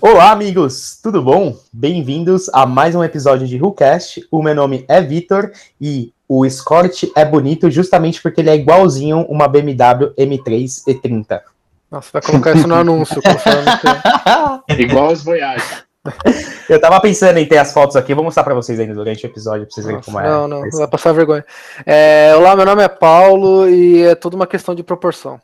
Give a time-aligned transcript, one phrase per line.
[0.00, 1.56] Olá, amigos, tudo bom?
[1.72, 4.26] Bem-vindos a mais um episódio de WhoCast.
[4.28, 9.20] O meu nome é Vitor e o Escort é bonito justamente porque ele é igualzinho
[9.28, 11.42] uma BMW M3 E30.
[11.88, 13.28] Nossa, vai colocar isso no anúncio, que...
[14.82, 15.84] Igual os Voyage.
[16.68, 19.28] Eu tava pensando em ter as fotos aqui, vou mostrar pra vocês ainda durante o
[19.28, 20.28] episódio, pra vocês verem como é.
[20.28, 21.44] Não, não, vai passar vergonha.
[21.84, 25.40] É, olá, meu nome é Paulo e é tudo uma questão de proporção.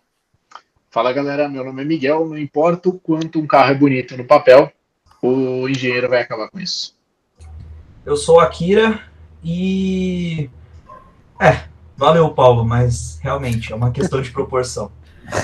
[0.90, 2.26] Fala galera, meu nome é Miguel.
[2.26, 4.70] Não importa o quanto um carro é bonito no papel,
[5.22, 6.94] o engenheiro vai acabar com isso.
[8.04, 9.00] Eu sou Akira
[9.42, 10.50] e.
[11.40, 11.64] É,
[11.96, 14.90] valeu, Paulo, mas realmente é uma questão de proporção.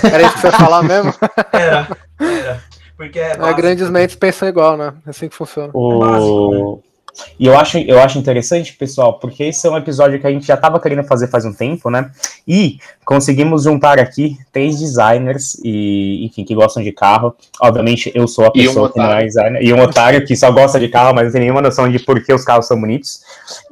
[0.03, 1.13] Era isso que você ia falar mesmo?
[1.53, 1.87] Era,
[2.19, 2.63] era.
[2.97, 4.91] Porque é, é grandes mentes pensam igual, né?
[5.05, 5.69] É assim que funciona.
[5.71, 6.81] O...
[7.17, 7.25] Né?
[7.39, 10.45] E eu acho, eu acho interessante, pessoal, porque esse é um episódio que a gente
[10.45, 12.11] já estava querendo fazer faz um tempo, né?
[12.47, 17.35] E conseguimos juntar aqui três designers e, enfim, que gostam de carro.
[17.61, 19.63] Obviamente, eu sou a pessoa um que não é designer.
[19.63, 22.23] E um otário que só gosta de carro, mas não tem nenhuma noção de por
[22.23, 23.21] que os carros são bonitos.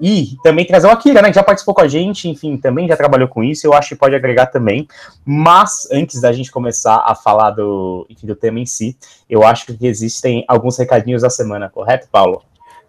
[0.02, 1.30] E também trazer o Akira, né?
[1.30, 3.67] Que já participou com a gente, enfim, também já trabalhou com isso.
[3.67, 4.88] Eu acho que pode agregar também.
[5.25, 8.95] Mas, antes da gente começar a falar do, enfim, do tema em si,
[9.30, 12.42] eu acho que existem alguns recadinhos da semana, correto, Paulo?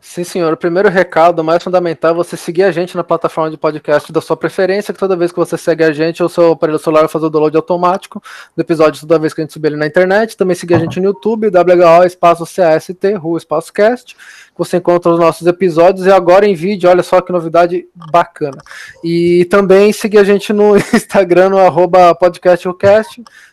[0.09, 0.53] Sim, senhor.
[0.53, 4.21] O primeiro recado, mais fundamental, é você seguir a gente na plataforma de podcast da
[4.21, 7.09] sua preferência, que toda vez que você segue a gente, o seu aparelho celular vai
[7.09, 8.23] fazer o download automático
[8.57, 10.37] do episódio toda vez que a gente subir ele na internet.
[10.37, 12.97] Também seguir a gente no YouTube, WHO, espaço CAST,
[13.37, 14.17] Espaço Cast.
[14.59, 18.59] Você encontra os nossos episódios e agora em vídeo, olha só que novidade bacana.
[19.05, 22.17] E também seguir a gente no Instagram, no arroba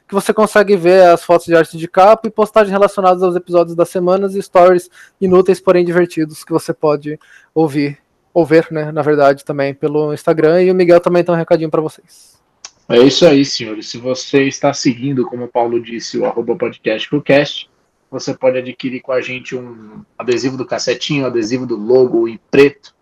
[0.08, 3.76] que você consegue ver as fotos de arte de capa e postagens relacionadas aos episódios
[3.76, 7.20] das semanas e stories inúteis, porém divertidos, que você pode
[7.54, 7.98] ouvir,
[8.34, 10.62] ou ver, né, na verdade, também pelo Instagram.
[10.62, 12.42] E o Miguel também tem um recadinho para vocês.
[12.88, 13.88] É isso aí, senhores.
[13.88, 17.69] Se você está seguindo, como o Paulo disse, o arroba podcastcast,
[18.13, 22.94] você pode adquirir com a gente um adesivo do cassetinho, adesivo do logo em preto.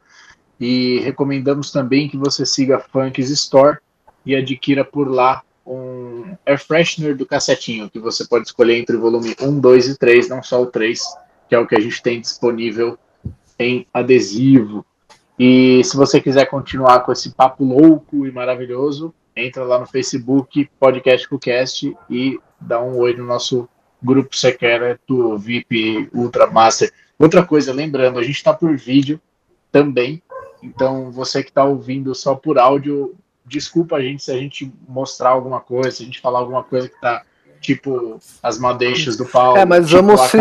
[0.58, 3.78] E recomendamos também que você siga a Funks Store
[4.26, 9.02] e adquira por lá um air freshener do cassetinho, que você pode escolher entre o
[9.02, 11.02] volume 1, 2 e 3, não só o 3,
[11.50, 12.98] que é o que a gente tem disponível
[13.60, 14.86] em adesivo.
[15.38, 20.70] E se você quiser continuar com esse papo louco e maravilhoso, entra lá no Facebook,
[20.80, 23.68] Podcast Cast e dá um oi no nosso
[24.02, 26.92] grupo secreto VIP Ultra Master.
[27.18, 29.20] Outra coisa, lembrando, a gente está por vídeo
[29.72, 30.22] também,
[30.62, 35.30] então você que está ouvindo só por áudio, desculpa a gente se a gente mostrar
[35.30, 37.24] alguma coisa, se a gente falar alguma coisa que tá
[37.62, 39.58] tipo as madeixas do Paulo.
[39.58, 40.38] É, mas tipo, vamos se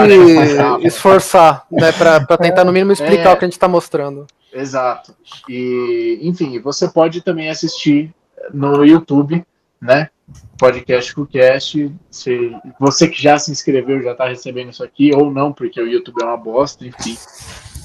[0.87, 4.27] esforçar, né, para tentar no mínimo explicar é, o que a gente está mostrando.
[4.53, 5.15] Exato.
[5.49, 8.13] E, enfim, você pode também assistir
[8.53, 9.45] no YouTube,
[9.81, 10.09] né?
[10.59, 11.91] Podcast Cast.
[12.11, 15.87] Se você que já se inscreveu já está recebendo isso aqui, ou não, porque o
[15.87, 17.17] YouTube é uma bosta, enfim.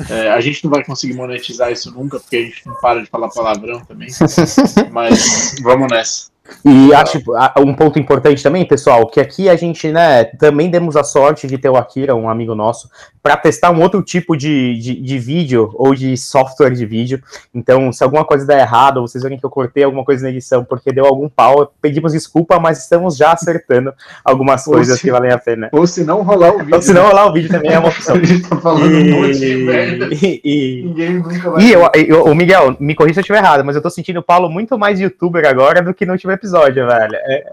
[0.10, 3.10] É, a gente não vai conseguir monetizar isso nunca, porque a gente não para de
[3.10, 4.10] falar palavrão também.
[4.92, 6.35] Mas vamos nessa.
[6.64, 7.22] E acho
[7.60, 11.58] um ponto importante também, pessoal, que aqui a gente, né, também demos a sorte de
[11.58, 12.90] ter o Akira, um amigo nosso,
[13.22, 17.22] para testar um outro tipo de, de, de, vídeo ou de software de vídeo.
[17.54, 20.30] Então, se alguma coisa der errado, ou vocês verem que eu cortei alguma coisa na
[20.30, 23.92] edição porque deu algum pau, pedimos desculpa, mas estamos já acertando
[24.24, 25.70] algumas coisas se, que valem a pena.
[25.72, 26.76] Ou se não rolar o vídeo.
[26.76, 28.16] Ou se não rolar o vídeo também é uma opção.
[28.22, 30.10] a gente tá falando e, um monte de merda.
[30.12, 31.64] E, e, Ninguém nunca vai.
[31.64, 34.20] E eu, eu, o Miguel, me corrija se eu estiver errado, mas eu tô sentindo
[34.20, 37.16] o Paulo muito mais youtuber agora do que no último episódio, velho.
[37.16, 37.52] É,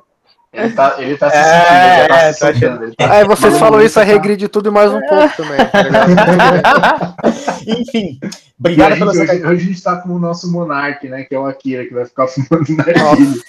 [0.52, 2.94] ele tá, ele tá é, ele tá é, se sentindo.
[2.94, 3.12] Tá...
[3.14, 5.56] Aí vocês falam isso, a regride tudo e mais um pouco também.
[5.56, 7.16] Tá
[7.66, 8.20] Enfim,
[8.60, 9.22] obrigado pela sua...
[9.22, 11.24] Hoje, hoje a gente tá com o nosso monarque, né?
[11.24, 13.42] Que é o Akira, que vai ficar fumando narguilha.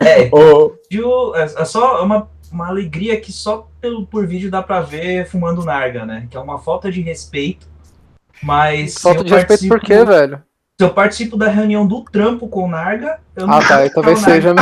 [0.00, 1.34] É, o...
[1.34, 6.06] é só uma, uma alegria que só pelo, por vídeo dá pra ver fumando narga,
[6.06, 6.28] né?
[6.30, 7.66] Que é uma falta de respeito.
[8.40, 8.94] Mas.
[8.98, 10.40] Falta de respeito por quê, velho?
[10.78, 14.18] Se eu participo da reunião do trampo com o Narga, eu não Ah, tá, talvez
[14.18, 14.52] seja.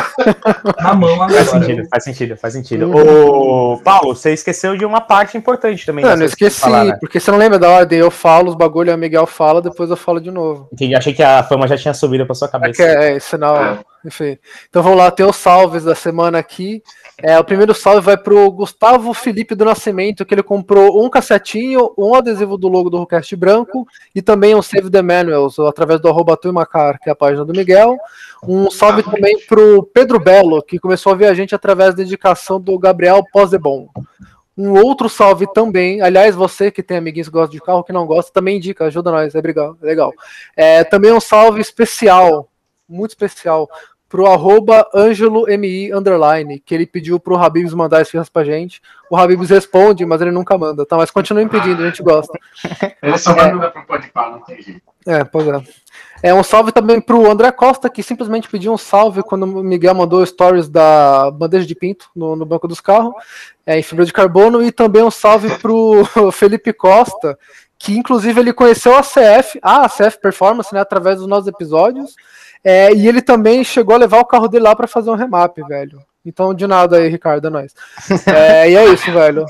[0.80, 1.44] Na mão agora.
[1.44, 2.86] Faz sentido, faz sentido, faz sentido.
[2.86, 3.72] Uhum.
[3.72, 6.04] Ô, Paulo, você esqueceu de uma parte importante também.
[6.04, 6.96] Não, não esqueci, falar, né?
[7.00, 9.96] porque você não lembra da ordem, eu falo os bagulho, o Miguel fala, depois eu
[9.96, 10.68] falo de novo.
[10.72, 12.80] Entendi, achei que a fama já tinha subido pra sua cabeça.
[12.80, 13.78] É, que é, é sinal, é.
[14.04, 14.38] enfim.
[14.70, 16.80] Então vamos lá, ter os salves da semana aqui.
[17.22, 21.94] É, o primeiro salve vai pro Gustavo Felipe do Nascimento, que ele comprou um cassetinho,
[21.96, 26.08] um adesivo do logo do Rockcast branco e também um Save the Manuals, através do
[26.08, 27.96] arroba Tuimacar, que é a página do Miguel.
[28.42, 32.60] Um salve também pro Pedro Belo, que começou a ver a gente através da indicação
[32.60, 33.88] do Gabriel Posebon.
[34.56, 36.00] Um outro salve também.
[36.00, 39.10] Aliás, você que tem amiguinhos que gostam de carro, que não gosta, também indica, ajuda
[39.10, 39.38] nós, é.
[39.38, 40.12] É legal.
[40.56, 42.48] É, também um salve especial,
[42.88, 43.68] muito especial,
[44.14, 48.80] pro arroba AngeloMI underline, que ele pediu pro Habibs mandar esses pra gente.
[49.10, 50.96] O Habibs responde, mas ele nunca manda, tá?
[50.96, 52.38] Mas continua pedindo, a gente gosta.
[53.02, 54.80] Ele só vai mandar pro Podpah, não tem jeito.
[55.04, 55.60] É, pois é.
[56.22, 59.96] É um salve também pro André Costa, que simplesmente pediu um salve quando o Miguel
[59.96, 63.12] mandou stories da bandeja de pinto no, no banco dos carros,
[63.66, 67.36] é, em fibra de carbono, e também um salve pro Felipe Costa,
[67.76, 72.14] que inclusive ele conheceu a CF, a CF Performance, né, através dos nossos episódios,
[72.64, 75.56] é, e ele também chegou a levar o carro dele lá para fazer um remap,
[75.68, 76.00] velho.
[76.26, 77.74] Então, de nada aí, Ricardo, é nóis.
[78.26, 79.44] É, e é isso, velho.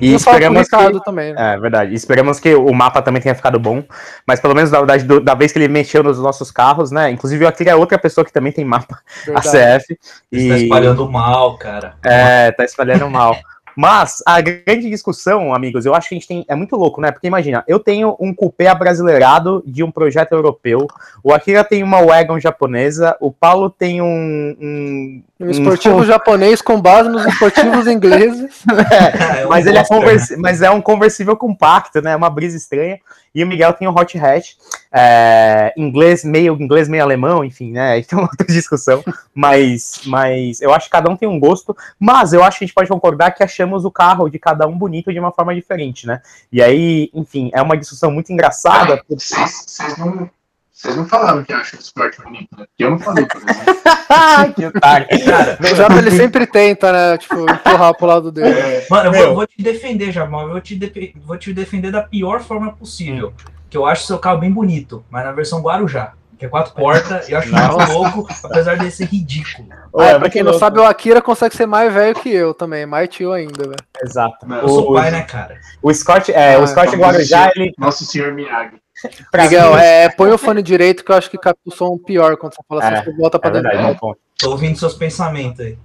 [0.00, 1.04] E esperamos Ricardo que...
[1.04, 1.32] também.
[1.32, 1.54] Né?
[1.54, 1.92] É verdade.
[1.92, 3.82] Esperamos que o mapa também tenha ficado bom.
[4.24, 7.10] Mas pelo menos da, da, da vez que ele mexeu nos nossos carros, né?
[7.10, 9.48] Inclusive, aqui é outra pessoa que também tem mapa, Verdade.
[9.48, 9.98] a CF.
[10.30, 10.48] E...
[10.48, 11.94] Tá espalhando mal, cara.
[12.04, 13.36] É, tá espalhando mal.
[13.76, 16.44] Mas a grande discussão, amigos, eu acho que a gente tem.
[16.48, 17.10] É muito louco, né?
[17.10, 20.86] Porque imagina, eu tenho um cupê abrasileirado de um projeto europeu,
[21.22, 24.56] o Akira tem uma wagon japonesa, o Paulo tem um.
[24.60, 26.04] Um, um esportivo um...
[26.04, 28.62] japonês com base nos esportivos ingleses.
[28.90, 30.30] É, é mas ele é, convers...
[30.38, 32.12] mas é um conversível compacto, né?
[32.12, 32.98] É uma brisa estranha.
[33.34, 34.54] E o Miguel tem o Hot Hatch,
[34.92, 37.98] é, inglês meio inglês meio alemão, enfim, né?
[38.10, 39.04] Então outra discussão.
[39.32, 41.76] Mas, mas eu acho que cada um tem um gosto.
[41.98, 44.76] Mas eu acho que a gente pode concordar que achamos o carro de cada um
[44.76, 46.22] bonito de uma forma diferente, né?
[46.50, 49.02] E aí, enfim, é uma discussão muito engraçada.
[49.08, 50.30] Vocês não
[50.72, 52.64] vocês não falaram que acham o esporte bonito, né?
[52.64, 54.54] Porque eu não falei, por exemplo.
[54.56, 55.06] que otário.
[55.26, 57.18] Cara, o Jota ele sempre tenta, né?
[57.18, 58.58] Tipo, empurrar pro lado dele.
[58.58, 58.86] É.
[58.88, 60.46] Mano, eu vou, vou, te defender, Jamal.
[60.46, 63.34] Eu vou te, de, vou te defender da pior forma possível.
[63.68, 66.14] Que eu acho seu carro bem bonito, mas na versão Guarujá.
[66.40, 69.68] Que é quatro portas, eu acho muito louco, apesar de ser ridículo.
[69.92, 70.64] Ué, pra quem não louco.
[70.64, 73.76] sabe, o Akira consegue ser mais velho que eu também, mais tio ainda, velho.
[74.02, 74.46] Exato.
[74.50, 75.60] Eu sou o, pai, né, cara?
[75.82, 77.74] O Scott, é, ah, o Scott Guarujá, ele.
[77.76, 78.80] Nosso senhor Miyagi.
[79.36, 82.54] Miguel, é, põe o fone direito que eu acho que capta o som pior quando
[82.54, 83.70] você fala assim, é, você volta pra é dentro.
[83.70, 83.98] Verdade,
[84.38, 85.76] Tô ouvindo seus pensamentos aí.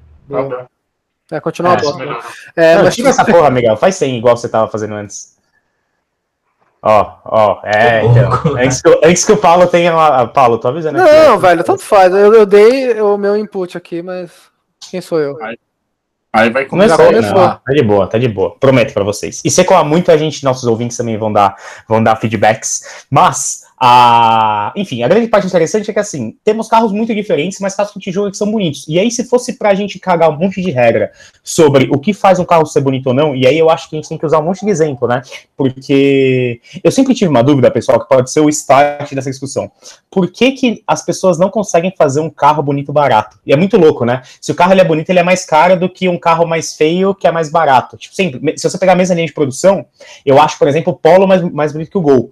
[1.34, 2.04] É, continua é, a bosta.
[2.56, 2.96] É, Não, mas...
[2.96, 3.76] Tira essa porra, Miguel.
[3.76, 5.35] Faz sem igual você tava fazendo antes.
[6.88, 8.56] Ó, ó, é, então.
[8.56, 9.92] Antes que, antes que o Paulo tenha.
[9.92, 10.28] Uma...
[10.28, 11.12] Paulo, tô avisando aqui.
[11.12, 12.14] Não, velho, tanto faz.
[12.14, 14.30] Eu, eu dei o meu input aqui, mas
[14.92, 15.36] quem sou eu?
[16.32, 16.98] Aí vai começar.
[16.98, 18.56] Começou, Ah, tá de boa, tá de boa.
[18.60, 19.42] Prometo para vocês.
[19.44, 21.56] E sei que muita gente, nossos ouvintes também vão dar,
[21.88, 23.06] vão dar feedbacks.
[23.10, 27.76] Mas a, enfim, a grande parte interessante é que assim, temos carros muito diferentes, mas
[27.76, 28.86] carros que te julga que são bonitos.
[28.88, 31.12] E aí, se fosse pra gente cagar um monte de regra
[31.44, 33.96] sobre o que faz um carro ser bonito ou não, e aí eu acho que
[33.96, 35.22] a gente tem que usar um monte de exemplo, né?
[35.58, 39.70] Porque eu sempre tive uma dúvida, pessoal, que pode ser o start dessa discussão.
[40.10, 43.38] Por que, que as pessoas não conseguem fazer um carro bonito barato?
[43.46, 44.22] E é muito louco, né?
[44.40, 46.76] Se o carro ele é bonito, ele é mais caro do que um carro mais
[46.76, 47.98] feio, que é mais barato.
[47.98, 49.86] Tipo, sempre, se você pegar a mesma linha de produção,
[50.26, 52.32] eu acho, por exemplo, o Polo mais, mais bonito que o Gol.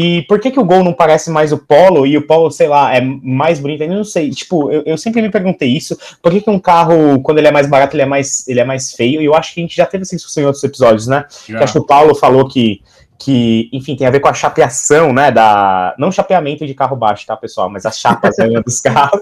[0.00, 2.68] E por que, que o Gol não parece mais o Polo e o Polo, sei
[2.68, 3.82] lá, é mais bonito?
[3.82, 4.30] Eu não sei.
[4.30, 5.98] Tipo, eu, eu sempre me perguntei isso.
[6.22, 8.64] Por que, que um carro, quando ele é mais barato, ele é mais, ele é
[8.64, 9.20] mais feio?
[9.20, 11.24] E eu acho que a gente já teve essa discussão em outros episódios, né?
[11.58, 12.80] Que acho que o Paulo falou que
[13.18, 17.26] que, enfim, tem a ver com a chapeação, né, da, não chapeamento de carro baixo,
[17.26, 19.20] tá, pessoal, mas as chapas né, dos carros,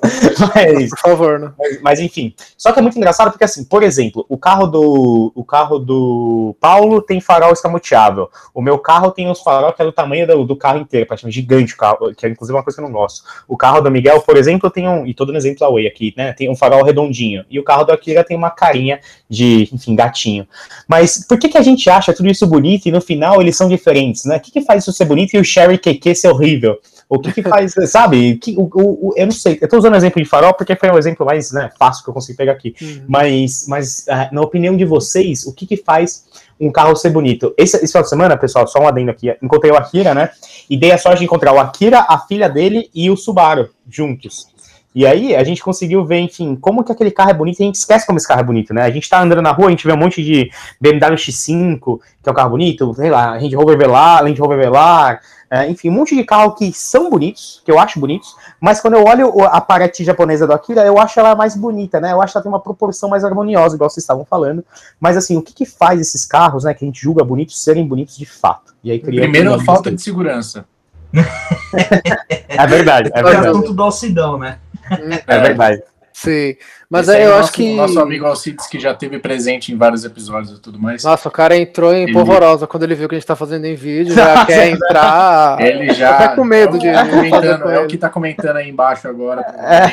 [0.54, 1.52] mas, por favor, né?
[1.58, 5.32] Mas, mas, enfim, só que é muito engraçado porque, assim, por exemplo, o carro do,
[5.34, 9.84] o carro do Paulo tem farol escamoteável, o meu carro tem os farol que é
[9.86, 12.76] do tamanho do, do carro inteiro, praticamente gigante o carro, que é inclusive uma coisa
[12.76, 15.38] que eu não gosto, o carro do Miguel, por exemplo, tem um, e todo no
[15.38, 18.50] exemplo away aqui, né, tem um farol redondinho, e o carro do Akira tem uma
[18.50, 20.46] carinha de, enfim, gatinho,
[20.86, 23.66] mas por que que a gente acha tudo isso bonito e no final eles são
[23.66, 24.36] diferentes diferentes, né?
[24.36, 26.78] O que, que faz isso ser bonito e o Sherry KK ser horrível?
[27.08, 28.36] O que, que faz, sabe?
[28.36, 30.90] Que, o, o, eu não sei, eu tô usando o exemplo de farol porque foi
[30.90, 32.74] o exemplo mais né, fácil que eu consegui pegar aqui.
[32.82, 33.04] Uhum.
[33.06, 36.24] Mas, mas uh, na opinião de vocês, o que, que faz
[36.58, 37.54] um carro ser bonito?
[37.56, 40.30] Esse, esse final de semana, pessoal, só um adendo aqui, encontrei o Akira, né?
[40.68, 44.48] E dei a sorte de encontrar o Akira, a filha dele e o Subaru juntos.
[44.96, 47.66] E aí a gente conseguiu ver, enfim, como que aquele carro é bonito, e a
[47.66, 48.80] gente esquece como esse carro é bonito, né?
[48.80, 50.50] A gente tá andando na rua, a gente vê um monte de
[50.80, 55.20] BMW X5, que é um carro bonito, sei lá, Range Rover Velar, Land Rover Velar,
[55.50, 58.94] é, enfim, um monte de carro que são bonitos, que eu acho bonitos, mas quando
[58.94, 62.12] eu olho a Paraty japonesa do Akira, eu acho ela mais bonita, né?
[62.12, 64.64] Eu acho que ela tem uma proporção mais harmoniosa, igual vocês estavam falando.
[64.98, 67.86] Mas assim, o que, que faz esses carros, né, que a gente julga bonitos, serem
[67.86, 68.74] bonitos de fato?
[68.82, 70.64] E aí Primeiro, a falta de segurança.
[72.48, 73.46] é verdade, é verdade.
[73.46, 74.58] É assunto do Alcidão, né?
[75.26, 75.82] É verdade.
[76.12, 76.56] Sim.
[76.88, 77.74] Mas é, aí eu é acho nosso, que.
[77.74, 81.02] Nosso amigo Alcides, que já teve presente em vários episódios e tudo mais.
[81.02, 83.64] Nossa, o cara entrou em Ele- polvorosa quando ele viu que a gente tá fazendo
[83.64, 85.60] em vídeo, já quer entrar.
[85.60, 86.10] Ele já.
[86.16, 88.56] Até com medo de- é o, tá fazer comentando, com é o que tá comentando
[88.56, 89.44] aí embaixo agora.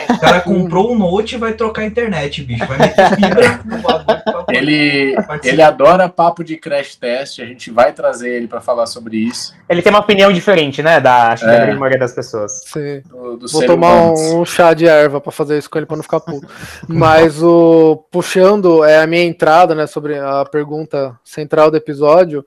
[0.09, 2.65] O cara comprou o Note e vai trocar a internet, bicho.
[2.65, 7.91] Vai meter fibra no bagulho Ele, ele adora papo de crash test, a gente vai
[7.91, 9.53] trazer ele para falar sobre isso.
[9.67, 10.99] Ele tem uma opinião diferente, né?
[10.99, 11.61] Da, acho que da É.
[11.65, 12.61] grande maioria das pessoas.
[12.65, 13.01] Sim.
[13.09, 15.95] Do, do Vou tomar um, um chá de erva pra fazer isso com ele pra
[15.95, 16.47] não ficar puto.
[16.89, 22.45] Mas o puxando é a minha entrada, né, sobre a pergunta central do episódio.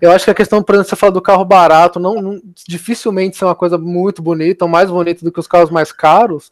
[0.00, 3.36] Eu acho que a questão, por exemplo, você fala do carro barato, não, não- dificilmente
[3.36, 6.50] ser uma coisa muito bonita, ou mais bonita do que os carros mais caros.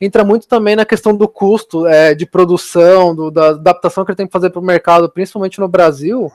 [0.00, 4.16] Entra muito também na questão do custo é, de produção, do- da adaptação que ele
[4.16, 6.30] tem que fazer para o mercado, principalmente no Brasil.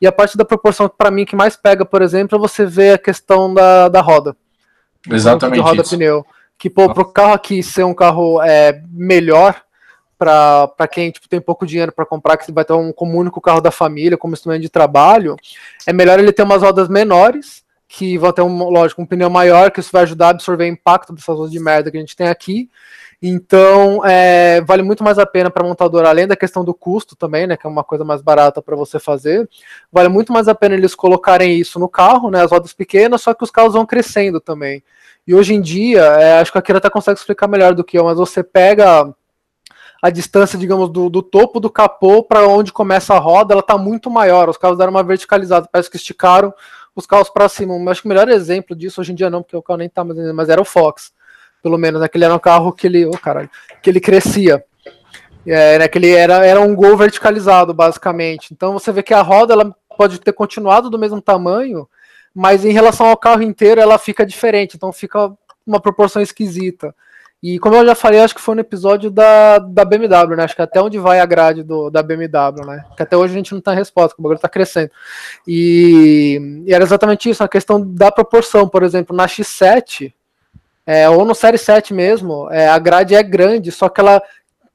[0.00, 2.94] E a parte da proporção, para mim, que mais pega, por exemplo, é você ver
[2.94, 4.34] a questão da, da roda
[5.08, 5.90] Exatamente de roda isso.
[5.96, 6.24] pneu.
[6.58, 9.62] Que, pô, pro carro aqui ser um carro é, melhor
[10.20, 13.62] para quem tipo, tem pouco dinheiro para comprar, que vai ter um como único carro
[13.62, 15.34] da família, como instrumento de trabalho,
[15.86, 19.70] é melhor ele ter umas rodas menores, que vão ter, um, lógico, um pneu maior,
[19.70, 22.14] que isso vai ajudar a absorver o impacto dessas rodas de merda que a gente
[22.14, 22.68] tem aqui.
[23.22, 27.46] Então, é, vale muito mais a pena para montadora, além da questão do custo também,
[27.46, 29.48] né, que é uma coisa mais barata para você fazer,
[29.92, 33.34] vale muito mais a pena eles colocarem isso no carro, né, as rodas pequenas, só
[33.34, 34.82] que os carros vão crescendo também.
[35.26, 37.98] E hoje em dia, é, acho que a Kira até consegue explicar melhor do que
[37.98, 39.12] eu, mas você pega
[40.02, 43.76] a distância, digamos, do, do topo do capô para onde começa a roda, ela está
[43.76, 44.48] muito maior.
[44.48, 46.54] Os carros deram uma verticalizada, parece que esticaram
[46.94, 47.74] os carros para cima.
[47.74, 49.88] Eu acho que o melhor exemplo disso hoje em dia não, porque o carro nem
[49.88, 51.12] está mais, mas era o Fox,
[51.62, 53.50] pelo menos, né, era um carro que ele, oh, caralho,
[53.82, 54.64] que ele crescia.
[55.46, 58.52] É, né, que ele era, era um gol verticalizado, basicamente.
[58.52, 61.88] Então você vê que a roda ela pode ter continuado do mesmo tamanho,
[62.34, 65.32] mas em relação ao carro inteiro ela fica diferente, então fica
[65.66, 66.94] uma proporção esquisita.
[67.42, 70.44] E como eu já falei, acho que foi no episódio da, da BMW, né?
[70.44, 72.84] Acho que até onde vai a grade do, da BMW, né?
[72.94, 74.90] Que até hoje a gente não tem resposta, que o bagulho tá crescendo.
[75.48, 78.68] E, e era exatamente isso, a questão da proporção.
[78.68, 80.12] Por exemplo, na X7,
[80.86, 84.22] é, ou no Série 7 mesmo, é, a grade é grande, só que ela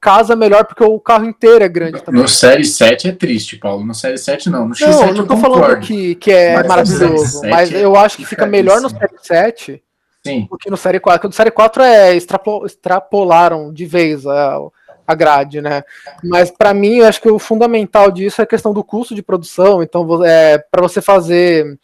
[0.00, 2.20] casa melhor porque o carro inteiro é grande também.
[2.20, 3.86] No Série 7 é triste, Paulo.
[3.86, 4.68] No Série 7 não.
[4.68, 5.60] No X7 Não, eu não tô concordo.
[5.60, 8.90] falando que, que é maravilhoso, mas 7 eu acho que fica melhor no.
[8.90, 9.82] Série 7
[10.26, 10.46] Sim.
[10.50, 11.18] do que no Série 4.
[11.20, 14.58] Porque no Série 4 é extrapo- extrapolaram de vez a,
[15.06, 15.82] a grade, né?
[16.22, 19.22] Mas para mim, eu acho que o fundamental disso é a questão do custo de
[19.22, 19.82] produção.
[19.82, 21.78] Então, é, para você fazer.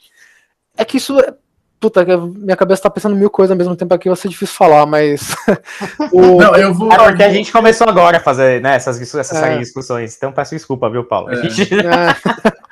[0.76, 1.18] É que isso.
[1.20, 1.34] é-
[1.80, 4.54] Puta, que minha cabeça tá pensando mil coisas ao mesmo tempo aqui, vai ser difícil
[4.54, 5.34] falar, mas.
[6.12, 6.92] o- Não, eu vou.
[6.92, 9.58] É porque a gente começou agora a fazer né, essas, essas É.
[9.58, 10.14] discussões.
[10.16, 11.32] Então peço desculpa, viu, Paulo?
[11.32, 11.48] É.
[11.50, 12.52] gente- É.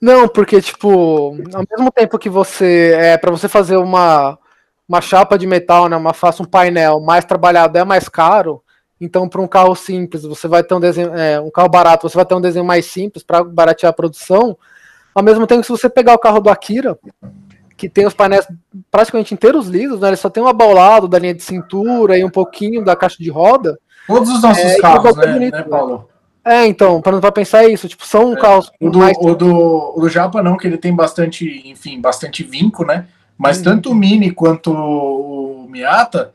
[0.00, 2.94] Não, porque, tipo, ao mesmo tempo que você.
[2.98, 4.38] É, para você fazer uma,
[4.88, 5.96] uma chapa de metal, né?
[5.96, 8.62] Uma faça um painel mais trabalhado é mais caro.
[9.00, 11.14] Então, para um carro simples, você vai ter um desenho.
[11.14, 14.56] é, um carro barato, você vai ter um desenho mais simples para baratear a produção.
[15.14, 16.98] Ao mesmo tempo, se você pegar o carro do Akira,
[17.76, 18.46] que tem os painéis
[18.90, 20.08] praticamente inteiros lisos, né?
[20.08, 23.30] Ele só tem um abaulado da linha de cintura e um pouquinho da caixa de
[23.30, 23.78] roda.
[24.06, 25.68] Todos os nossos É, carros, igual né, bonito, né, né?
[25.68, 26.08] Paulo?
[26.44, 30.00] É, então, para pra pensar isso, tipo, são carros O do, mais o, do, o
[30.00, 33.08] do Japa não, que ele tem bastante, enfim, bastante vinco, né?
[33.38, 33.64] Mas Uhum.
[33.64, 36.32] tanto o Mini quanto o Miata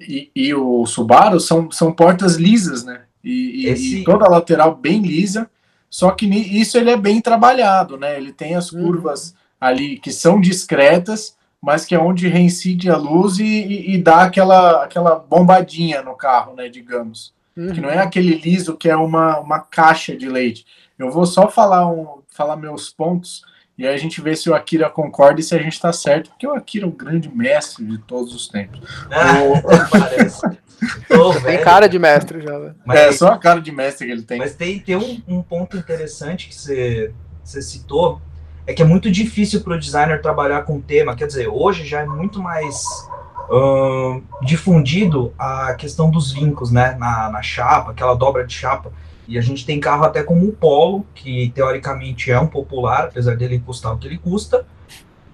[0.00, 3.02] e, e o Subaru são, são portas lisas, né?
[3.22, 5.48] E, Esse- e toda a lateral bem lisa.
[5.88, 8.16] Só que isso ele é bem trabalhado, né?
[8.16, 8.82] Ele tem as Uhum.
[8.82, 13.98] curvas ali que são discretas, mas que é onde reincide a luz e, e- e
[14.02, 16.68] dá aquela, aquela bombadinha no carro, né?
[16.68, 17.32] Digamos
[17.72, 20.66] que não é aquele liso que é uma, uma caixa de leite.
[20.98, 23.42] Eu vou só falar, um, falar meus pontos
[23.76, 26.30] e aí a gente vê se o Akira concorda e se a gente está certo,
[26.30, 28.80] porque o Akira é o grande mestre de todos os tempos.
[29.10, 29.34] Ah,
[29.90, 30.46] parece.
[31.10, 32.74] Ô, Tem cara de mestre já, né?
[32.84, 34.38] Mas, é só a cara de mestre que ele tem.
[34.38, 37.12] mas tem, tem um, um ponto interessante que você,
[37.42, 38.20] você citou,
[38.66, 41.16] é que é muito difícil para o designer trabalhar com tema.
[41.16, 42.84] Quer dizer, hoje já é muito mais
[44.42, 46.96] difundido a questão dos vincos, né?
[46.98, 48.92] Na, na chapa, aquela dobra de chapa.
[49.26, 53.36] E a gente tem carro até como o Polo, que teoricamente é um popular, apesar
[53.36, 54.66] dele custar o que ele custa,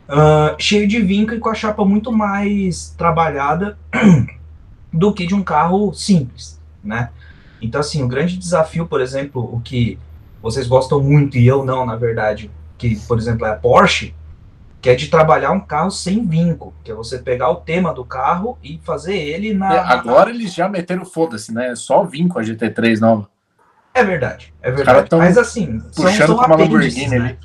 [0.09, 3.77] ahn, cheio de vinco e com a chapa muito mais trabalhada
[4.93, 7.11] do que de um carro simples, né?
[7.61, 9.99] Então, assim, o grande desafio, por exemplo, o que
[10.43, 14.15] vocês gostam muito e eu não, na verdade, que, por exemplo, é a Porsche,
[14.81, 18.05] que é de trabalhar um carro sem vinco, que é você pegar o tema do
[18.05, 19.75] carro e fazer ele na...
[19.75, 21.75] É, agora eles já meteram foda-se, né?
[21.75, 23.29] Só vim com a GT3 nova.
[23.93, 25.09] É verdade, é verdade.
[25.17, 27.17] Mas, assim, são, Puxando são apêndices, Lamborghini né?
[27.17, 27.39] ali.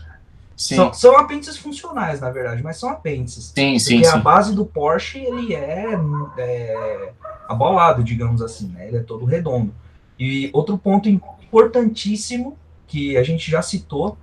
[0.55, 3.51] Sim, São, são apêndices funcionais, na verdade, mas são apêndices.
[3.53, 3.95] sim, sim.
[3.95, 4.19] Porque a sim.
[4.21, 5.99] base do Porsche, ele é,
[6.37, 7.11] é
[7.47, 8.87] abolado, digamos assim, né?
[8.87, 9.73] Ele é todo redondo.
[10.17, 14.17] E outro ponto importantíssimo que a gente já citou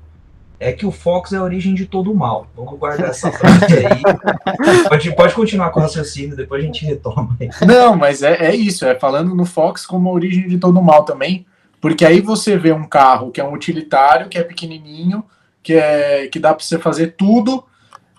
[0.58, 2.46] é que o Fox é a origem de todo o mal.
[2.56, 4.88] Vamos guardar essa frase aí.
[4.88, 7.36] pode, pode continuar com o raciocínio, depois a gente retoma.
[7.66, 10.82] Não, mas é, é isso, é falando no Fox como a origem de todo o
[10.82, 11.44] mal também,
[11.82, 15.24] porque aí você vê um carro que é um utilitário, que é pequenininho,
[15.62, 17.64] que, é, que dá para você fazer tudo,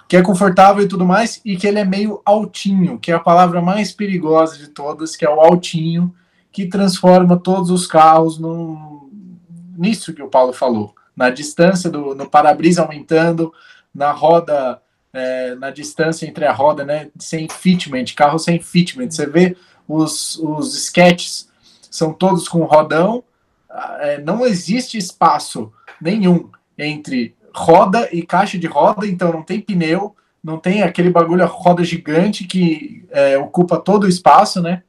[0.06, 3.20] que é confortável e tudo mais, e que ele é meio altinho, que é a
[3.20, 6.14] palavra mais perigosa de todas, que é o altinho,
[6.52, 9.10] que transforma todos os carros num,
[9.78, 13.54] nisso que o Paulo falou na distância do no para-brisa aumentando,
[13.96, 14.82] na roda,
[15.14, 19.10] é, na distância entre a roda, né, sem fitment, carro sem fitment.
[19.10, 19.56] Você vê
[19.88, 21.48] os, os sketches,
[21.90, 23.24] são todos com rodão,
[24.24, 30.58] não existe espaço nenhum entre roda e caixa de roda, então não tem pneu, não
[30.58, 34.82] tem aquele bagulho, a roda gigante que é, ocupa todo o espaço, né?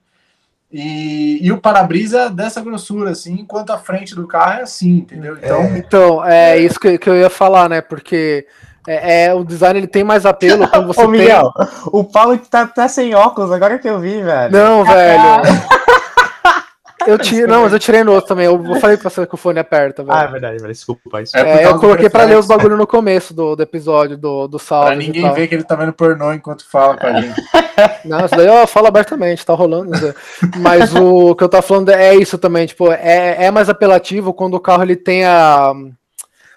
[0.73, 5.37] E, e o para-brisa dessa grossura, assim, enquanto a frente do carro é assim, entendeu?
[5.37, 7.81] Então, é, então, é isso que, que eu ia falar, né?
[7.81, 8.45] Porque
[8.89, 11.69] é, é, o design ele tem mais apelo quando você Ô, Miguel, tem...
[11.93, 14.53] o Paulo tá, tá sem óculos, agora que eu vi, velho.
[14.53, 15.23] Não, velho.
[17.07, 18.47] Eu tirei, não, mas eu tirei no outro também.
[18.47, 20.17] Eu falei pra você que o fone aperta, velho.
[20.17, 20.73] Ah, é verdade, velho.
[20.73, 21.23] Desculpa.
[21.23, 21.37] Isso.
[21.37, 24.59] É, é eu coloquei pra ler os bagulho no começo do, do episódio, do, do
[24.59, 24.89] salve.
[24.89, 27.43] Pra ninguém ver que ele tá vendo pornô enquanto fala com a gente.
[28.05, 29.91] Não, isso daí eu falo abertamente, tá rolando.
[29.91, 30.15] Né?
[30.59, 34.55] Mas o que eu tô falando é isso também, tipo, é, é mais apelativo quando
[34.55, 35.73] o carro ele tem a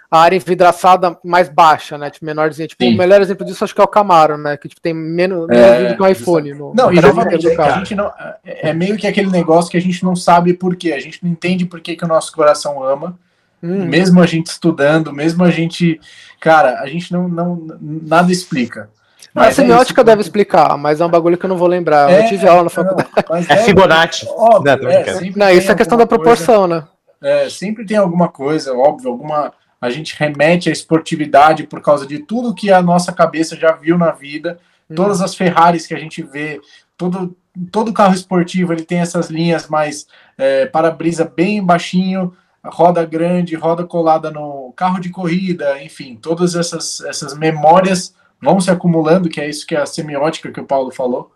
[0.09, 2.09] a área envidraçada mais baixa, né?
[2.09, 2.67] Tipo, menorzinha.
[2.67, 2.95] Tipo, Sim.
[2.95, 4.55] o melhor exemplo disso acho que é o Camaro, né?
[4.55, 6.53] Que tipo, tem menos, é, menos do que o iPhone.
[6.53, 8.07] No, não, e é, a gente não,
[8.45, 10.93] é, é meio que aquele negócio que a gente não sabe por quê.
[10.93, 13.19] A gente não entende por que, que o nosso coração ama.
[13.61, 13.85] Hum.
[13.85, 15.99] Mesmo a gente estudando, mesmo a gente.
[16.39, 17.27] Cara, a gente não.
[17.27, 18.89] não nada explica.
[19.33, 22.09] Mas a semiótica é deve explicar, mas é um bagulho que eu não vou lembrar.
[22.09, 23.09] É, eu tive aula na faculdade.
[23.29, 24.25] Não, é Fibonacci.
[24.29, 26.87] Óbvio, é, não, isso é questão da proporção, coisa, né?
[27.21, 32.19] É, sempre tem alguma coisa, óbvio, alguma a gente remete à esportividade por causa de
[32.19, 34.95] tudo que a nossa cabeça já viu na vida, hum.
[34.95, 36.59] todas as Ferraris que a gente vê,
[36.97, 37.35] todo,
[37.71, 40.07] todo carro esportivo ele tem essas linhas mais
[40.37, 42.33] é, para-brisa bem baixinho,
[42.65, 48.69] roda grande, roda colada no carro de corrida, enfim, todas essas, essas memórias vão se
[48.69, 51.31] acumulando, que é isso que é a semiótica que o Paulo falou,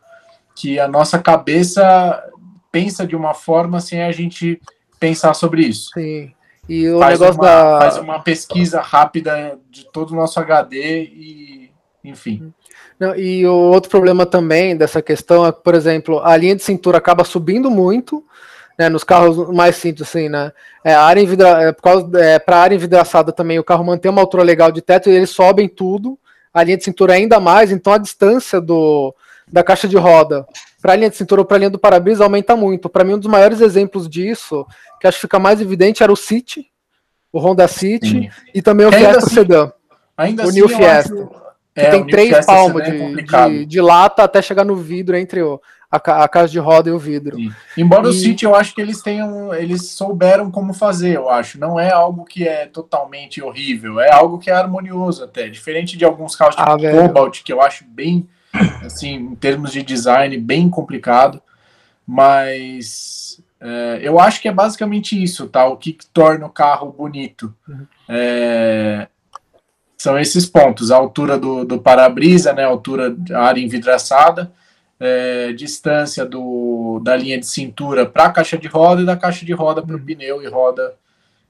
[0.56, 2.24] que a nossa cabeça
[2.72, 4.62] pensa de uma forma sem a gente
[5.00, 5.92] pensar sobre isso.
[5.94, 6.32] Sim.
[6.70, 7.80] E o faz negócio uma, da.
[7.80, 11.72] Faz uma pesquisa rápida de todo o nosso HD e.
[12.04, 12.52] Enfim.
[13.00, 16.98] Não, e o outro problema também dessa questão é por exemplo, a linha de cintura
[16.98, 18.24] acaba subindo muito,
[18.78, 20.52] né, nos carros mais simples, assim, né?
[20.84, 21.48] É, a área envidra...
[21.64, 24.72] é, por causa, é, para a área envidraçada também, o carro mantém uma altura legal
[24.72, 26.18] de teto e eles sobem tudo,
[26.54, 29.14] a linha de cintura ainda mais, então a distância do,
[29.52, 30.46] da caixa de roda
[30.82, 32.90] para a linha de cintura ou para a linha do para-brisa aumenta muito.
[32.90, 34.66] Para mim, um dos maiores exemplos disso,
[35.00, 36.68] que acho que fica mais evidente, era o City,
[37.32, 38.30] o Honda City Sim.
[38.54, 39.72] e também o Fiesta assim, Sedan.
[40.18, 41.14] Ainda o assim, New Fiesta.
[41.14, 41.42] Acho,
[41.74, 45.42] que é, tem três palmos é de, de, de, lata até chegar no vidro entre
[45.42, 47.38] o, a, a caixa de roda e o vidro.
[47.38, 47.52] Sim.
[47.78, 48.10] Embora e...
[48.10, 51.58] o City, eu acho que eles tenham, eles souberam como fazer, eu acho.
[51.58, 56.04] Não é algo que é totalmente horrível, é algo que é harmonioso até, diferente de
[56.04, 58.28] alguns carros tipo ah, Cobalt, que eu acho bem
[58.86, 61.42] assim, em termos de design, bem complicado,
[62.06, 65.66] mas é, eu acho que é basicamente isso, tá?
[65.66, 67.54] O que, que torna o carro bonito.
[67.68, 67.86] Uhum.
[68.10, 69.08] É,
[69.98, 74.52] são esses pontos, a altura do, do para-brisa, né, a altura da área envidraçada,
[75.00, 79.46] é, distância do, da linha de cintura para a caixa de roda e da caixa
[79.46, 80.06] de roda para o uhum.
[80.06, 80.96] pneu e roda,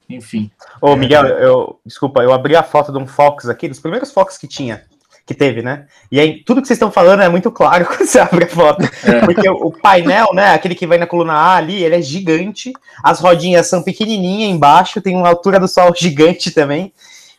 [0.06, 0.50] enfim.
[0.82, 4.36] Ô, Miguel, eu, desculpa, eu abri a foto de um Fox aqui, dos primeiros Fox
[4.36, 4.82] que tinha
[5.24, 5.86] que teve, né?
[6.10, 8.84] E aí, tudo que vocês estão falando é muito claro quando você abre a foto.
[9.04, 9.20] É.
[9.24, 13.20] Porque o, painel, né, aquele que vai na coluna A ali, ele é gigante, as
[13.20, 16.92] rodinhas são pequenininhas embaixo, tem uma altura do sol gigante também.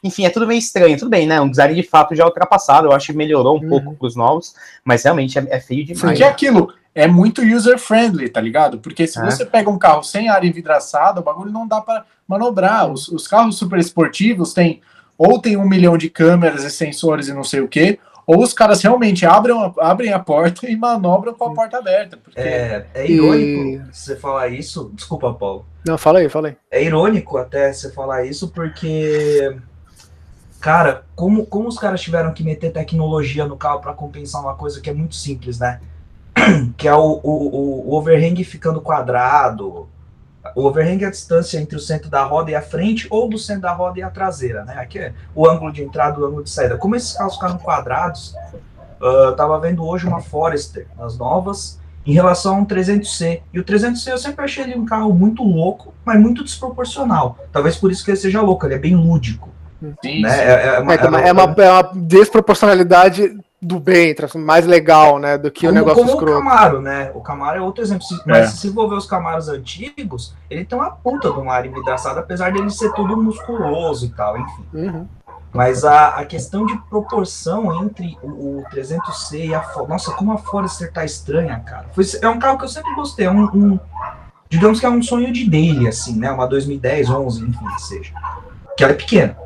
[0.04, 0.98] Enfim, é tudo meio estranho.
[0.98, 1.40] Tudo bem, né?
[1.40, 3.70] Um design de fato já ultrapassado, eu acho que melhorou um uhum.
[3.70, 6.02] pouco para os novos, mas realmente é, é feio demais.
[6.02, 8.80] Porque é aquilo, é muito user-friendly, tá ligado?
[8.80, 9.26] Porque se é.
[9.26, 12.92] você pega um carro sem área envidraçada, o bagulho não dá para manobrar.
[12.92, 14.82] Os, os carros super esportivos têm
[15.18, 18.54] ou tem um milhão de câmeras e sensores e não sei o que, ou os
[18.54, 22.18] caras realmente abrem a, abrem a porta e manobram com a porta aberta.
[22.18, 22.40] Porque...
[22.40, 23.82] É, é irônico e...
[23.92, 24.92] você falar isso.
[24.94, 25.66] Desculpa, Paulo.
[25.86, 26.58] Não, fala aí, fala aí.
[26.72, 29.56] É irônico até você falar isso, porque.
[30.60, 34.80] Cara, como, como os caras tiveram que meter tecnologia no carro para compensar uma coisa
[34.80, 35.82] que é muito simples, né?
[36.78, 39.90] Que é o, o, o overhang ficando quadrado,
[40.56, 43.38] o overhang é a distância entre o centro da roda e a frente, ou do
[43.38, 44.76] centro da roda e a traseira, né?
[44.78, 46.78] Aqui é o ângulo de entrada e o ângulo de saída.
[46.78, 48.36] Como esses carros ficaram quadrados,
[49.02, 53.42] uh, eu tava vendo hoje uma Forester, as novas, em relação a um 300C.
[53.54, 57.38] E o 300C eu sempre achei ele um carro muito louco, mas muito desproporcional.
[57.52, 59.50] Talvez por isso que ele seja louco, ele é bem lúdico.
[60.02, 60.30] Sim, né?
[60.30, 60.42] sim.
[60.42, 65.18] É, é, uma, é, é, uma, é, uma, é, uma, desproporcionalidade do bem, mais legal,
[65.18, 66.38] né, do que como, o negócio como escroto.
[66.38, 67.12] o Camaro, né?
[67.16, 68.04] O Camaro é outro exemplo.
[68.04, 71.70] Se, mas se for ver os Camaros antigos, ele tem uma puta de uma área
[71.70, 74.66] envidraçada, apesar dele ser todo musculoso e tal, enfim.
[74.74, 75.08] Uhum.
[75.54, 79.88] Mas a, a questão de proporção entre o, o 300C e a Ford.
[79.88, 81.86] Nossa, como a Forester tá estranha, cara.
[81.94, 83.28] Foi, é um carro que eu sempre gostei.
[83.28, 83.80] É um, um,
[84.50, 86.32] digamos que é um sonho de dele, assim, né?
[86.32, 88.14] Uma 2010, 11, enfim, que seja.
[88.76, 89.38] Que ela é pequena.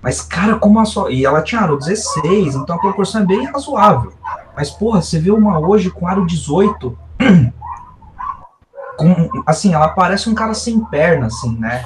[0.00, 1.10] Mas, cara, como a sua.
[1.10, 4.12] E ela tinha aro 16, então a proporção é bem razoável.
[4.56, 6.98] Mas, porra, você vê uma hoje com aro 18.
[8.98, 11.82] com, assim, ela parece um cara sem perna, assim, né?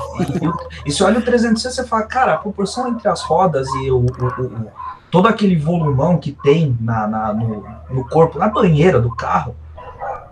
[0.87, 3.98] E, se olha o 300 você fala, cara, a proporção entre as rodas e o,
[3.98, 4.66] o, o
[5.11, 9.55] todo aquele volumão que tem na, na no, no, corpo, na banheira do carro,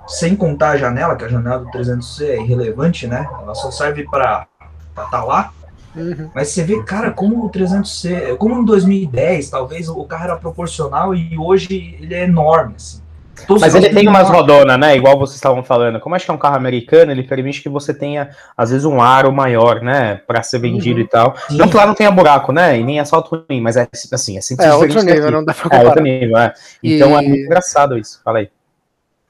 [0.07, 3.29] sem contar a janela, que a janela do 300C é irrelevante, né?
[3.43, 4.47] Ela só serve para
[4.89, 5.53] estar tá lá.
[5.95, 6.31] Uhum.
[6.35, 11.15] Mas você vê, cara, como o 300C, como em 2010, talvez o carro era proporcional
[11.15, 13.01] e hoje ele é enorme, assim.
[13.49, 14.97] Mas ele tem umas rodonas, né?
[14.97, 15.99] Igual vocês estavam falando.
[15.99, 19.01] Como acho que é um carro americano, ele permite que você tenha, às vezes, um
[19.01, 20.21] aro maior, né?
[20.27, 21.05] Pra ser vendido uhum.
[21.05, 21.35] e tal.
[21.49, 21.57] Sim.
[21.57, 22.79] Não que lá não tenha buraco, né?
[22.79, 24.67] E nem asfalto ruim, mas é assim, é simples.
[24.67, 25.33] É outro nível, aqui.
[25.33, 25.83] não dá pra comparar.
[25.83, 26.53] É outro nível, é.
[26.83, 27.25] Então é e...
[27.25, 28.21] é muito engraçado isso.
[28.25, 28.51] Fala aí.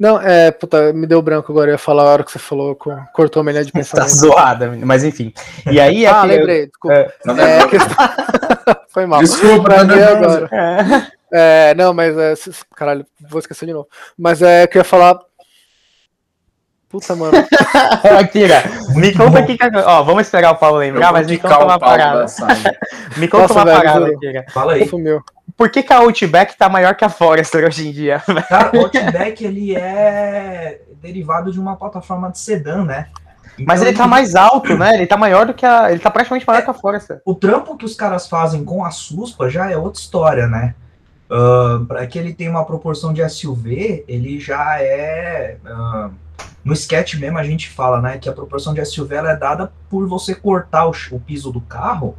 [0.00, 2.74] Não, é, puta, me deu branco agora, eu ia falar a hora que você falou,
[3.12, 4.08] cortou a melhor de tá pensamento.
[4.08, 5.30] tá zoada, mas enfim.
[5.70, 6.06] E aí...
[6.06, 6.96] ah, lembrei, desculpa.
[6.96, 7.96] É, é, questão...
[8.88, 9.20] Foi mal.
[9.20, 10.48] Desculpa, pra mim agora.
[10.50, 11.20] É.
[11.32, 12.34] É, não, mas é.
[12.74, 13.88] Caralho, vou esquecer de novo.
[14.18, 15.18] Mas é que eu ia falar.
[16.88, 17.32] Puta, mano.
[18.18, 18.64] Akira,
[18.96, 19.56] me conta aqui.
[19.86, 22.26] Ó, vamos esperar o Paulo lembrar, mas me conta uma parada.
[23.16, 24.44] me conta Nossa, uma velho, parada, Akira.
[24.52, 24.90] Fala aí.
[25.60, 28.18] Por que, que a Outback tá maior que a Forester hoje em dia?
[28.48, 33.08] Cara, o Outback ele é derivado de uma plataforma de sedã, né?
[33.52, 34.94] Então, mas ele tá mais alto, né?
[34.94, 35.90] Ele tá maior do que a.
[35.90, 37.20] Ele tá praticamente maior é, que a Forester.
[37.26, 40.74] O trampo que os caras fazem com a Suspa já é outra história, né?
[41.30, 45.58] Uh, para que ele tenha uma proporção de SUV, ele já é.
[45.62, 46.10] Uh,
[46.64, 50.08] no sketch mesmo a gente fala, né, que a proporção de SUV é dada por
[50.08, 52.16] você cortar o, o piso do carro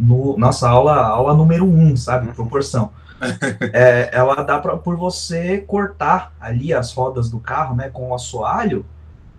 [0.00, 2.28] no nossa aula, aula número 1, um, sabe?
[2.28, 2.34] Uhum.
[2.34, 2.90] Proporção.
[3.72, 8.14] é, ela dá pra, por você cortar ali as rodas do carro, né, com o
[8.14, 8.86] assoalho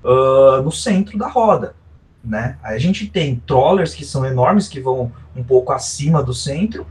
[0.03, 1.75] uh, no centro da roda,
[2.23, 2.57] né?
[2.61, 6.85] Aí a gente tem trollers que são enormes, que vão um pouco acima do centro,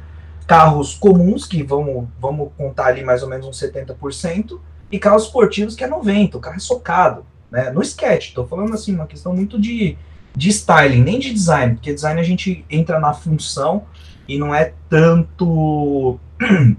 [0.48, 4.58] carros comuns, que vamos, vamos contar ali mais ou menos uns 70%,
[4.90, 7.70] e carros esportivos, que é 90%, o carro é socado, né?
[7.70, 9.96] No sketch, estou falando assim, uma questão muito de,
[10.34, 13.84] de styling, nem de design, porque design a gente entra na função
[14.28, 16.18] e não é tanto.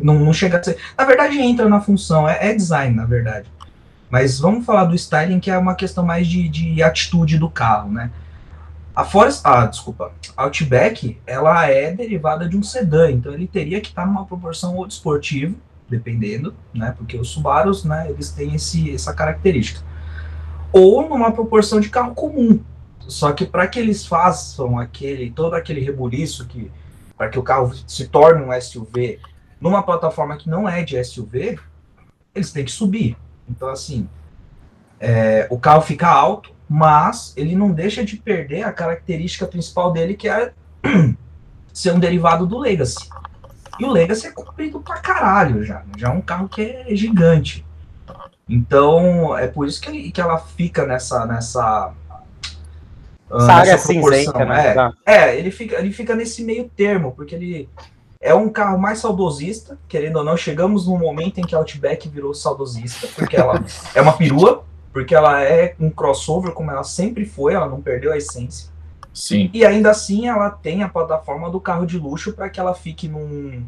[0.00, 0.76] não, não chega a ser.
[0.96, 3.50] Na verdade, entra na função, é, é, design, na verdade.
[4.10, 7.90] Mas vamos falar do styling, que é uma questão mais de, de atitude do carro,
[7.90, 8.10] né?
[8.94, 13.80] A Forest, ah, desculpa, a Outback, ela é derivada de um sedã, então ele teria
[13.80, 15.56] que estar numa proporção ou esportivo,
[15.88, 19.80] dependendo, né, porque os Subarus, né, eles têm esse, essa característica,
[20.70, 22.60] ou numa proporção de carro comum.
[23.08, 26.70] Só que para que eles façam aquele todo aquele rebuliço que
[27.16, 29.20] para que o carro se torne um SUV
[29.60, 31.58] numa plataforma que não é de SUV,
[32.34, 33.16] eles têm que subir.
[33.48, 34.08] Então assim,
[34.98, 40.14] é, o carro fica alto, mas ele não deixa de perder a característica principal dele,
[40.14, 40.52] que é
[41.72, 43.08] ser um derivado do Legacy.
[43.78, 45.82] E o Legacy é comprido pra caralho já.
[45.96, 47.64] Já é um carro que é gigante.
[48.48, 51.26] Então, é por isso que, ele, que ela fica nessa.
[51.26, 51.92] nessa
[53.34, 54.92] essa área cinzenta, né?
[55.06, 57.68] É, é, ele, fica, ele fica nesse meio termo, porque ele
[58.20, 60.36] é um carro mais saudosista, querendo ou não.
[60.36, 63.64] Chegamos num momento em que a Outback virou saudosista, porque ela
[63.94, 68.12] é uma perua porque ela é um crossover como ela sempre foi, ela não perdeu
[68.12, 68.70] a essência.
[69.12, 69.50] Sim.
[69.52, 73.08] E ainda assim ela tem a plataforma do carro de luxo para que ela fique
[73.08, 73.64] num,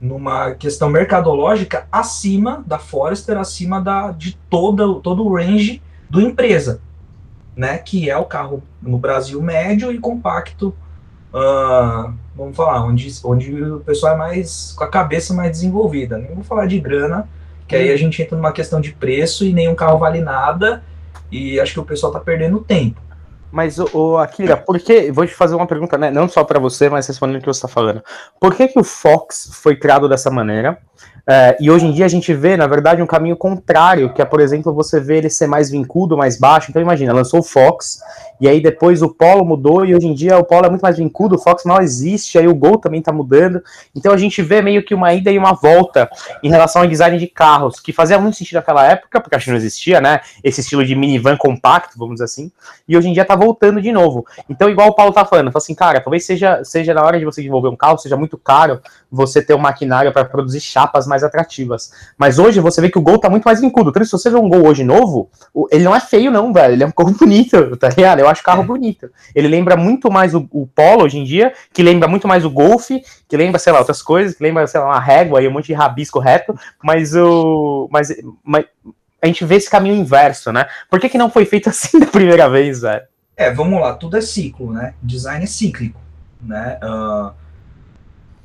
[0.00, 6.80] numa questão mercadológica acima da Forester, acima da, de toda, todo o range do empresa,
[7.56, 7.78] né?
[7.78, 10.74] Que é o carro no Brasil médio e compacto.
[11.32, 16.18] Uh, vamos falar, onde, onde o pessoal é mais com a cabeça mais desenvolvida.
[16.18, 17.28] Nem vou falar de grana,
[17.68, 20.82] que aí a gente entra numa questão de preço e nenhum carro vale nada.
[21.30, 23.00] E acho que o pessoal tá perdendo tempo.
[23.52, 25.10] Mas, o Akira, por que.
[25.10, 26.10] Vou te fazer uma pergunta, né?
[26.10, 28.02] Não só para você, mas respondendo o que você está falando.
[28.40, 30.78] Por que, que o Fox foi criado dessa maneira?
[31.32, 34.24] É, e hoje em dia a gente vê, na verdade, um caminho contrário, que é,
[34.24, 36.68] por exemplo, você vê ele ser mais vincudo, mais baixo.
[36.68, 38.00] Então, imagina, lançou o Fox,
[38.40, 40.96] e aí depois o Polo mudou, e hoje em dia o Polo é muito mais
[40.96, 43.62] vincudo, o Fox não existe, aí o Gol também tá mudando.
[43.94, 46.10] Então a gente vê meio que uma ida e uma volta
[46.42, 49.50] em relação ao design de carros, que fazia muito sentido naquela época, porque acho que
[49.50, 50.22] não existia, né?
[50.42, 52.50] Esse estilo de minivan compacto, vamos dizer assim,
[52.88, 54.26] e hoje em dia tá voltando de novo.
[54.48, 57.24] Então, igual o Paulo tá falando, fala assim, cara, talvez seja, seja na hora de
[57.24, 58.80] você desenvolver um carro, seja muito caro
[59.12, 61.92] você ter um maquinário para produzir chapas mais atrativas.
[62.16, 63.90] Mas hoje você vê que o Gol tá muito mais vincudo.
[63.90, 65.30] Então, se você vê um Gol hoje novo,
[65.70, 66.74] ele não é feio, não, velho.
[66.74, 68.20] Ele é um carro bonito, tá ligado?
[68.20, 68.66] Eu acho carro é.
[68.66, 69.10] bonito.
[69.34, 72.50] Ele lembra muito mais o, o, Polo hoje em dia, que lembra muito mais o
[72.50, 72.90] Golf,
[73.28, 75.66] que lembra, sei lá, outras coisas, que lembra, sei lá, uma régua e um monte
[75.66, 77.88] de rabisco reto, mas o.
[77.90, 78.08] Mas,
[78.42, 78.64] mas
[79.22, 80.66] a gente vê esse caminho inverso, né?
[80.88, 83.02] Por que, que não foi feito assim da primeira vez, velho?
[83.36, 84.94] É, vamos lá, tudo é ciclo, né?
[85.02, 86.00] Design é cíclico,
[86.42, 86.78] né?
[86.82, 87.32] Uh,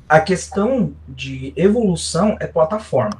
[0.08, 3.16] a questão de evolução é plataforma,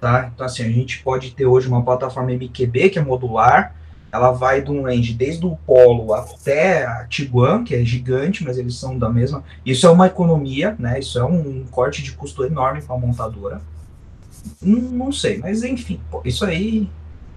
[0.00, 0.30] tá?
[0.34, 3.74] Então, assim, a gente pode ter hoje uma plataforma MQB, que é modular,
[4.12, 8.58] ela vai de um range desde o Polo até a Tiguan, que é gigante, mas
[8.58, 9.44] eles são da mesma.
[9.64, 10.98] Isso é uma economia, né?
[10.98, 13.60] Isso é um corte de custo enorme para a montadora.
[14.60, 16.88] Não, não, sei, mas enfim, isso aí.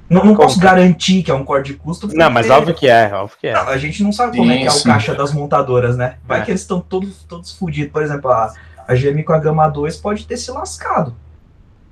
[0.09, 2.07] Não, não posso garantir que é um corte de custo.
[2.13, 3.53] Não, mas óbvio que é, óbvio que é.
[3.53, 6.17] A gente não sabe como é que é o caixa das montadoras, né?
[6.25, 6.45] Vai é.
[6.45, 7.91] que eles estão todos, todos fodidos.
[7.91, 8.53] Por exemplo, a,
[8.87, 11.15] a GM com a Gama 2 pode ter se lascado.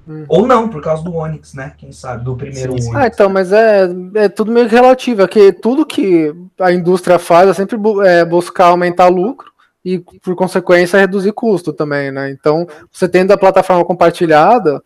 [0.08, 0.25] Hum.
[0.27, 1.73] Ou não, por causa do Onix, né?
[1.77, 2.91] Quem sabe, do primeiro sim, sim.
[2.95, 5.21] Ah, então, mas é, é tudo meio relativo.
[5.21, 9.51] É que tudo que a indústria faz é sempre é, buscar aumentar lucro
[9.86, 12.32] e, por consequência, reduzir custo também, né?
[12.32, 14.82] Então, você tendo a plataforma compartilhada,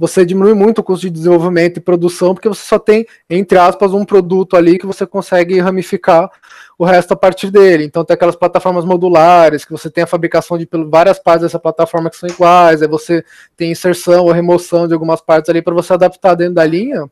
[0.00, 3.92] você diminui muito o custo de desenvolvimento e produção, porque você só tem, entre aspas,
[3.92, 6.30] um produto ali que você consegue ramificar
[6.78, 7.84] o resto a partir dele.
[7.84, 12.08] Então tem aquelas plataformas modulares, que você tem a fabricação de várias partes dessa plataforma
[12.08, 13.22] que são iguais, aí você
[13.54, 17.04] tem inserção ou remoção de algumas partes ali para você adaptar dentro da linha.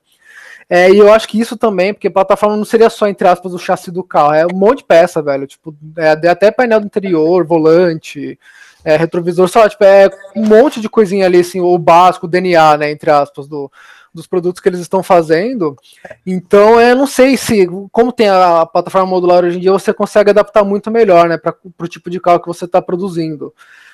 [0.67, 3.59] É, e eu acho que isso também, porque plataforma não seria só, entre aspas, o
[3.59, 5.47] chassi do carro, é um monte de peça, velho.
[5.47, 8.39] Tipo, é, até painel do interior, volante,
[8.89, 12.79] é, retrovisor, só, tipo, é um monte de coisinha ali, assim, o básico, o DNA,
[12.79, 13.71] né, entre aspas, do,
[14.15, 15.77] dos produtos que eles estão fazendo.
[16.27, 20.31] Então, eu não sei se, como tem a plataforma modular hoje em dia, você consegue
[20.31, 23.53] adaptar muito melhor, né, para o tipo de carro que você está produzindo.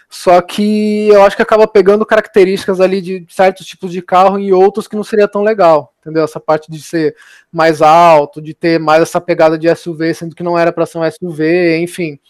[0.09, 4.53] Só que eu acho que acaba pegando características ali de certos tipos de carro e
[4.53, 6.23] outros que não seria tão legal, entendeu?
[6.23, 7.17] Essa parte de ser
[7.51, 10.99] mais alto, de ter mais essa pegada de SUV, sendo que não era para ser
[10.99, 12.21] um SUV, enfim.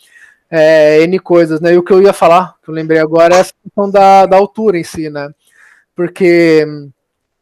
[0.57, 1.75] É, N coisas, né?
[1.75, 4.37] E o que eu ia falar, que eu lembrei agora, é essa questão da, da
[4.37, 5.29] altura em si, né?
[5.97, 6.65] Porque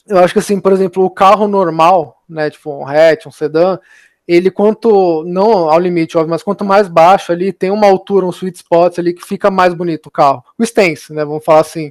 [0.06, 3.78] eu acho que assim, por exemplo, o carro normal, né, tipo um hatch, um sedã,
[4.26, 8.30] ele quanto não ao limite, óbvio, mas quanto mais baixo ali, tem uma altura, um
[8.30, 10.42] sweet spot ali que fica mais bonito o carro.
[10.58, 11.90] O stance, né, vamos falar assim,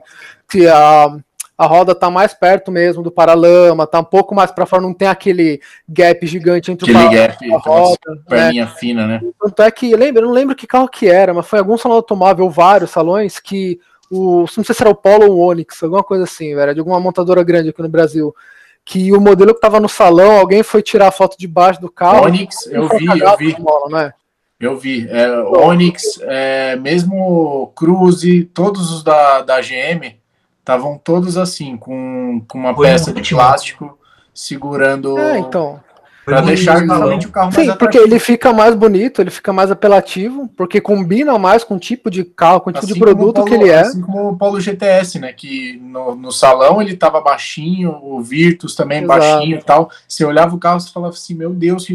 [0.49, 1.17] que a,
[1.61, 4.95] a roda tá mais perto mesmo do paralama, tá um pouco mais para fora, não
[4.95, 8.71] tem aquele gap gigante entre aquele o carro gap, e a roda, perninha né?
[8.79, 9.21] fina, né?
[9.39, 11.97] Tanto é que, lembra, eu não lembro que carro que era, mas foi algum salão
[11.97, 14.45] automóvel, vários salões que o.
[14.57, 16.99] Não sei se era o Polo ou o Onix, alguma coisa assim, velho, de alguma
[16.99, 18.35] montadora grande aqui no Brasil.
[18.83, 21.91] Que o modelo que tava no salão, alguém foi tirar a foto de baixo do
[21.91, 22.25] carro.
[22.25, 23.53] Onix, eu vi, eu vi.
[23.53, 24.13] Bola, né?
[24.59, 25.07] Eu vi.
[25.07, 30.19] É, Onix, é, mesmo Cruze, todos os da, da GM,
[30.61, 33.97] estavam todos assim, com, com uma Foi peça de plástico
[34.33, 35.17] segurando.
[35.17, 35.79] É, então.
[36.23, 39.71] Para deixar realmente o carro Sim, mais porque ele fica mais bonito, ele fica mais
[39.71, 43.35] apelativo, porque combina mais com o tipo de carro, com o tipo assim de produto
[43.37, 43.81] Paulo, que ele é.
[43.81, 45.33] Assim como o Polo GTS, né?
[45.33, 49.19] Que no, no salão ele tava baixinho, o Virtus também Exato.
[49.19, 49.89] baixinho e tal.
[50.07, 51.87] Você olhava o carro e falava assim, meu Deus,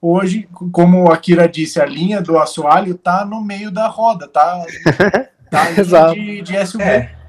[0.00, 4.64] hoje, como a Kira disse, a linha do assoalho tá no meio da roda, tá,
[5.50, 6.14] tá Exato.
[6.14, 6.84] De, de SUV.
[6.84, 7.21] É.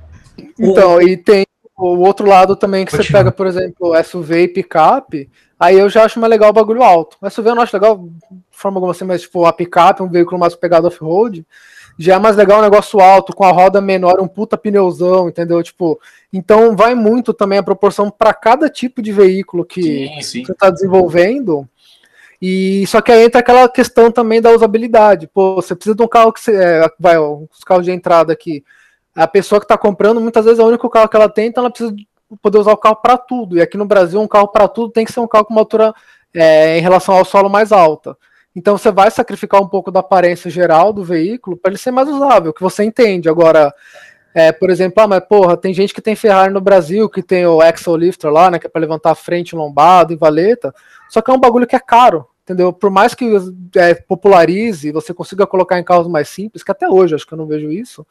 [0.60, 1.46] Então, e tem
[1.78, 3.08] o outro lado também que Continua.
[3.08, 5.30] você pega, por exemplo, SUV e picape,
[5.64, 7.16] Aí eu já acho mais legal o bagulho alto.
[7.22, 7.98] O SUV eu não acho legal
[8.30, 11.46] de forma alguma assim, mas tipo, a picape, um veículo mais pegado off-road,
[11.98, 15.64] já é mais legal um negócio alto, com a roda menor, um puta pneuzão, entendeu?
[15.64, 15.98] Tipo,
[16.34, 20.46] então vai muito também a proporção para cada tipo de veículo que sim, sim.
[20.46, 21.66] você está desenvolvendo.
[22.42, 25.30] E só que aí entra aquela questão também da usabilidade.
[25.34, 26.54] Pô, você precisa de um carro que você.
[26.54, 28.66] É, vai, os carros de entrada aqui.
[29.16, 31.64] A pessoa que está comprando, muitas vezes é o único carro que ela tem, então
[31.64, 31.94] ela precisa
[32.42, 33.58] poder usar o carro para tudo.
[33.58, 35.62] E aqui no Brasil, um carro para tudo tem que ser um carro com uma
[35.62, 35.94] altura
[36.34, 38.18] é, em relação ao solo mais alta.
[38.56, 42.08] Então você vai sacrificar um pouco da aparência geral do veículo para ele ser mais
[42.08, 43.28] usável, que você entende.
[43.28, 43.74] Agora,
[44.34, 47.46] é, por exemplo, ah, mas porra, tem gente que tem Ferrari no Brasil, que tem
[47.46, 50.74] o Axle Lifter lá, né, que é para levantar a frente, lombado e valeta,
[51.10, 52.74] só que é um bagulho que é caro, entendeu?
[52.74, 53.26] Por mais que
[53.76, 57.38] é, popularize, você consiga colocar em carros mais simples, que até hoje acho que eu
[57.38, 58.06] não vejo isso,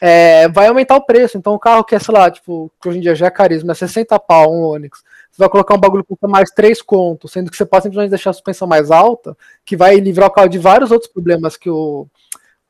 [0.00, 1.36] é, vai aumentar o preço.
[1.36, 3.72] Então, o carro que é, sei lá, tipo, que hoje em dia já é carisma,
[3.72, 7.32] é 60 pau, um Onix, você vai colocar um bagulho que custa mais 3 contos,
[7.32, 10.48] sendo que você pode simplesmente deixar a suspensão mais alta, que vai livrar o carro
[10.48, 12.06] de vários outros problemas que o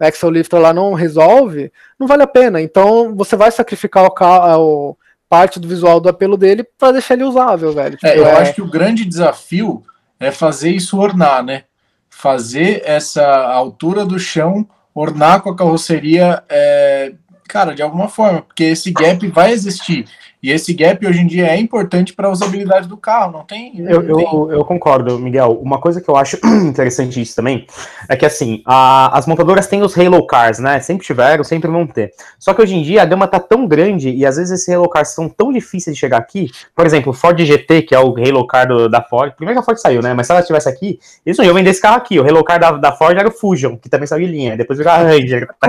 [0.01, 2.61] Axel Lifter lá não resolve, não vale a pena.
[2.61, 4.97] Então, você vai sacrificar o carro,
[5.29, 7.97] parte do visual do apelo dele para deixar ele usável, velho.
[7.97, 8.33] Tipo, é, eu é...
[8.33, 9.83] acho que o grande desafio
[10.27, 11.65] é fazer isso ornar, né?
[12.11, 17.15] Fazer essa altura do chão ornar com a carroceria, é,
[17.49, 20.07] cara, de alguma forma, porque esse gap vai existir.
[20.43, 23.81] E esse gap hoje em dia é importante para a usabilidade do carro, não tem?
[23.81, 24.27] Não eu, tem.
[24.27, 25.61] Eu, eu, concordo, Miguel.
[25.63, 27.65] Uma coisa que eu acho interessante isso também
[28.09, 30.81] é que assim, a, as montadoras têm os Halo Cars, né?
[30.81, 32.11] Sempre tiveram, sempre vão ter.
[32.41, 34.89] Só que hoje em dia a gama tá tão grande e às vezes esses Halo
[34.89, 36.51] Cars são tão difíceis de chegar aqui.
[36.75, 39.35] Por exemplo, o Ford GT, que é o Halo Car do, da Ford.
[39.37, 40.13] Primeiro que a Ford saiu, né?
[40.13, 42.19] Mas se ela estivesse aqui, eles não iam vender esse carro aqui.
[42.19, 44.57] O Halo Car da, da Ford era o Fusion, que também saiu em linha.
[44.57, 45.47] Depois virou a Ranger.
[45.61, 45.69] Tá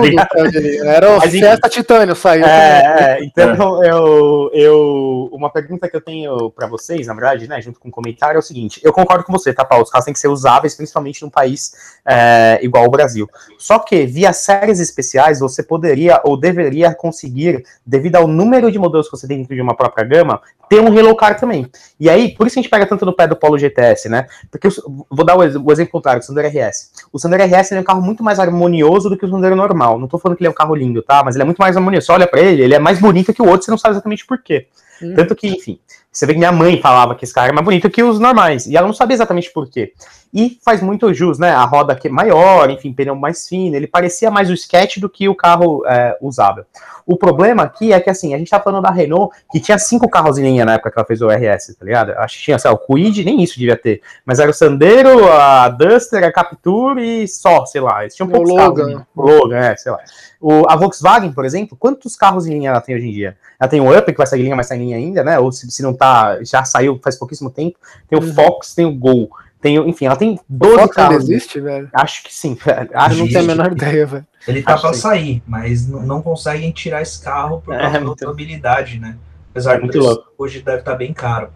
[0.83, 2.43] Era o Fiesta Titânio, saiu.
[2.43, 3.91] É, é, então é.
[3.91, 4.49] eu.
[4.51, 8.37] eu uma pergunta que eu tenho para vocês, na verdade, né, junto com o comentário,
[8.37, 9.83] é o seguinte: eu concordo com você, tá, Paulo?
[9.83, 11.73] Os carros têm que ser usáveis, principalmente num país
[12.05, 13.29] é, igual ao Brasil.
[13.57, 19.09] Só que, via séries especiais, você poderia ou deveria conseguir, devido ao número de modelos
[19.09, 21.69] que você tem dentro de uma própria gama, ter um relocar também.
[21.99, 24.27] E aí, por isso a gente pega tanto no pé do Polo GTS, né?
[24.49, 24.71] Porque, eu,
[25.09, 26.91] vou dar o, o exemplo contrário, o Sandero RS.
[27.11, 29.99] O Sandero RS é um carro muito mais harmonioso do que o Sandero normal.
[29.99, 31.23] Não tô falando que ele é um carro lindo, tá?
[31.23, 32.07] Mas ele é muito mais harmonioso.
[32.07, 34.25] Você olha pra ele, ele é mais bonito que o outro, você não sabe exatamente
[34.25, 34.52] por quê.
[35.01, 35.15] Hum.
[35.15, 35.79] Tanto que, enfim,
[36.13, 38.67] você vê que minha mãe falava que esse carro é mais bonito que os normais,
[38.67, 39.93] e ela não sabia exatamente por quê.
[40.31, 41.51] E faz muito jus, né?
[41.51, 45.09] A roda que é maior, enfim, pneu mais fino, ele parecia mais o sketch do
[45.09, 46.65] que o carro é, usável.
[47.05, 50.09] O problema aqui é que, assim, a gente tá falando da Renault, que tinha cinco
[50.09, 52.11] carros em linha na época que ela fez o RS, tá ligado?
[52.13, 55.29] Acho que tinha, sei lá, o Quid, nem isso devia ter, mas era o Sandero,
[55.29, 58.85] a Duster, a Capture e só, sei lá, eles tinham poucos o Logan.
[58.85, 59.05] carros.
[59.15, 59.99] O Logan, é, sei lá.
[60.45, 63.37] O, a Volkswagen, por exemplo, quantos carros em linha ela tem hoje em dia?
[63.57, 65.39] Ela tem o Up, que vai sair em linha, mas sai em linha ainda, né?
[65.39, 66.02] Ou se, se não tá,
[66.43, 67.77] já saiu faz pouquíssimo tempo.
[68.09, 68.33] Tem o uhum.
[68.33, 69.29] Fox, tem o Gol.
[69.61, 71.21] Tem, enfim, ela tem 12 o Fox carros.
[71.21, 71.89] Ainda existe, velho?
[71.93, 72.57] Acho que sim.
[72.93, 74.27] Acho Eu não tenho a menor ideia, velho.
[74.47, 78.29] Ele tá para sair, mas não conseguem tirar esse carro por causa é, da muito...
[78.29, 79.15] habilidade, né?
[79.51, 79.99] Apesar é de
[80.37, 81.49] hoje deve estar tá bem caro.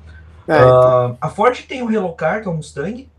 [0.47, 1.17] É, uh, então.
[1.19, 3.09] A Ford tem o Relocar, que é o Mustang.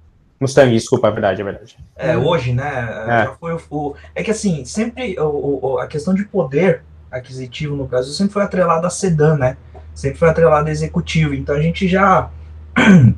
[0.41, 1.79] Mustang, desculpa, é verdade, é verdade.
[1.97, 3.05] É, hoje, né?
[3.07, 6.83] É, Já foi o, o, é que assim, sempre o, o, a questão de poder
[7.11, 9.57] aquisitivo no Brasil sempre foi atrelada a sedã, né?
[9.99, 11.35] Sempre foi atrelada a executivo.
[11.35, 12.31] Então a gente já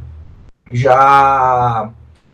[0.72, 1.90] já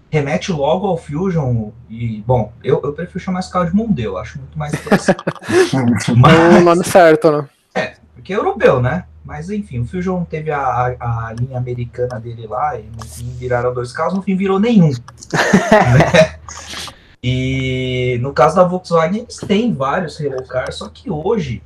[0.08, 4.38] remete logo ao Fusion e, bom, eu, eu prefiro chamar esse carro de Mondeo, acho
[4.38, 4.72] muito mais
[6.16, 7.48] Mas, o nome certo, né?
[7.74, 9.06] É, porque é europeu, né?
[9.24, 13.28] Mas enfim, o Fusion teve a, a, a, linha americana dele lá, e no fim
[13.36, 14.90] viraram dois carros, no fim virou nenhum.
[14.90, 16.36] né?
[17.28, 21.60] E no caso da Volkswagen, eles têm vários relocars, só que hoje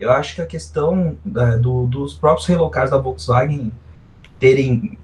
[0.00, 3.70] eu acho que a questão é, do, dos próprios relocars da Volkswagen
[4.38, 4.98] terem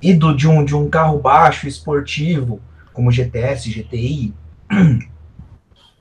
[0.00, 2.58] ido de um, de um carro baixo esportivo,
[2.94, 4.32] como GTS, GTI,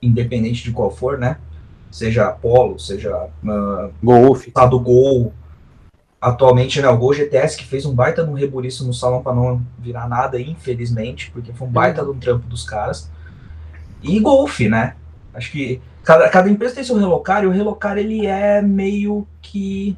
[0.01, 1.37] independente de qual for, né?
[1.91, 5.33] Seja Polo, seja uh, Golf, tá do Gol.
[6.19, 9.61] Atualmente, né, o Gol GTS que fez um baita no rebuliço no salão para não
[9.77, 12.17] virar nada, infelizmente, porque foi um baita uhum.
[12.17, 13.11] trampo dos caras.
[14.01, 14.95] E Golf, né?
[15.33, 19.97] Acho que cada, cada empresa tem seu relocar e o relocar ele é meio que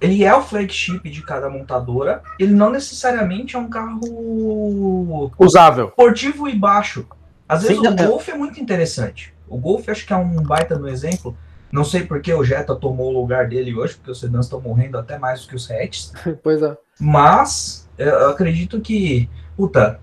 [0.00, 2.22] ele é o flagship de cada montadora.
[2.38, 7.06] Ele não necessariamente é um carro usável, esportivo e baixo.
[7.48, 8.06] Às vezes Sim, o é.
[8.06, 9.34] Golf é muito interessante.
[9.48, 11.36] O Golf acho que é um baita no exemplo.
[11.72, 14.98] Não sei porque o Jetta tomou o lugar dele hoje, porque os sedãs estão morrendo
[14.98, 16.12] até mais do que os hatches.
[16.42, 16.76] pois é.
[17.00, 20.00] Mas eu acredito que, puta,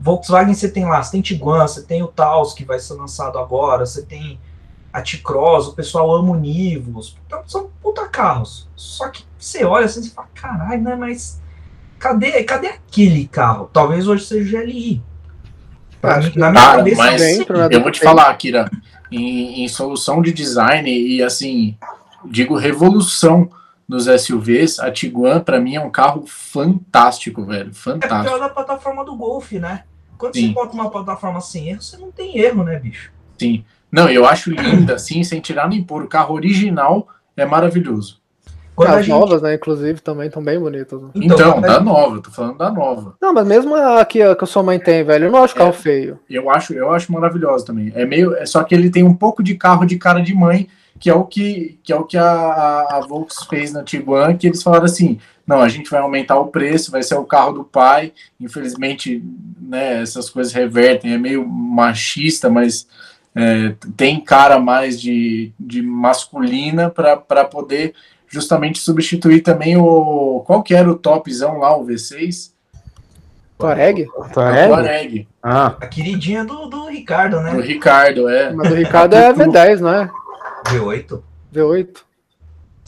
[0.00, 3.38] Volkswagen você tem lá, você tem Tiguan, você tem o Taos que vai ser lançado
[3.38, 4.40] agora, você tem
[4.92, 7.16] a T-Cross, o pessoal ama o Nivus.
[7.26, 8.66] Então, são puta carros.
[8.74, 10.96] Só que você olha assim e fala, caralho, né?
[10.96, 11.40] Mas
[11.98, 13.70] cadê, cadê aquele carro?
[13.72, 15.02] Talvez hoje seja o GLI.
[16.00, 18.70] Pra mim, na minha cabeça, mas dentro, eu vou te falar, Kira,
[19.12, 21.76] em, em solução de design e assim,
[22.24, 23.50] digo revolução
[23.86, 28.14] nos SUVs, a Tiguan para mim é um carro fantástico, velho, fantástico.
[28.14, 29.82] É porque é da plataforma do Golf, né?
[30.20, 30.48] Quando Sim.
[30.48, 33.10] você bota uma plataforma sem erro, você não tem erro, né, bicho?
[33.38, 33.64] Sim.
[33.90, 36.02] Não, eu acho linda, assim, sem tirar nem pôr.
[36.02, 38.20] O carro original é maravilhoso.
[38.76, 39.18] Quando As gente...
[39.18, 41.00] novas, né, inclusive, também estão bem bonitas.
[41.00, 41.08] Né?
[41.14, 43.14] Então, então da nova, eu tô falando da nova.
[43.20, 45.54] Não, mas mesmo a que, a que a sua mãe tem, velho, eu não acho
[45.54, 46.20] carro é, feio.
[46.28, 47.90] Eu acho, eu acho maravilhosa também.
[47.94, 50.68] É meio, é só que ele tem um pouco de carro de cara de mãe,
[50.98, 54.36] que é o que, que é o que a, a, a Volks fez na Tiguan,
[54.36, 55.18] que eles falaram assim,
[55.50, 58.12] não, a gente vai aumentar o preço, vai ser o carro do pai.
[58.40, 59.20] Infelizmente,
[59.60, 62.86] né, essas coisas revertem, é meio machista, mas
[63.34, 67.94] é, tem cara mais de, de masculina para poder
[68.28, 70.44] justamente substituir também o.
[70.46, 72.52] Qual que era o topzão lá, o V6?
[73.58, 74.06] Tuareg?
[74.32, 74.68] Tuareg?
[74.68, 75.28] Tuareg.
[75.42, 75.74] Ah.
[75.80, 77.54] A queridinha do, do Ricardo, né?
[77.54, 78.52] Do Ricardo, é.
[78.52, 80.10] Mas do Ricardo é V10, não é?
[80.66, 81.20] V8.
[81.52, 82.09] V8.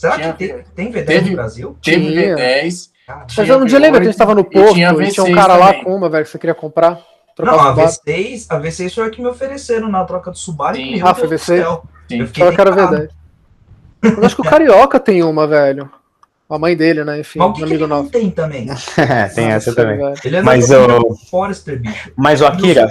[0.03, 1.77] Será tinha, que tem, tem V10 teve, no Brasil?
[1.81, 2.35] Teve tinha.
[2.35, 2.89] V10.
[3.07, 5.11] Ah, Mas eu não dia lembra que a gente tava no posto e tinha, e
[5.11, 5.77] tinha um cara também.
[5.77, 6.99] lá com uma, velho, que você queria comprar.
[7.39, 10.75] Não, a V6, a V6 foi a que me ofereceram na troca do Subaru.
[10.75, 11.01] Sim.
[11.01, 11.81] Ah, foi V6?
[12.09, 12.19] Sim.
[12.19, 13.09] Eu fiquei cara V10.
[14.17, 15.89] Eu acho que o Carioca tem uma, velho.
[16.53, 17.19] A mãe dele, né?
[17.19, 18.67] Enfim, Mas o que, que ele não tem também?
[19.33, 19.99] tem essa também.
[20.23, 22.11] Ele é mas o Forester, bicho.
[22.15, 22.87] Mas o Akira,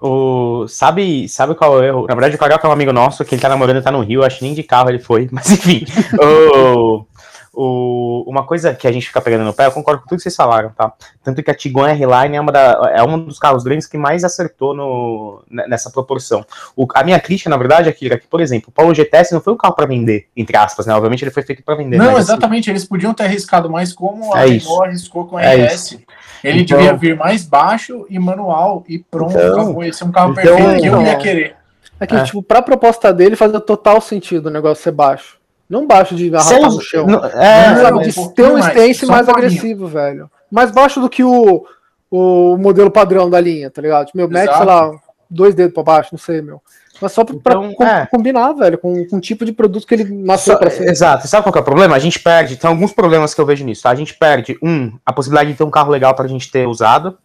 [0.00, 2.06] o sabe, sabe qual é o erro?
[2.06, 4.22] Na verdade, o Carioca é um amigo nosso, que ele tá namorando, tá no Rio,
[4.22, 5.84] acho que nem de carro ele foi, mas enfim.
[6.20, 7.04] o
[7.52, 10.22] o, uma coisa que a gente fica pegando no pé, eu concordo com tudo que
[10.22, 10.92] vocês falaram, tá?
[11.22, 14.22] Tanto que a Tiguan R-Line é, uma da, é um dos carros grandes que mais
[14.22, 16.44] acertou no, nessa proporção.
[16.76, 19.40] O, a minha crítica, na verdade, é que, que, por exemplo, o Paulo GTS não
[19.40, 20.94] foi um carro para vender, entre aspas, né?
[20.94, 21.96] Obviamente ele foi feito para vender.
[21.96, 25.42] Não, exatamente, assim, eles podiam ter arriscado mais como a é Renault arriscou com a
[25.42, 25.98] é RS.
[26.42, 29.84] Ele então, devia vir mais baixo e manual e pronto, então, acabou.
[29.84, 31.56] Esse é um carro então, perfeito que eu ia querer.
[31.98, 32.22] É que, é.
[32.22, 35.39] tipo, pra proposta dele fazia total sentido o negócio ser baixo.
[35.70, 37.06] Não baixo de arrastar no chão.
[37.06, 40.28] Não, é, não, sabe, de ter um stance mais, mais agressivo, velho.
[40.50, 41.64] Mais baixo do que o,
[42.10, 44.06] o modelo padrão da linha, tá ligado?
[44.06, 44.90] Tipo, meu Mac, sei lá,
[45.30, 46.60] dois dedos pra baixo, não sei, meu.
[47.00, 48.06] Mas só pra, então, pra é.
[48.06, 50.88] combinar, velho, com, com o tipo de produto que ele nasceu pra ser.
[50.88, 51.28] Exato.
[51.28, 51.94] Sabe qual é o problema?
[51.94, 53.90] A gente perde, tem alguns problemas que eu vejo nisso, tá?
[53.90, 57.16] A gente perde, um, a possibilidade de ter um carro legal pra gente ter usado.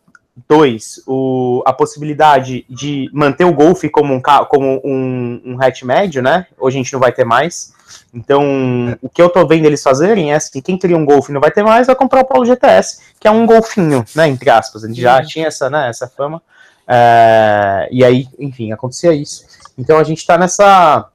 [0.49, 6.21] Dois, o, a possibilidade de manter o Golf como um, como um, um hatch médio,
[6.21, 6.45] né?
[6.59, 7.73] Hoje a gente não vai ter mais.
[8.13, 11.39] Então, o que eu tô vendo eles fazerem é assim, quem queria um Golf não
[11.39, 14.83] vai ter mais, vai comprar o Polo GTS, que é um golfinho, né, entre aspas,
[14.83, 15.25] ele já uhum.
[15.25, 16.41] tinha essa, né, essa fama,
[16.87, 19.45] é, e aí, enfim, acontecia isso.
[19.77, 21.09] Então a gente tá nessa,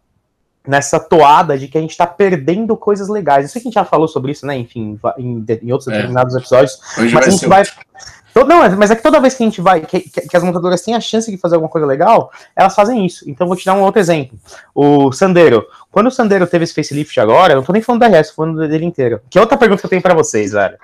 [0.70, 3.44] nessa toada de que a gente tá perdendo coisas legais.
[3.44, 5.92] Eu sei que a gente já falou sobre isso, né, enfim, em, em outros é.
[5.92, 7.64] determinados episódios, Hoje mas a gente vai...
[8.32, 10.94] Não, mas é que toda vez que a gente vai, que, que, as montadoras têm
[10.94, 13.28] a chance de fazer alguma coisa legal, elas fazem isso.
[13.28, 14.38] Então vou te dar um outro exemplo.
[14.72, 15.66] O Sandero.
[15.90, 18.36] Quando o Sandero teve esse facelift agora, eu não tô nem falando da RS, tô
[18.36, 19.20] falando dele inteiro.
[19.28, 20.78] Que é outra pergunta que eu tenho para vocês, velho.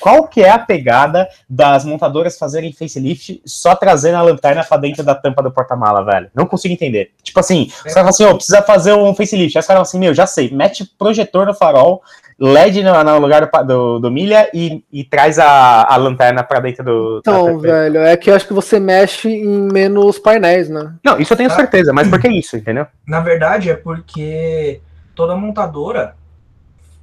[0.00, 5.04] Qual que é a pegada das montadoras fazerem facelift só trazendo a lanterna pra dentro
[5.04, 6.30] da tampa do porta-mala, velho?
[6.34, 7.12] Não consigo entender.
[7.22, 9.56] Tipo assim, os caras falam assim, ô, oh, precisa fazer um facelift.
[9.56, 12.02] Aí os caras falam assim, meu, já sei, mete projetor no farol,
[12.40, 16.60] LED no, no lugar do, do, do, milha e, e traz a, a lanterna para
[16.60, 17.18] dentro do.
[17.18, 20.94] Então, velho, é que eu acho que você mexe em menos painéis, né?
[21.04, 22.86] Não, isso eu tenho certeza, mas por que isso, entendeu?
[23.06, 24.80] Na verdade, é porque
[25.14, 26.18] toda montadora.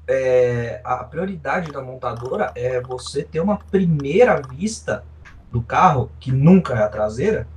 [0.07, 5.03] É, a prioridade da montadora é você ter uma primeira vista
[5.51, 7.47] do carro, que nunca é a traseira,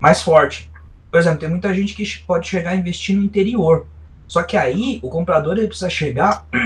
[0.00, 0.70] mais forte.
[1.10, 3.86] Por exemplo, tem muita gente que pode chegar a investir no interior.
[4.26, 6.46] Só que aí o comprador ele precisa chegar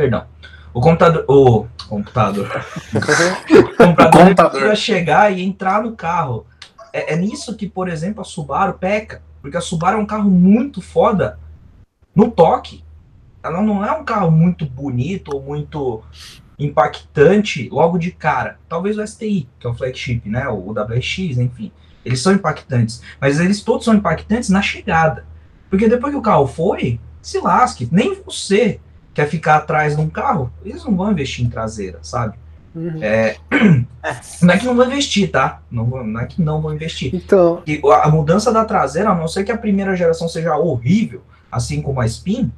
[0.00, 0.24] Perdão.
[0.72, 1.24] O computador.
[1.28, 2.46] O computador.
[2.94, 4.50] o computador, computador.
[4.50, 6.46] precisa chegar e entrar no carro.
[6.90, 9.20] É, é, nisso que, por exemplo, a Subaru peca.
[9.42, 11.38] Porque a Subaru é um carro muito foda
[12.14, 12.82] no toque.
[13.42, 16.02] Ela não é um carro muito bonito ou muito
[16.58, 18.58] impactante logo de cara.
[18.68, 20.48] Talvez o STI, que é o flagship, né?
[20.48, 21.72] O WX, enfim.
[22.04, 23.02] Eles são impactantes.
[23.20, 25.24] Mas eles todos são impactantes na chegada.
[25.68, 27.88] Porque depois que o carro foi, se lasque.
[27.90, 28.80] Nem você
[29.14, 32.38] quer ficar atrás de um carro, eles não vão investir em traseira, sabe?
[32.74, 33.02] Uhum.
[33.02, 33.36] É,
[34.42, 35.60] não é que não vão investir, tá?
[35.70, 37.14] Não, não é que não vão investir.
[37.14, 37.62] Então...
[37.66, 41.82] E a mudança da traseira, a não ser que a primeira geração seja horrível, assim
[41.82, 42.52] como a Spin,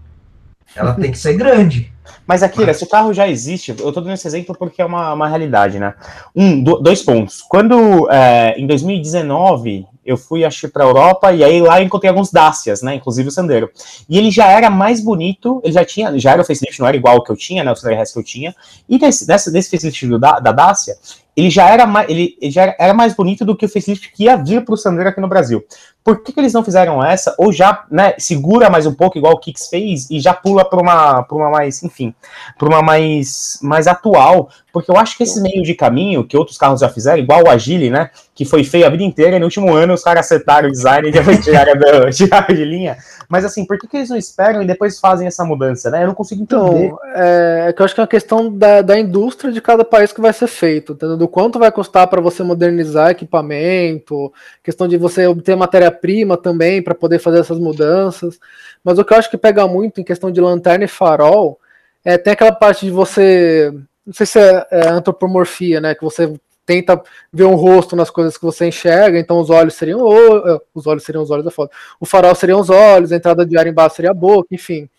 [0.75, 1.93] ela tem que ser grande.
[2.27, 5.13] Mas aqui, se o carro já existe, eu estou dando esse exemplo porque é uma,
[5.13, 5.95] uma realidade, né?
[6.35, 7.43] Um, do, dois pontos.
[7.43, 12.09] Quando, é, em 2019, eu fui, acho para a Europa, e aí lá eu encontrei
[12.09, 12.95] alguns Dacias, né?
[12.95, 13.71] Inclusive o Sandero.
[14.09, 16.97] E ele já era mais bonito, ele já tinha, já era o facelift, não era
[16.97, 17.71] igual ao que eu tinha, né?
[17.71, 18.55] O Sandero que eu tinha.
[18.89, 20.97] E desse, desse, desse facelift da, da Dacia,
[21.37, 24.24] ele já era mais, ele, ele já era mais bonito do que o facelift que
[24.24, 25.64] ia vir para o Sandero aqui no Brasil.
[26.05, 27.35] Por que, que, eles não fizeram essa?
[27.39, 30.80] Ou já né, segura mais um pouco, igual o Kicks fez, e já pula para
[30.80, 32.12] uma, uma mais, enfim,
[32.59, 34.49] para uma mais, mais atual?
[34.72, 37.49] Porque eu acho que esse meio de caminho que outros carros já fizeram, igual o
[37.49, 38.11] Agile, né?
[38.35, 41.09] Que foi feio a vida inteira, e no último ano os caras acertaram o design
[41.09, 42.97] e depois tiraram, do, tiraram de linha.
[43.28, 46.03] Mas assim, por que, que eles não esperam e depois fazem essa mudança, né?
[46.03, 46.87] Eu não consigo entender.
[46.87, 49.85] Então, é, é que eu acho que é uma questão da, da indústria de cada
[49.85, 51.16] país que vai ser feito, entendeu?
[51.23, 56.97] Do quanto vai custar para você modernizar equipamento, questão de você obter matéria-prima também para
[56.97, 58.41] poder fazer essas mudanças.
[58.83, 61.61] Mas o que eu acho que pega muito em questão de lanterna e farol
[62.05, 63.73] é tem aquela parte de você
[64.05, 65.95] não sei se é, é antropomorfia, né?
[65.95, 66.35] Que você
[66.66, 67.01] tenta
[67.33, 71.05] ver um rosto nas coisas que você enxerga, então os olhos seriam o, os olhos
[71.05, 71.73] seriam os olhos da foto.
[72.01, 74.91] O farol seriam os olhos, a entrada de ar embaixo seria a boca, enfim.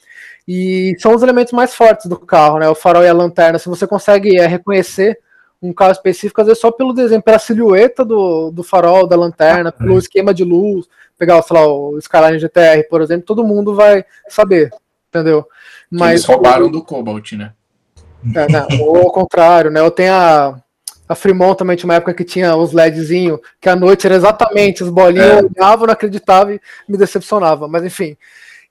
[0.47, 2.69] E são os elementos mais fortes do carro, né?
[2.69, 3.59] O farol e a lanterna.
[3.59, 5.19] Se você consegue é, reconhecer
[5.64, 9.70] um carro específico, às vezes só pelo desenho, pela silhueta do, do farol, da lanterna,
[9.70, 9.97] ah, pelo é.
[9.97, 10.88] esquema de luz,
[11.18, 14.70] pegar, sei lá, o Skyline GTR, por exemplo, todo mundo vai saber,
[15.07, 15.47] entendeu?
[15.89, 17.53] Mas Eles roubaram do Cobalt, né?
[18.36, 19.80] É, não, ou ao contrário, né?
[19.80, 20.61] Eu tenho a,
[21.07, 24.84] a Fremont também tinha uma época que tinha os LEDzinho, que à noite era exatamente
[24.84, 25.39] as bolinhas, é.
[25.39, 28.18] eu olhava, não acreditava e me decepcionava, mas enfim.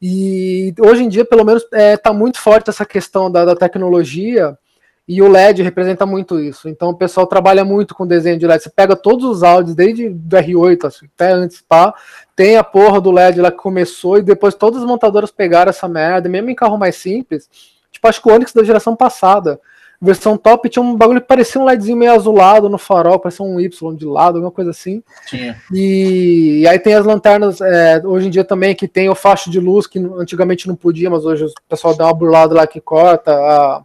[0.00, 4.58] E hoje em dia, pelo menos, é, tá muito forte essa questão da, da tecnologia
[5.06, 6.68] e o LED representa muito isso.
[6.68, 8.62] Então o pessoal trabalha muito com desenho de LED.
[8.62, 11.92] Você pega todos os áudios, desde do R8 assim, até antes, pá,
[12.36, 15.88] tem a porra do LED lá que começou e depois todas as montadoras pegaram essa
[15.88, 17.48] merda, mesmo em carro mais simples.
[17.90, 19.60] Tipo, acho que o Onix da geração passada,
[20.00, 23.60] versão top, tinha um bagulho que parecia um LEDzinho meio azulado no farol, parecia um
[23.60, 25.02] Y de lado, alguma coisa assim.
[25.26, 25.60] Tinha.
[25.72, 29.50] E, e aí tem as lanternas, é, hoje em dia também, que tem o facho
[29.50, 32.80] de luz, que antigamente não podia, mas hoje o pessoal dá uma burlada lá que
[32.80, 33.82] corta a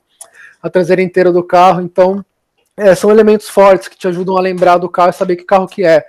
[0.62, 1.82] a traseira inteira do carro.
[1.82, 2.24] Então,
[2.76, 5.68] é, são elementos fortes que te ajudam a lembrar do carro e saber que carro
[5.68, 6.06] que é.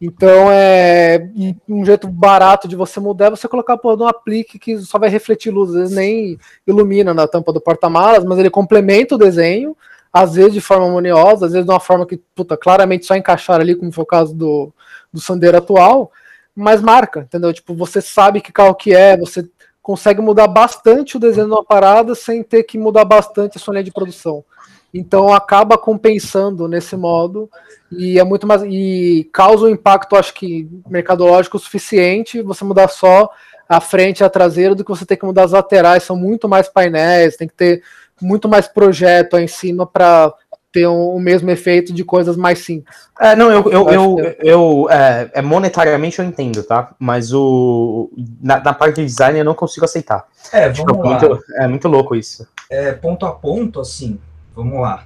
[0.00, 1.28] Então, é
[1.68, 5.08] um jeito barato de você mudar é você colocar por um aplique que só vai
[5.08, 9.76] refletir luz, às vezes nem ilumina na tampa do porta-malas, mas ele complementa o desenho,
[10.12, 13.60] às vezes de forma harmoniosa, às vezes de uma forma que, puta, claramente só encaixar
[13.60, 14.72] ali, como foi o caso do,
[15.12, 16.12] do Sandero atual,
[16.54, 17.52] mas marca, entendeu?
[17.52, 19.48] Tipo, você sabe que carro que é, você
[19.88, 23.72] consegue mudar bastante o desenho de uma parada sem ter que mudar bastante a sua
[23.72, 24.44] linha de produção.
[24.92, 27.48] Então acaba compensando nesse modo
[27.90, 33.30] e é muito mais e causa um impacto, acho que mercadológico suficiente você mudar só
[33.66, 36.46] a frente e a traseira do que você ter que mudar as laterais, são muito
[36.46, 37.82] mais painéis, tem que ter
[38.20, 40.34] muito mais projeto aí em cima para
[40.72, 42.94] ter um, o mesmo efeito de coisas mais simples.
[43.20, 46.94] É, não, eu, eu, eu, eu, eu é, é, monetariamente eu entendo, tá?
[46.98, 48.10] Mas o
[48.40, 50.26] na, na, parte de design eu não consigo aceitar.
[50.52, 51.34] É, tipo, vamos tipo, lá.
[51.34, 52.46] Muito, é muito louco isso.
[52.70, 54.18] É, ponto a ponto, assim,
[54.54, 55.04] vamos lá.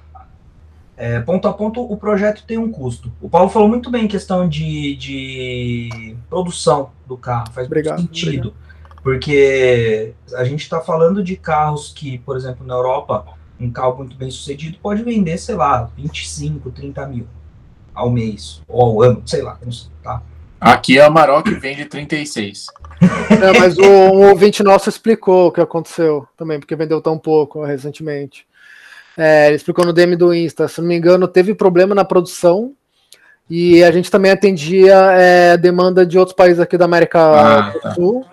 [0.95, 3.11] É, ponto a ponto, o projeto tem um custo.
[3.21, 8.49] O Paulo falou muito bem em questão de, de produção do carro, faz obrigado, sentido.
[8.49, 8.63] Obrigado.
[9.01, 13.25] Porque a gente está falando de carros que, por exemplo, na Europa
[13.59, 17.27] um carro muito bem sucedido pode vender, sei lá, 25, 30 mil
[17.93, 20.21] ao mês, ou ao ano, sei lá, não sei, tá?
[20.59, 22.67] Aqui a Amarok vende 36.
[23.29, 27.63] É, mas o, um ouvinte nosso explicou o que aconteceu também, porque vendeu tão pouco
[27.65, 28.45] recentemente.
[29.17, 32.73] É, ele explicou no DM do Insta, se não me engano, teve problema na produção
[33.49, 38.21] e a gente também atendia é, demanda de outros países aqui da América ah, do
[38.21, 38.32] tá.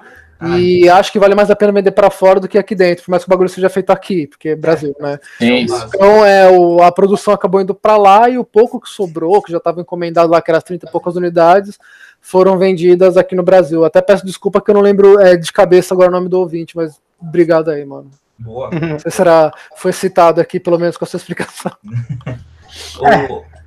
[0.57, 3.11] E acho que vale mais a pena vender para fora do que aqui dentro, por
[3.11, 5.19] mais que o bagulho seja feito aqui, porque é Brasil, né?
[5.41, 9.53] Então é, o, a produção acabou indo para lá e o pouco que sobrou, que
[9.53, 11.79] já estava encomendado lá, que era as 30 e poucas unidades,
[12.21, 13.85] foram vendidas aqui no Brasil.
[13.85, 16.77] Até peço desculpa que eu não lembro é, de cabeça agora o nome do ouvinte,
[16.77, 18.11] mas obrigado aí, mano.
[18.39, 18.71] Boa.
[18.71, 21.73] Não sei se será, foi citado aqui, pelo menos com a sua explicação.
[23.05, 23.60] é.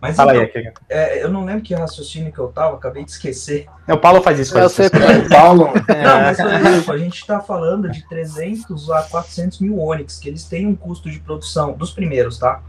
[0.00, 3.10] Mas Fala então, aí, é, eu não lembro que raciocínio que eu tava, acabei de
[3.10, 3.66] esquecer.
[3.86, 4.56] É, o Paulo faz isso.
[4.56, 4.90] Eu sei, o
[5.28, 5.70] Paulo.
[5.88, 6.02] É.
[6.04, 10.28] Não, mas por exemplo, a gente está falando de 300 a 400 mil Onix, que
[10.28, 12.60] eles têm um custo de produção dos primeiros, tá?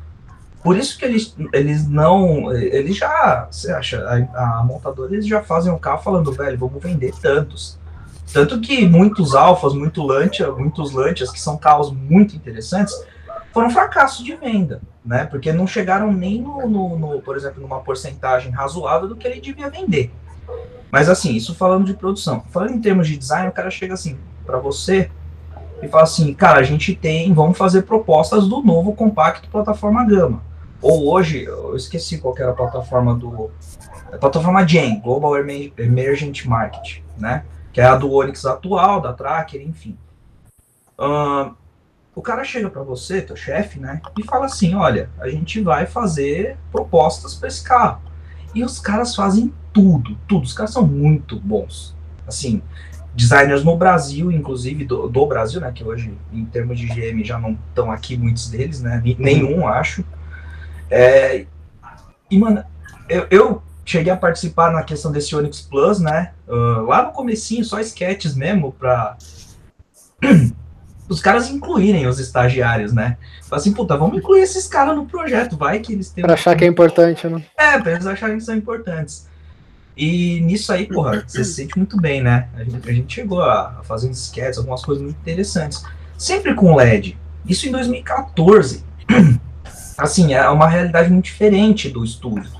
[0.64, 2.52] Por isso que eles, eles não.
[2.54, 3.48] Eles já.
[3.50, 4.04] Você acha?
[4.34, 7.78] A, a montadora eles já fazem o um carro falando, velho, vamos vender tantos.
[8.34, 12.94] Tanto que muitos alfas, muito Lancia, muitos Lancias, que são carros muito interessantes,
[13.54, 15.26] foram fracassos de venda né?
[15.26, 19.42] Porque não chegaram nem no, no, no, por exemplo, numa porcentagem razoável do que ele
[19.42, 20.12] devia vender.
[20.92, 22.44] Mas assim, isso falando de produção.
[22.52, 25.10] Falando em termos de design, o cara chega assim para você
[25.82, 30.44] e fala assim, cara, a gente tem, vamos fazer propostas do novo compacto plataforma Gama.
[30.80, 33.50] Ou hoje, eu esqueci qual era a plataforma do
[34.12, 37.46] a plataforma GEM, Global Emergent Market, né?
[37.72, 39.98] Que é a do Onix atual, da Tracker, enfim.
[40.98, 41.54] Uh,
[42.20, 45.86] o cara chega para você, teu chefe, né, e fala assim: olha, a gente vai
[45.86, 48.02] fazer propostas para esse carro.
[48.54, 50.44] E os caras fazem tudo, tudo.
[50.44, 51.96] Os caras são muito bons.
[52.28, 52.62] Assim,
[53.16, 57.40] designers no Brasil, inclusive do, do Brasil, né, que hoje, em termos de GM, já
[57.40, 60.04] não estão aqui muitos deles, né, nenhum, acho.
[60.92, 61.46] É,
[62.30, 62.66] e, mano,
[63.08, 67.64] eu, eu cheguei a participar na questão desse Onix Plus, né, uh, lá no comecinho,
[67.64, 69.16] só sketches mesmo, para
[71.10, 73.18] os caras incluírem os estagiários, né?
[73.42, 76.24] Fala assim, puta, vamos incluir esses caras no projeto, vai que eles têm.
[76.24, 77.44] Pra achar que é importante, né?
[77.58, 79.28] É, pra eles acharem que são importantes.
[79.98, 82.48] E nisso aí, porra, você se sente muito bem, né?
[82.56, 85.84] A gente, a gente chegou a, a fazer uns sketches, algumas coisas muito interessantes.
[86.18, 87.18] Sempre com LED.
[87.46, 88.86] Isso em 2014.
[89.98, 92.52] assim, é uma realidade muito diferente do estúdio.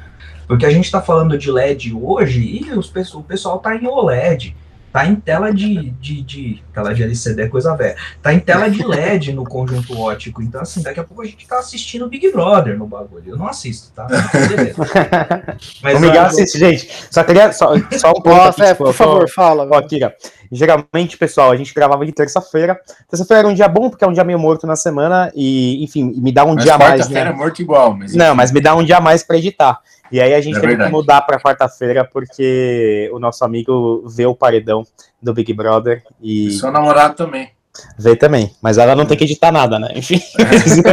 [0.48, 4.56] Porque a gente está falando de LED hoje e os, o pessoal está em OLED
[4.92, 8.70] tá em tela de, de, de tela de LCD é coisa velha, tá em tela
[8.70, 12.32] de LED no conjunto ótico, então assim, daqui a pouco a gente tá assistindo Big
[12.32, 14.08] Brother no bagulho, eu não assisto, tá?
[15.82, 18.84] Mas o Miguel assiste, gente, só queria, só, só um ponto Nossa, aqui, é, tipo,
[18.86, 19.68] por favor, fala.
[19.70, 20.16] Ó, Kira,
[20.52, 22.80] geralmente, pessoal, a gente gravava de terça-feira,
[23.10, 26.14] terça-feira era um dia bom, porque é um dia meio morto na semana, e, enfim,
[26.18, 27.22] me dá um mas dia mais, né?
[27.22, 28.14] é morto igual, mas...
[28.14, 29.80] Não, mas me dá um dia mais para editar.
[30.12, 30.90] E aí a gente é teve verdade.
[30.90, 34.84] que mudar para quarta-feira porque o nosso amigo vê o paredão
[35.22, 36.48] do Big Brother e.
[36.48, 37.52] e seu namorado também.
[37.98, 39.90] Vê também, mas ela não tem que editar nada, né?
[39.96, 40.20] Enfim.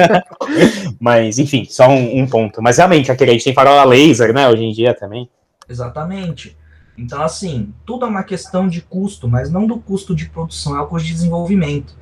[1.01, 2.63] mas, enfim, só um, um, ponto.
[2.63, 5.29] Mas realmente, aquele, a gente tem farola laser, né, hoje em dia também.
[5.69, 6.57] Exatamente.
[6.97, 10.81] Então, assim, tudo é uma questão de custo, mas não do custo de produção, é
[10.81, 11.95] o custo de desenvolvimento.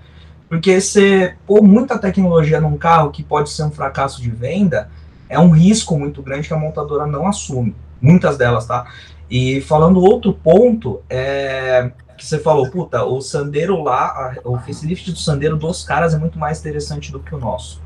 [0.48, 4.90] Porque você pôr muita tecnologia num carro que pode ser um fracasso de venda,
[5.28, 7.74] é um risco muito grande que a montadora não assume.
[8.00, 8.86] Muitas delas, tá?
[9.28, 15.18] E falando outro ponto, é que você falou, puta, o Sandero lá, o facelift do
[15.18, 17.82] Sandero dos caras é muito mais interessante do que o nosso.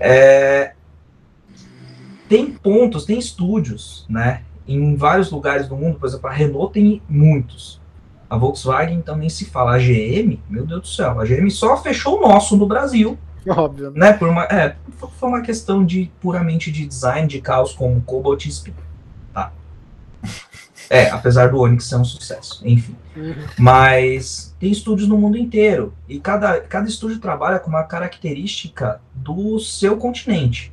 [0.00, 0.72] É,
[2.28, 4.42] tem pontos, tem estúdios, né?
[4.68, 7.80] Em vários lugares do mundo, por exemplo, a Renault tem muitos.
[8.28, 9.76] A Volkswagen também se fala.
[9.76, 13.92] A GM, meu Deus do céu, a GM só fechou o nosso no Brasil Óbvio.
[13.94, 14.12] Né?
[14.12, 14.76] Por uma, é,
[15.18, 18.74] foi uma questão de puramente de design de carros como Cobalt e Spin.
[19.32, 19.52] Tá.
[20.90, 22.96] É, apesar do Onix ser um sucesso, enfim.
[23.14, 23.34] Uhum.
[23.58, 25.92] Mas tem estúdios no mundo inteiro.
[26.08, 30.72] E cada, cada estúdio trabalha com uma característica do seu continente.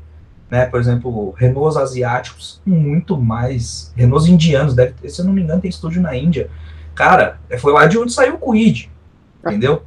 [0.49, 0.65] Né?
[0.65, 3.91] Por exemplo, Renaults asiáticos, muito mais.
[3.95, 6.49] Renaults indianos, deve ter, se eu não me engano, tem estúdio na Índia.
[6.93, 8.89] Cara, foi lá de onde saiu o Quid.
[9.45, 9.83] Entendeu?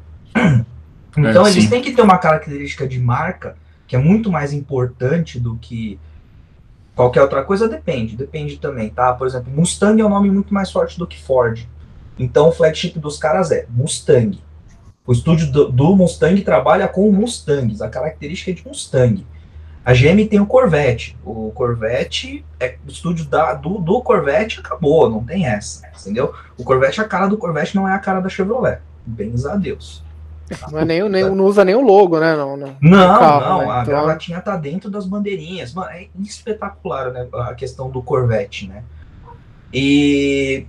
[1.17, 3.57] Então é, eles têm que ter uma característica de marca
[3.89, 5.99] que é muito mais importante do que
[6.95, 9.13] qualquer outra coisa, depende, depende também, tá?
[9.15, 11.67] Por exemplo, Mustang é um nome muito mais forte do que Ford.
[12.19, 14.39] Então o flagship dos caras é Mustang.
[15.07, 19.27] O estúdio do, do Mustang trabalha com Mustangs, a característica é de Mustang.
[19.85, 21.17] A GM tem o Corvette.
[21.25, 26.35] O Corvette é o estúdio da, do, do Corvette acabou, não tem essa, entendeu?
[26.59, 28.81] O Corvette, a cara do Corvette não é a cara da Chevrolet.
[29.07, 30.03] Bens a Deus.
[30.71, 32.35] Não, é nem, nem, não usa nem o logo, né?
[32.35, 33.73] Não, não, não, carro, não né?
[33.73, 33.85] a então...
[33.85, 35.75] gravatinha tá dentro das bandeirinhas.
[35.75, 38.83] Mano, é espetacular né, a questão do Corvette, né?
[39.73, 40.67] E,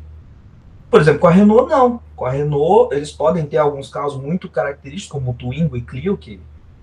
[0.90, 2.02] por exemplo, com a Renault, não.
[2.16, 6.18] Com a Renault, eles podem ter alguns carros muito característicos, como o Twingo e Clio,
[6.18, 6.42] que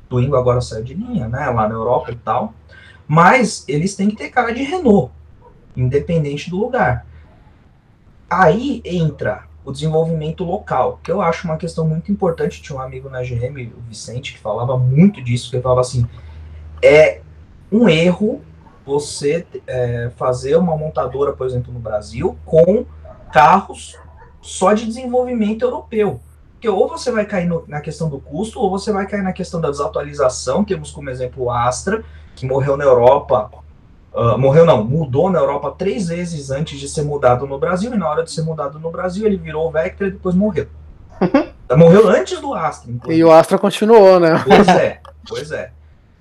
[0.09, 1.49] Twingo agora saiu de linha, né?
[1.51, 2.55] Lá na Europa e tal.
[3.07, 5.13] Mas eles têm que ter cara de Renault,
[5.77, 7.07] independente do lugar.
[8.29, 12.63] Aí entra o desenvolvimento local, que eu acho uma questão muito importante.
[12.63, 16.07] Tinha um amigo na GM, o Vicente, que falava muito disso, que falava assim,
[16.83, 17.21] é
[17.71, 18.43] um erro
[18.85, 22.87] você é, fazer uma montadora, por exemplo, no Brasil, com
[23.33, 23.99] carros
[24.41, 26.21] só de desenvolvimento europeu.
[26.67, 29.33] Porque ou você vai cair no, na questão do custo, ou você vai cair na
[29.33, 30.65] questão da desatualização.
[30.65, 32.03] Temos como exemplo o Astra,
[32.35, 33.51] que morreu na Europa
[34.15, 37.99] Uh, morreu não, mudou na Europa três vezes antes de ser mudado no Brasil, e
[37.99, 40.69] na hora de ser mudado no Brasil ele virou o Vectra e depois morreu.
[41.77, 42.91] morreu antes do Astra.
[42.91, 43.21] Inclusive.
[43.21, 44.43] E o Astra continuou, né?
[44.43, 45.71] Pois é, pois é.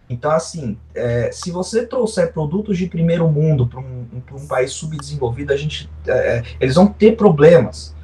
[0.09, 5.53] Então, assim, é, se você trouxer produtos de primeiro mundo para um, um, país subdesenvolvido,
[5.53, 7.94] a gente, é, eles vão ter problemas.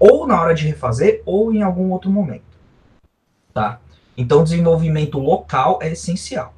[0.00, 2.42] Ou na hora de refazer, ou em algum outro momento.
[3.54, 3.78] Tá?
[4.16, 6.52] Então, desenvolvimento local é essencial.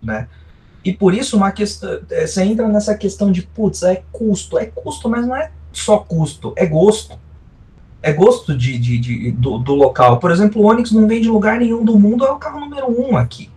[0.00, 0.28] Né?
[0.84, 4.56] E por isso, uma questão, é, você entra nessa questão de, putz, é custo.
[4.56, 7.18] É custo, mas não é só custo, é gosto.
[8.00, 10.20] É gosto de, de, de do, do, local.
[10.20, 12.86] Por exemplo, o Onix não vem de lugar nenhum do mundo, é o carro número
[12.88, 13.50] um aqui.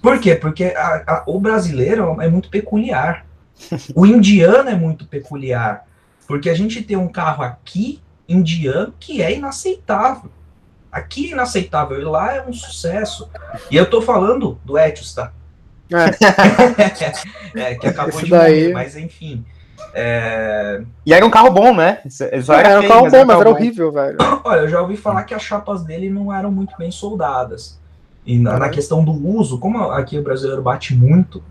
[0.00, 0.34] Por quê?
[0.34, 3.26] Porque a, a, o brasileiro é muito peculiar.
[3.94, 5.86] O indiano é muito peculiar.
[6.26, 10.30] Porque a gente tem um carro aqui, indiano, que é inaceitável.
[10.90, 13.28] Aqui é inaceitável, e lá é um sucesso.
[13.70, 15.32] E eu tô falando do Etios, tá?
[15.92, 17.60] É.
[17.60, 18.60] é, que acabou Esse de daí...
[18.62, 19.44] morrer, mas enfim.
[19.92, 20.82] É...
[21.04, 22.00] E era um carro bom, né?
[22.08, 24.16] Só era, era um carro bom, mas era, era horrível, velho.
[24.44, 27.78] Olha, eu já ouvi falar que as chapas dele não eram muito bem soldadas.
[28.24, 31.42] E na, na questão do uso, como aqui o brasileiro bate muito,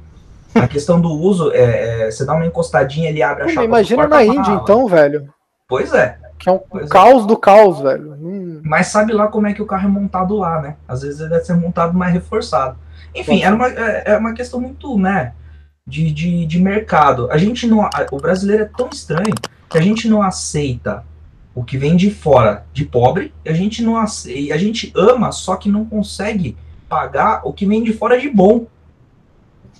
[0.55, 3.63] a questão do uso, é, é, você dá uma encostadinha, ele abre a chapa.
[3.63, 5.29] Imagina na Índia, então, velho.
[5.67, 6.17] Pois é.
[6.43, 6.89] Que é um pois é.
[6.89, 7.27] caos é.
[7.27, 8.17] do caos, velho.
[8.21, 8.61] Hum.
[8.65, 10.75] Mas sabe lá como é que o carro é montado lá, né?
[10.85, 12.77] Às vezes ele deve ser montado mais reforçado.
[13.15, 15.31] Enfim, era uma, é, é uma questão muito, né,
[15.87, 17.31] de, de, de mercado.
[17.31, 19.33] A gente não, o brasileiro é tão estranho
[19.69, 21.05] que a gente não aceita
[21.55, 25.55] o que vem de fora de pobre, a gente não aceita, a gente ama, só
[25.55, 26.57] que não consegue
[26.89, 28.65] pagar o que vem de fora de bom.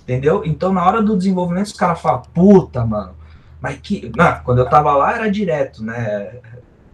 [0.02, 0.42] Entendeu?
[0.46, 3.14] Então, na hora do desenvolvimento, os caras falam, puta, mano.
[3.64, 4.12] Mas que.
[4.16, 6.40] Não, quando eu tava lá era direto, né?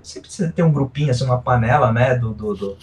[0.03, 2.15] Sempre você tem um grupinho, assim, uma panela, né?
[2.17, 2.79] Do, do, do,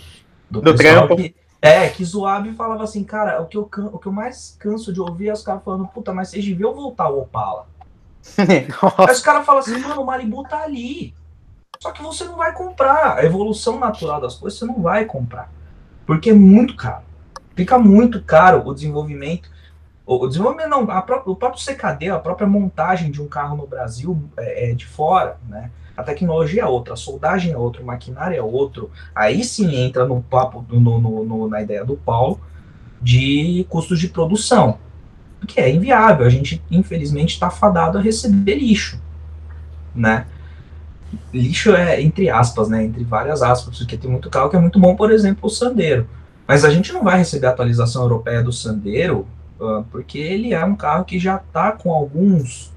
[0.49, 1.15] do, Do pessoal trampo.
[1.15, 4.11] que, é, que zoava e falava assim, cara, o que, eu, can- o que eu
[4.11, 7.67] mais canso de ouvir é os caras falando, puta, mas vocês deviam voltar ao Opala.
[9.05, 11.13] Aí os caras falam assim, mano, o Malibu tá ali.
[11.81, 13.17] Só que você não vai comprar.
[13.19, 15.51] A evolução natural das coisas você não vai comprar.
[16.05, 17.03] Porque é muito caro.
[17.55, 19.49] Fica muito caro o desenvolvimento.
[20.07, 23.67] O desenvolvimento não, a pró- o próprio CKD, a própria montagem de um carro no
[23.67, 25.69] Brasil é, é de fora, né?
[25.97, 28.89] A tecnologia é outra, a soldagem é outra, o maquinário é outro.
[29.13, 32.39] Aí sim entra no papo, no, no- no- na ideia do Paulo,
[33.01, 34.77] de custos de produção.
[35.41, 39.01] Porque é inviável, a gente infelizmente está fadado a receber lixo,
[39.93, 40.25] né?
[41.33, 42.83] Lixo é entre aspas, né?
[42.83, 46.07] Entre várias aspas, porque tem muito carro que é muito bom, por exemplo, o Sandero.
[46.47, 49.27] Mas a gente não vai receber a atualização europeia do Sandero,
[49.61, 52.71] ah, porque ele é um carro que já está com alguns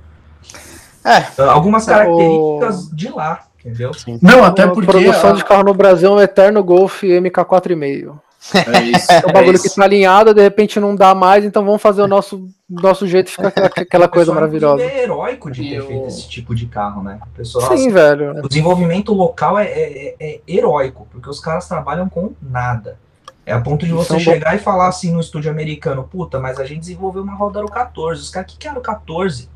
[1.05, 1.16] É.
[1.39, 3.91] ah, algumas características de lá, entendeu?
[4.20, 4.87] Não, até a porque.
[4.91, 8.18] produção a- de carro no Brasil é um eterno Golf MK4,5.
[8.55, 9.07] É isso.
[9.12, 9.76] É um bagulho é que isso.
[9.76, 13.31] tá alinhado, de repente não dá mais, então vamos fazer o nosso, nosso jeito e
[13.33, 14.83] ficar aquela, aquela O coisa pessoal, maravilhosa.
[14.83, 17.18] É heróico de ter o- feito esse tipo de carro, né?
[17.22, 18.43] O pessoal, Sim, velho.
[18.43, 22.99] o desenvolvimento local é, é- é heróico, porque os caras trabalham com nada.
[23.47, 26.38] É a ponto de você São bom- chegar e falar assim no estúdio americano, puta,
[26.38, 28.20] mas a gente desenvolveu uma roda Aro 14.
[28.22, 29.49] Os caras, o que, que é Aro 14?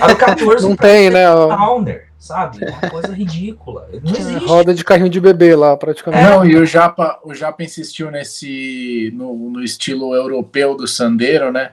[0.00, 1.28] Aro 14 Não tem, né?
[1.30, 2.64] ó, Towner, sabe?
[2.64, 3.88] É Uma coisa ridícula.
[4.02, 4.44] Não existe.
[4.46, 6.24] Roda de carrinho de bebê lá, praticamente.
[6.24, 11.72] Não, e o Japa, o Japa insistiu nesse no, no estilo europeu do Sandero, né?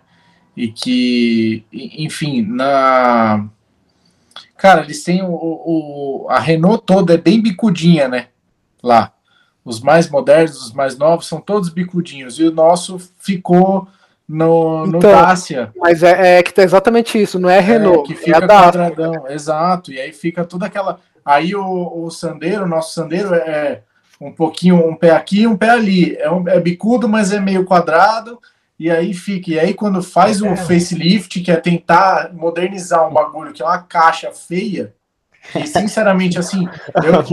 [0.55, 3.45] E que, enfim, na
[4.57, 8.27] cara, eles têm o, o- a Renault toda é bem bicudinha, né?
[8.83, 9.13] Lá,
[9.63, 13.87] os mais modernos, os mais novos são todos bicudinhos e o nosso ficou
[14.27, 15.71] no, no Então, Dacia.
[15.77, 18.63] Mas é, é que tá exatamente isso, não é Renault, que é fica a Dacia.
[18.63, 19.91] quadradão, exato.
[19.91, 20.99] E aí fica toda aquela.
[21.23, 23.81] Aí o, o Sandero, o nosso Sandero é
[24.19, 26.15] um pouquinho, um pé aqui, um pé ali.
[26.17, 28.39] É, um, é bicudo, mas é meio quadrado.
[28.79, 29.51] E aí fica.
[29.51, 30.49] E aí quando faz É.
[30.49, 34.93] o facelift, que é tentar modernizar um bagulho que é uma caixa feia.
[35.55, 36.67] E sinceramente, assim,
[37.03, 37.23] eu.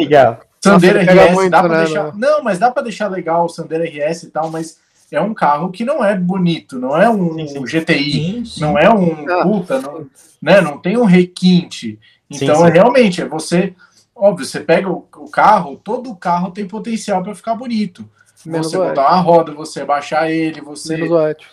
[0.62, 2.12] Sandero RS, muito, dá pra né, deixar.
[2.12, 4.78] no- Não, mas dá pra deixar legal o Sandero RS e tal, mas
[5.10, 7.64] é um carro que não é bonito, não é um Sim, sim.
[7.66, 8.46] GTI.
[8.46, 8.60] Sim.
[8.60, 9.42] Não é um Ah.
[9.42, 10.06] puta, não,
[10.42, 10.60] né?
[10.60, 11.98] Não tem um requinte.
[12.30, 13.74] Então, é realmente, é você.
[14.14, 18.08] Óbvio, você pega o, o carro, todo carro tem potencial para ficar bonito.
[18.44, 20.96] Menos você botar uma roda, você baixar ele, você.
[20.96, 21.48] Menos o Etio.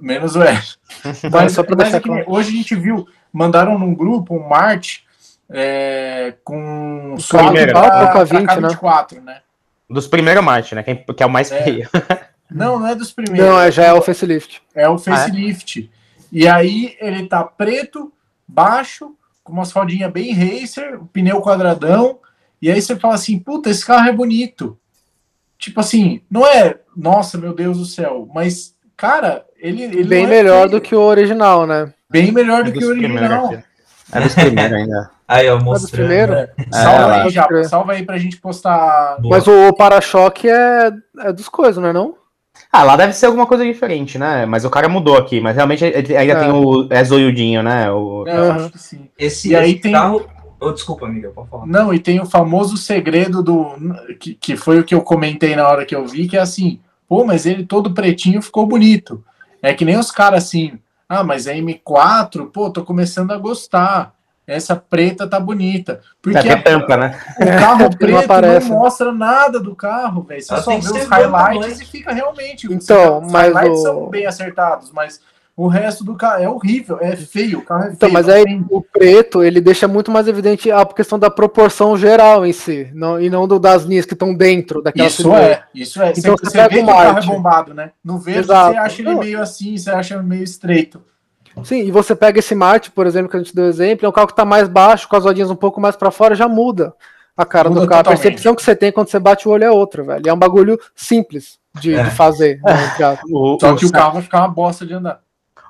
[0.00, 0.58] Menos o R.
[1.30, 4.48] Mas só pra mas deixar é que hoje a gente viu, mandaram num grupo um
[4.48, 5.04] Marte
[5.52, 7.72] é, com O primeiro.
[7.72, 8.68] pra- Ah, pra K20, né?
[8.68, 9.40] K24, né?
[9.88, 10.82] Dos primeiros Marte, né?
[10.82, 11.62] Que é, que é o mais É.
[11.62, 11.88] feio.
[12.54, 13.48] Não, não é dos primeiros.
[13.48, 14.60] Não, é, já é o facelift.
[14.74, 15.90] É o facelift.
[16.30, 18.12] E aí ele tá preto,
[18.46, 22.18] baixo, com umas rodinhas bem racer, o pneu quadradão.
[22.60, 24.78] E aí você fala assim, puta, esse carro é bonito.
[25.58, 30.32] Tipo assim, não é, nossa, meu Deus do céu, mas, cara, ele, ele Bem não
[30.32, 30.70] é melhor feio.
[30.72, 31.90] do que o original, né?
[32.10, 33.62] Bem melhor do É que dos o original.
[34.12, 35.10] É dos primeiros ainda.
[35.26, 35.90] Aí, ó, dos mostrando.
[36.06, 36.36] primeiros?
[36.36, 36.48] né?
[36.70, 37.22] Salva lá.
[37.22, 39.16] aí, já, salva aí pra gente postar.
[39.18, 39.36] Boa.
[39.36, 42.16] Mas o para-choque é, é dos coisas, não é não?
[42.70, 44.44] Ah, lá deve ser alguma coisa diferente, né?
[44.44, 45.40] Mas o cara mudou aqui.
[45.40, 46.40] Mas realmente ele ainda É.
[46.40, 46.86] tem o.
[46.90, 47.90] É zoiudinho, né?
[47.90, 48.24] O...
[48.26, 48.56] É, eu Aham.
[48.56, 49.08] acho que sim.
[49.18, 50.26] Esse, E aí esse tem- carro.
[50.60, 51.66] Oh, desculpa, amiga, pode falar.
[51.66, 53.74] Não, e tem o famoso segredo do.
[54.20, 56.78] Que, que foi o que eu comentei na hora que eu vi, que é assim,
[57.08, 59.24] pô, mas ele todo pretinho ficou bonito.
[59.62, 60.78] É que nem os caras assim,
[61.12, 64.14] ah, mas a M4, pô, tô começando a gostar.
[64.44, 66.00] Essa preta tá bonita.
[66.20, 67.16] Porque É, tem tampa, né?
[67.38, 68.68] o carro não preto não, aparece.
[68.70, 70.42] mostra nada do carro, velho.
[70.42, 72.66] Você Ela só tem vê os highlights e fica realmente.
[72.72, 75.20] Então, os mas highlights o- são bem acertados, mas
[75.56, 77.58] o resto do carro é horrível, é feio.
[77.58, 77.94] O carro é feio.
[77.96, 81.96] Então, mas não aí o preto, ele deixa muito mais evidente a questão da proporção
[81.96, 85.44] geral em si, não, e não do, das linhas que estão dentro daquela Isso silhueta.
[85.44, 86.12] é, isso é.
[86.16, 87.90] Então você você pega vê o que o carro é bombado, né?
[88.04, 88.72] No verde Exato.
[88.72, 91.02] você acha ele meio assim, você acha meio estreito.
[91.64, 94.12] Sim, e você pega esse Marte, por exemplo, que a gente deu exemplo, é um
[94.12, 96.94] carro que está mais baixo, com as rodinhas um pouco mais para fora, já muda
[97.36, 98.00] a cara Muda do carro.
[98.04, 98.20] totalmente.
[98.20, 100.22] A percepção que você tem quando você bate o olho é outra, velho.
[100.24, 102.04] E é um bagulho simples de, É.
[102.04, 102.58] de fazer.
[102.62, 102.72] né.
[103.30, 105.20] O, Só que o carro vai ficar uma bosta de andar.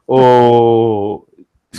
[0.06, 1.24] O-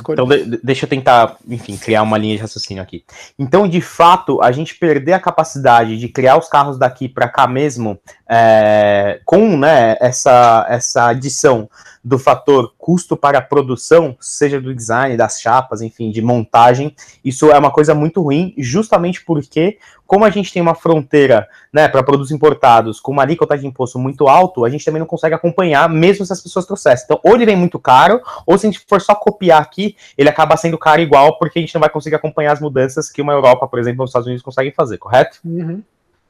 [0.09, 3.03] Então, de, deixa eu tentar, enfim, criar uma linha de raciocínio aqui.
[3.37, 7.45] Então, de fato, a gente perder a capacidade de criar os carros daqui para cá
[7.45, 11.69] mesmo, é, com né, essa, essa adição
[12.03, 16.93] do fator custo para a produção, seja do design, das chapas, enfim, de montagem,
[17.23, 21.87] isso é uma coisa muito ruim, justamente porque, como a gente tem uma fronteira né,
[21.87, 25.33] para produtos importados com uma alíquota de imposto muito alto, a gente também não consegue
[25.33, 27.05] acompanhar, mesmo se as pessoas trouxessem.
[27.05, 30.27] Então, ou ele vem muito caro, ou se a gente for só copiar aqui, ele
[30.27, 33.31] acaba sendo caro igual, porque a gente não vai conseguir acompanhar as mudanças que uma
[33.31, 35.39] Europa, por exemplo, ou os Estados Unidos conseguem fazer, correto?
[35.45, 35.81] Uhum.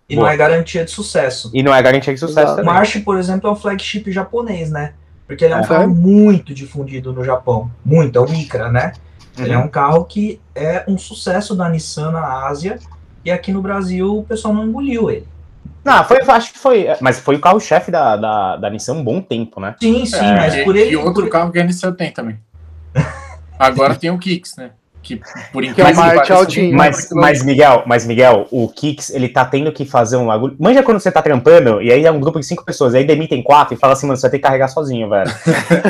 [0.07, 0.27] E Boa.
[0.27, 1.49] não é garantia de sucesso.
[1.53, 2.65] E não é garantia de sucesso também.
[2.65, 4.93] March, por exemplo, é um flagship japonês, né?
[5.27, 7.71] Porque ele é um carro muito difundido no Japão.
[7.83, 8.93] Muito, é o Micra, né?
[9.37, 9.45] Uhum.
[9.45, 12.77] Ele é um carro que é um sucesso da Nissan na Ásia.
[13.23, 15.27] E aqui no Brasil o pessoal não engoliu ele.
[15.83, 16.87] Não, foi, acho que foi.
[17.01, 19.75] Mas foi o carro-chefe da, da, da Nissan um bom tempo, né?
[19.81, 20.91] Sim, sim, é, mas por ele.
[20.91, 21.29] E outro por...
[21.29, 22.39] carro que a Nissan tem também.
[23.57, 24.71] Agora tem o Kicks, né?
[25.03, 25.89] Que por enquanto.
[25.89, 25.93] É
[26.71, 30.55] mas, mas, Miguel, mas Miguel, o Kix, ele tá tendo que fazer um bagulho.
[30.57, 33.43] Manja quando você tá trampando, e aí é um grupo de cinco pessoas, aí demitem
[33.43, 35.29] quatro e fala assim, mano, você vai ter que carregar sozinho, velho.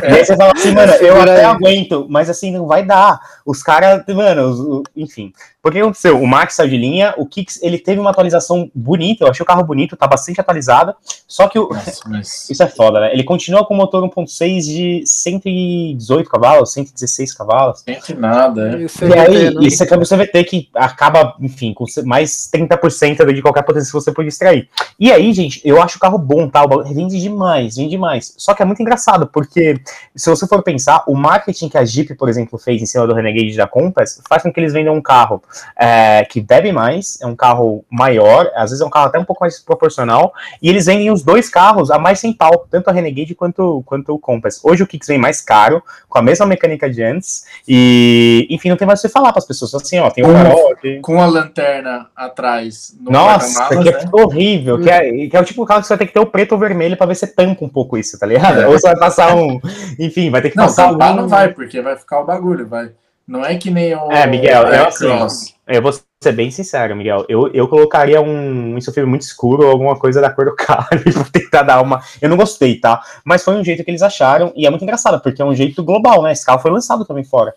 [0.02, 0.14] é.
[0.14, 3.20] E aí você fala assim, mano, eu até aguento, mas assim, não vai dar.
[3.46, 5.32] Os caras, mano, os, enfim.
[5.64, 6.22] Porque aconteceu?
[6.22, 9.48] O Max saiu de linha, o Kicks, ele teve uma atualização bonita, eu achei o
[9.48, 10.94] carro bonito, tá bastante atualizado,
[11.26, 11.70] só que o...
[11.70, 12.50] Nossa, mas...
[12.52, 13.14] Isso é foda, né?
[13.14, 17.80] Ele continua com o motor 1.6 de 118 cavalos, 116 cavalos.
[17.80, 19.08] Sente nada, é.
[19.08, 19.66] E aí, né?
[19.66, 24.12] isso é câmbio CVT que acaba, enfim, com mais 30% de qualquer potência que você
[24.12, 24.68] pode extrair.
[25.00, 26.66] E aí, gente, eu acho o carro bom, tá?
[26.66, 28.34] O vende demais, vende demais.
[28.38, 29.80] Só que é muito engraçado, porque
[30.14, 33.14] se você for pensar, o marketing que a Jeep, por exemplo, fez em cima do
[33.14, 35.42] Renegade da Compass faz com que eles vendam um carro
[35.78, 39.26] é, que bebe mais, é um carro maior, às vezes é um carro até um
[39.26, 42.94] pouco mais proporcional, e eles vendem os dois carros a mais sem pau, tanto a
[42.94, 44.60] Renegade quanto, quanto o Compass.
[44.64, 48.78] Hoje o Kicks vem mais caro, com a mesma mecânica de antes, e enfim, não
[48.78, 51.00] tem mais o que falar para as pessoas, assim, ó, tem um farol aqui.
[51.02, 54.10] Com a lanterna atrás no Nossa, que é né?
[54.12, 56.20] horrível, que é, que é o tipo de carro que você vai ter que ter
[56.20, 58.62] o preto ou vermelho para ver se tampa um pouco isso, tá ligado?
[58.62, 58.68] É.
[58.68, 59.60] Ou você vai passar um,
[60.00, 61.22] enfim, vai ter que não, passar algum...
[61.22, 62.92] não vai, porque vai ficar o bagulho, vai
[63.28, 64.12] não é que nem o.
[64.12, 67.26] É, Miguel, eu, assim, eu vou ser bem sincero, Miguel.
[67.30, 71.24] Eu, eu colocaria um insufível muito escuro ou alguma coisa da cor do carro pra
[71.32, 72.02] tentar dar uma.
[72.22, 73.02] Eu não gostei, tá?
[73.24, 75.84] Mas foi um jeito que eles acharam e é muito engraçado, porque é um jeito
[75.84, 76.32] global, né?
[76.32, 77.54] Esse carro foi lançado também fora.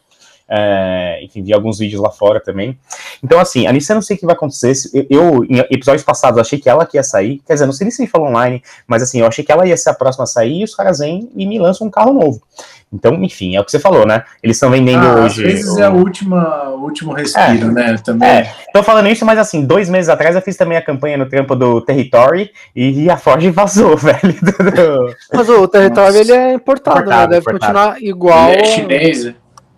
[0.49, 2.79] É, enfim, vi alguns vídeos lá fora também.
[3.23, 4.73] Então, assim, a Nissan não sei o que vai acontecer.
[4.95, 7.41] Eu, eu, em episódios passados, achei que ela que ia sair.
[7.47, 9.67] Quer dizer, não sei nem se me falou online, mas assim, eu achei que ela
[9.67, 12.13] ia ser a próxima a sair e os caras vêm e me lançam um carro
[12.13, 12.41] novo.
[12.93, 14.23] Então, enfim, é o que você falou, né?
[14.43, 15.45] Eles estão vendendo ah, hoje.
[15.45, 15.81] Às vezes o...
[15.81, 17.97] é o último, o último respiro, é, né?
[18.05, 18.29] Também.
[18.29, 21.29] É, tô falando isso, mas assim, dois meses atrás eu fiz também a campanha no
[21.29, 24.35] trampo do Territory e a Ford vazou, velho.
[25.35, 27.27] Mas o Territory ele é importado, importado né?
[27.27, 27.73] Deve importado.
[27.75, 28.51] continuar igual.
[28.51, 29.35] Ele é chinês,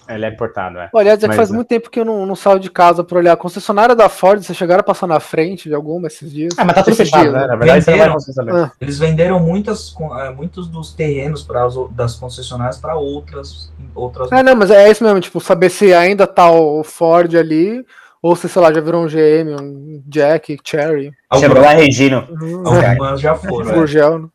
[0.08, 0.90] ele é importado, é.
[0.94, 1.52] Aliás, é que faz é.
[1.52, 3.32] muito tempo que eu não, não saio de casa pra olhar.
[3.32, 6.54] A concessionária da Ford, vocês chegaram a passar na frente de alguma esses dias?
[6.56, 7.46] Ah, mas tá tudo fechado, dia, né?
[7.46, 8.72] Na verdade, venderam, você não vai ah.
[8.80, 14.32] Eles venderam muitas, é, muitos dos terrenos pra, das concessionárias para outras, outras.
[14.32, 17.84] É, não, mas é isso mesmo, tipo, saber se ainda tá o Ford ali,
[18.22, 21.12] ou se, sei lá, já virou um GM, um Jack, Cherry.
[21.38, 22.26] Chevrolet Regino.
[22.30, 22.62] Uhum.
[22.66, 23.72] Algumas já foram.
[23.72, 24.18] Gurgel, é.
[24.18, 24.28] né?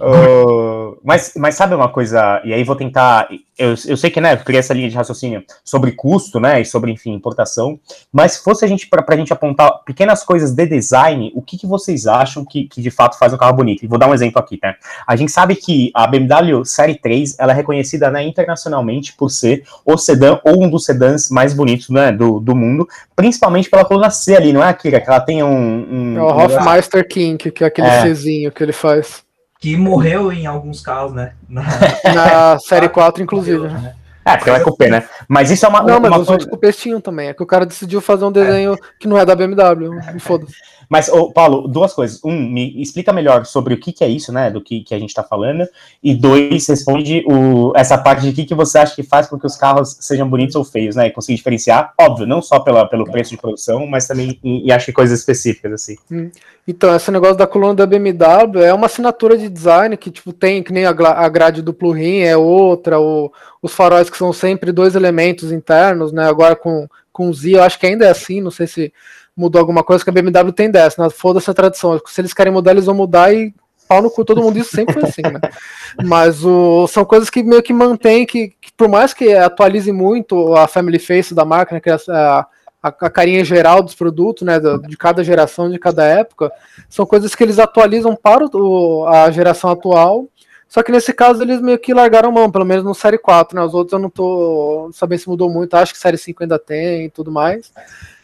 [0.00, 3.28] Uh, mas, mas sabe uma coisa, e aí vou tentar.
[3.56, 6.64] Eu, eu sei que, né, eu criei essa linha de raciocínio sobre custo, né, e
[6.64, 7.78] sobre, enfim, importação,
[8.12, 11.58] mas se fosse a gente, para a gente apontar pequenas coisas de design, o que,
[11.58, 13.84] que vocês acham que, que de fato faz um carro bonito?
[13.84, 14.76] E vou dar um exemplo aqui, tá?
[15.06, 19.64] A gente sabe que a BMW Série 3 ela é reconhecida né, internacionalmente por ser
[19.84, 24.10] o sedã ou um dos sedãs mais bonitos né, do, do mundo, principalmente pela coluna
[24.10, 25.00] C ali, não é, Akira?
[25.00, 25.86] Que ela tem um.
[25.90, 28.02] um é o Hofmeister King, que é aquele é.
[28.02, 29.27] Czinho que ele faz
[29.58, 31.32] que morreu em alguns carros, né?
[31.48, 31.62] Na,
[32.14, 33.58] na série 4, inclusive.
[33.58, 33.94] Morreu, né?
[34.24, 35.08] É, porque ela é cupê, né?
[35.26, 35.82] Mas isso é uma.
[35.82, 37.28] Não, mas uma os outros cupês tinham também.
[37.28, 38.78] É que o cara decidiu fazer um desenho é.
[39.00, 39.90] que não é da BMW.
[40.20, 40.54] Foda-se.
[40.88, 42.20] Mas, ô, Paulo, duas coisas.
[42.24, 44.50] Um, me explica melhor sobre o que, que é isso, né?
[44.50, 45.68] Do que, que a gente está falando.
[46.02, 49.46] E dois, responde o, essa parte de que, que você acha que faz com que
[49.46, 51.08] os carros sejam bonitos ou feios, né?
[51.08, 54.72] E conseguir diferenciar, óbvio, não só pela, pelo preço de produção, mas também e, e
[54.72, 55.96] acho que coisas específicas, assim.
[56.10, 56.30] Hum.
[56.66, 60.62] Então, esse negócio da coluna da BMW é uma assinatura de design que, tipo, tem,
[60.62, 63.32] que nem a, a grade duplo rim é outra, o,
[63.62, 66.28] os faróis que são sempre dois elementos internos, né?
[66.28, 68.92] Agora com, com Z, eu acho que ainda é assim, não sei se
[69.38, 71.10] mudou alguma coisa, que a BMW tem dessa, né?
[71.10, 72.00] Foda-se a tradição.
[72.06, 73.54] Se eles querem mudar, eles vão mudar e
[73.88, 75.40] pau no cu todo mundo, isso sempre foi assim, né?
[76.04, 80.54] Mas o, são coisas que meio que mantém, que, que, por mais que atualize muito
[80.54, 81.80] a family face da marca, né,
[82.10, 82.46] a,
[82.82, 86.52] a, a carinha geral dos produtos, né, de cada geração, de cada época,
[86.88, 90.26] são coisas que eles atualizam para o, a geração atual,
[90.68, 93.64] Só que nesse caso eles meio que largaram mão, pelo menos no Série 4, né?
[93.64, 97.06] Os outros eu não tô sabendo se mudou muito, acho que Série 5 ainda tem
[97.06, 97.72] e tudo mais.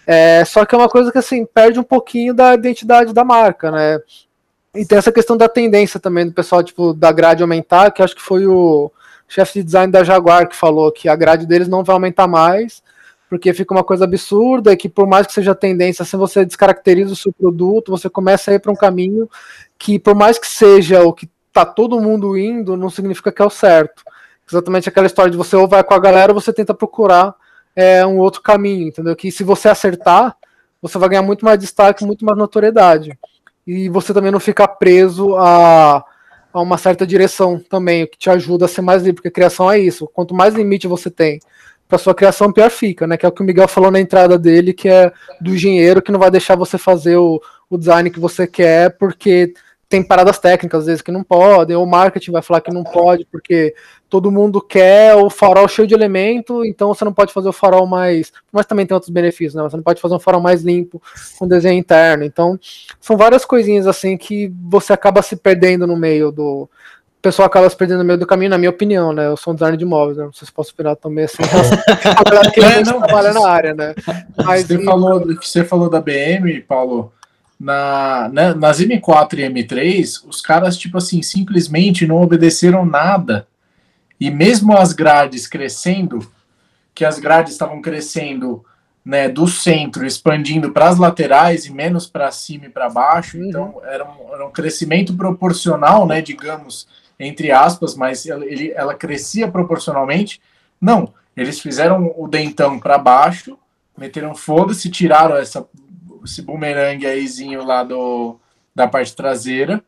[0.06, 3.70] É, só que é uma coisa que assim, perde um pouquinho da identidade da marca,
[3.70, 4.00] né?
[4.74, 8.14] E tem essa questão da tendência também do pessoal, tipo, da grade aumentar, que acho
[8.14, 8.90] que foi o
[9.28, 12.82] chefe de design da Jaguar que falou que a grade deles não vai aumentar mais,
[13.28, 17.12] porque fica uma coisa absurda e que por mais que seja tendência, se você descaracteriza
[17.12, 19.28] o seu produto, você começa a ir para um caminho
[19.78, 23.44] que por mais que seja o que tá todo mundo indo, não significa que é
[23.44, 24.02] o certo.
[24.48, 27.34] Exatamente aquela história de você ou vai com a galera ou você tenta procurar
[27.74, 29.14] é, um outro caminho, entendeu?
[29.16, 30.36] Que se você acertar,
[30.80, 33.18] você vai ganhar muito mais destaque, muito mais notoriedade.
[33.66, 36.04] E você também não fica preso a,
[36.52, 39.78] a uma certa direção também, que te ajuda a ser mais livre, porque criação é
[39.78, 40.06] isso.
[40.08, 41.40] Quanto mais limite você tem
[41.88, 43.16] para sua criação, pior fica, né?
[43.16, 46.12] Que é o que o Miguel falou na entrada dele, que é do engenheiro que
[46.12, 49.52] não vai deixar você fazer o, o design que você quer, porque
[49.88, 52.84] tem paradas técnicas às vezes que não podem, ou o marketing vai falar que não
[52.84, 53.74] pode, porque
[54.08, 57.86] todo mundo quer o farol cheio de elemento, então você não pode fazer o farol
[57.86, 58.32] mais.
[58.52, 59.62] Mas também tem outros benefícios, né?
[59.62, 61.02] Você não pode fazer um farol mais limpo
[61.38, 62.24] com desenho interno.
[62.24, 62.58] Então,
[63.00, 66.62] são várias coisinhas assim que você acaba se perdendo no meio do.
[66.62, 69.26] O pessoal acaba se perdendo no meio do caminho, na minha opinião, né?
[69.26, 70.24] Eu sou um designer de imóveis, né?
[70.24, 71.42] Não sei se posso opinar também assim.
[72.52, 73.94] que é, não, trabalha na área, né?
[74.44, 74.84] Mas, você, e...
[74.84, 77.12] falou, que você falou da BM, Paulo
[77.58, 83.46] na, né, nas M4 e M3, os caras, tipo assim, simplesmente não obedeceram nada.
[84.24, 86.26] E mesmo as grades crescendo,
[86.94, 88.64] que as grades estavam crescendo
[89.04, 93.44] né, do centro, expandindo para as laterais e menos para cima e para baixo, uhum.
[93.44, 96.88] então era um, era um, crescimento proporcional, né, digamos,
[97.20, 100.40] entre aspas, mas ele, ela crescia proporcionalmente.
[100.80, 103.58] Não, eles fizeram o dentão para baixo,
[103.94, 105.68] meteram foda-se, tiraram essa
[106.24, 108.40] esse bumerangue aízinho lá do,
[108.74, 109.84] da parte traseira.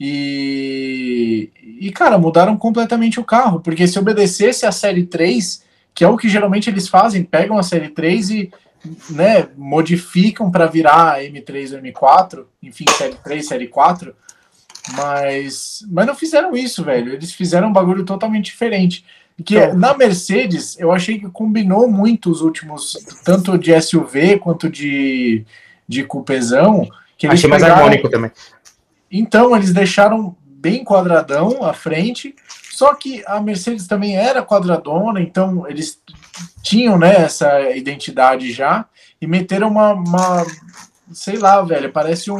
[0.00, 6.08] E, e, cara, mudaram completamente o carro, porque se obedecesse a série 3, que é
[6.08, 8.52] o que geralmente eles fazem, pegam a série 3 e
[9.10, 14.14] né, modificam para virar M3 ou M4, enfim, série 3, série 4,
[14.94, 17.12] mas, mas não fizeram isso, velho.
[17.12, 19.04] Eles fizeram um bagulho totalmente diferente.
[19.44, 24.68] Que então, na Mercedes, eu achei que combinou muito os últimos, tanto de SUV quanto
[24.68, 25.44] de,
[25.86, 26.88] de cupezão.
[27.16, 28.30] Que eles Achei mais harmônico também.
[29.10, 32.34] Então, eles deixaram bem quadradão à frente,
[32.70, 36.00] só que a Mercedes também era quadradona, então eles
[36.62, 38.84] tinham né, essa identidade já,
[39.20, 40.46] e meteram uma, uma
[41.12, 42.38] sei lá, velho, parece um,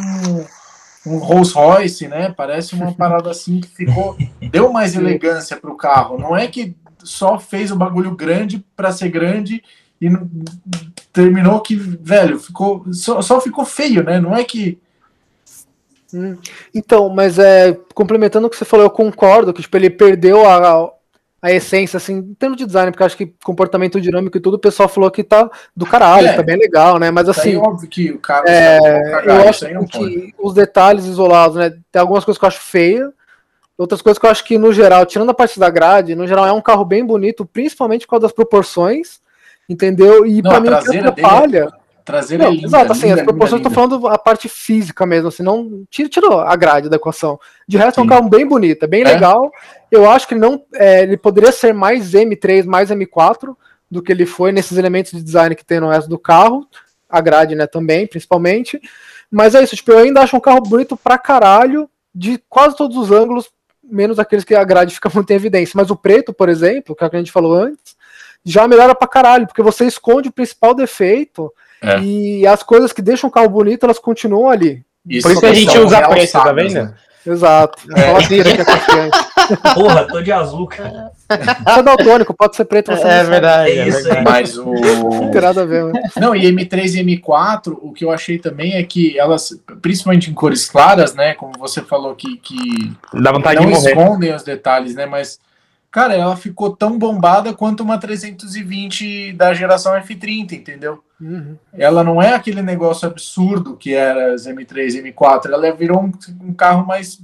[1.07, 2.33] um Rolls Royce, né?
[2.37, 4.17] Parece uma parada assim que ficou,
[4.51, 6.19] deu mais elegância para o carro.
[6.19, 9.63] Não é que só fez o bagulho grande para ser grande
[10.01, 10.09] e
[11.13, 14.21] terminou que, velho, ficou só, só ficou feio, né?
[14.21, 14.79] Não é que
[16.13, 16.37] hum.
[16.75, 20.91] Então, mas é complementando o que você falou, eu concordo que tipo, ele perdeu a,
[21.41, 24.59] a essência, assim, em termos de design, porque acho que comportamento dinâmico e tudo, o
[24.59, 27.11] pessoal falou que tá do caralho, é, tá bem legal, né?
[27.11, 27.55] Mas assim.
[27.55, 28.45] É óbvio que o cara.
[28.51, 30.35] É, cagar, eu acho que pode.
[30.39, 31.71] os detalhes isolados, né?
[31.93, 33.13] Tem algumas coisas que eu acho feia,
[33.77, 36.47] outras coisas que eu acho que, no geral, tirando a parte da grade, no geral
[36.47, 39.21] é um carro bem bonito, principalmente por causa das proporções.
[39.69, 40.25] Entendeu?
[40.25, 41.67] E para mim o que atrapalha.
[41.67, 41.78] Dele,
[42.39, 45.85] não, é Exato, assim, linda, as proporções estou falando a parte física mesmo, assim, não
[45.91, 47.39] tira, tira a grade da equação.
[47.67, 48.01] De resto, Sim.
[48.01, 49.05] é um carro bem bonito, é bem é?
[49.05, 49.51] legal.
[49.91, 53.57] Eu acho que não, é, ele poderia ser mais M3, mais M4
[53.91, 56.67] do que ele foi nesses elementos de design que tem no resto do carro,
[57.09, 58.81] a grade, né, também, principalmente.
[59.31, 62.97] Mas é isso, tipo, eu ainda acho um carro bonito pra caralho, de quase todos
[62.97, 63.51] os ângulos,
[63.83, 65.75] menos aqueles que a grade fica muito em evidência.
[65.77, 67.97] Mas o preto, por exemplo, que é o que a gente falou antes,
[68.45, 71.53] já melhora pra caralho, porque você esconde o principal defeito
[71.83, 72.01] é.
[72.01, 74.85] e as coisas que deixam o carro bonito, elas continuam ali.
[75.09, 76.75] Isso Por isso que a gente usa preto, tá vendo?
[76.75, 76.95] Né?
[77.27, 77.79] Exato.
[77.95, 78.27] É.
[78.27, 81.11] que é Porra, tô de azul, cara.
[81.29, 83.71] Você é daltônico, pode ser preto, você É verdade.
[83.71, 84.23] É isso aí.
[84.23, 84.73] Mas o...
[84.73, 86.03] Não tem nada a ver, né?
[86.17, 90.35] Não, e M3 e M4, o que eu achei também é que elas, principalmente em
[90.35, 93.91] cores claras, né, como você falou que, que Dá vontade não de morrer.
[93.91, 95.39] escondem os detalhes, né, mas
[95.91, 101.03] Cara, ela ficou tão bombada quanto uma 320 da geração F30, entendeu?
[101.21, 101.57] Uhum.
[101.73, 106.13] Ela não é aquele negócio absurdo que era as M3 e M4, ela virou um,
[106.43, 107.21] um carro mais,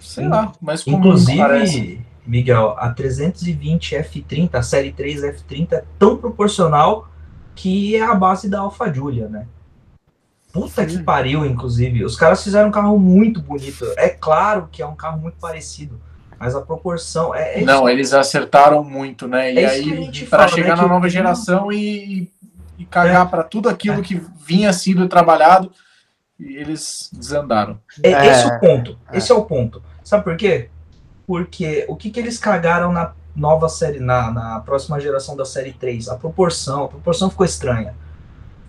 [0.00, 0.30] sei Sim.
[0.30, 2.00] lá, mais comum, Inclusive, parece.
[2.24, 7.08] Miguel, a 320 F30, a série 3 F30 é tão proporcional
[7.54, 9.46] que é a base da Alfa Giulia, né?
[10.52, 10.98] Puta Sim.
[10.98, 12.04] que pariu, inclusive.
[12.04, 13.84] Os caras fizeram um carro muito bonito.
[13.96, 16.00] É claro que é um carro muito parecido
[16.42, 17.60] mas a proporção é.
[17.60, 19.54] é não, eles acertaram muito, né?
[19.54, 22.28] E é aí, para chegar né, na nova geração e,
[22.82, 23.30] e cagar é.
[23.30, 24.02] para tudo aquilo é.
[24.02, 25.70] que vinha sendo trabalhado,
[26.38, 27.78] eles desandaram.
[28.02, 28.98] É, esse é o ponto.
[29.12, 29.82] Esse é o ponto.
[30.02, 30.68] Sabe por quê?
[31.26, 35.72] porque o que, que eles cagaram na nova série, na, na próxima geração da série
[35.72, 36.08] 3?
[36.08, 37.94] A proporção, a proporção ficou estranha.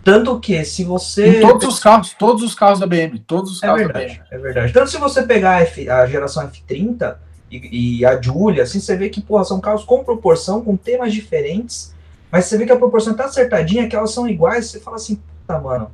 [0.03, 1.39] Tanto que se você.
[1.39, 4.14] Em todos os carros, todos os carros da BM, todos os É carros verdade, da
[4.14, 4.28] BM.
[4.32, 4.74] é verdade.
[4.74, 7.16] Tanto se você pegar a, F- a geração F30
[7.49, 11.11] e, e a Julia, assim, você vê que, porra, são carros com proporção, com temas
[11.11, 11.93] diferentes,
[12.34, 15.18] mas você vê que a proporção tá acertadinha, que elas são iguais, você fala assim,
[15.18, 15.92] puta, mano.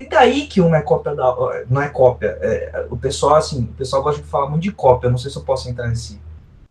[0.00, 1.36] E daí que uma é cópia da.
[1.68, 2.28] Não é cópia.
[2.40, 5.10] é, o pessoal, assim, o pessoal gosta de falar muito de cópia.
[5.10, 6.18] Não sei se eu posso entrar nesse,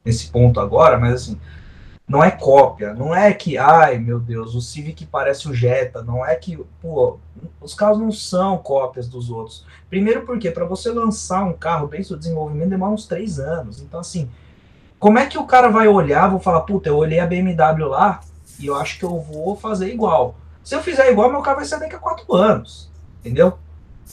[0.03, 1.39] nesse ponto agora, mas assim.
[2.07, 6.25] Não é cópia, não é que, ai meu Deus, o Civic parece o Jetta, não
[6.25, 7.19] é que, pô,
[7.61, 9.63] os carros não são cópias dos outros.
[9.87, 13.79] Primeiro porque para você lançar um carro desde o desenvolvimento demora uns três anos.
[13.79, 14.27] Então, assim,
[14.97, 18.21] como é que o cara vai olhar, vou falar, puta, eu olhei a BMW lá
[18.59, 20.35] e eu acho que eu vou fazer igual.
[20.63, 22.89] Se eu fizer igual, meu carro vai sair daqui a quatro anos.
[23.19, 23.57] Entendeu?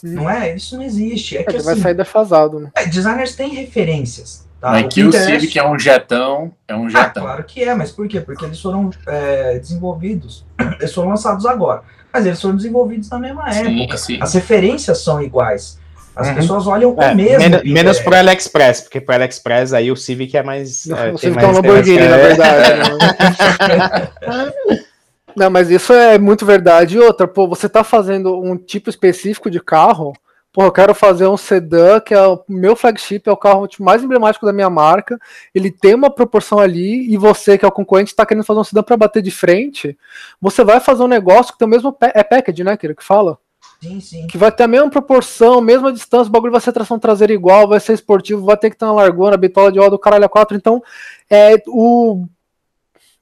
[0.03, 0.55] Não é?
[0.55, 1.37] Isso não existe.
[1.37, 2.71] É que Ele vai assim, sair defasado, né?
[2.75, 4.47] é, designers têm referências.
[4.61, 4.71] Tá?
[4.73, 7.23] Mas O que Civic é um jetão, é um ah, jetão.
[7.23, 8.21] claro que é, mas por quê?
[8.21, 10.47] Porque eles foram é, desenvolvidos,
[10.81, 11.83] eles foram lançados agora,
[12.13, 13.99] mas eles foram desenvolvidos na mesma sim, época.
[13.99, 14.19] sim.
[14.21, 15.79] As referências são iguais.
[16.17, 16.35] As Uhum.
[16.37, 17.39] pessoas olham com É, o mesmo.
[17.39, 20.89] menos, é, menos pro AliExpress, porque pro AliExpress aí o Civic é mais.
[20.89, 22.79] é, Você tem fica um Lamborghini, temas- na é, verdade.
[22.79, 24.07] né?
[25.37, 26.97] Não, mas isso é muito verdade.
[26.97, 30.15] E outra, pô, você tá fazendo um tipo específico de carro.
[30.51, 33.85] Pô, eu quero fazer um sedã, que é o meu flagship, é o carro tipo,
[33.85, 35.19] mais emblemático da minha marca.
[35.55, 38.65] Ele tem uma proporção ali, e você, que é o concorrente, tá querendo fazer um
[38.65, 39.99] sedã para bater de frente.
[40.41, 41.95] Você vai fazer um negócio que tem o mesmo.
[42.01, 43.37] É package, né, Kira, que fala?
[43.81, 44.27] Sim, sim.
[44.27, 47.69] que vai ter a mesma proporção, mesma distância, o bagulho vai ser tração traseira igual,
[47.69, 50.29] vai ser esportivo, vai ter que ter uma largona, bitola de roda do caralho a
[50.29, 50.83] 4, então
[51.31, 52.27] é o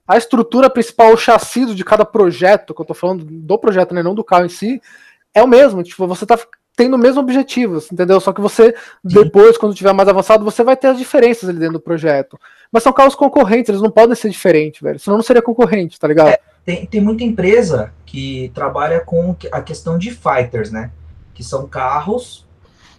[0.07, 4.03] a estrutura principal, o chassi de cada projeto, que eu tô falando do projeto, né,
[4.03, 4.81] não do carro em si,
[5.33, 6.39] é o mesmo, tipo, você tá
[6.77, 8.21] tendo o mesmo objetivo, entendeu?
[8.21, 11.75] Só que você, depois, quando tiver mais avançado, você vai ter as diferenças ali dentro
[11.75, 12.39] do projeto.
[12.71, 14.99] Mas são carros concorrentes, eles não podem ser diferentes, velho.
[14.99, 16.37] Senão não seria concorrente, tá ligado?
[16.65, 20.91] Tem, tem muita empresa que trabalha com a questão de fighters, né?
[21.35, 22.45] Que são carros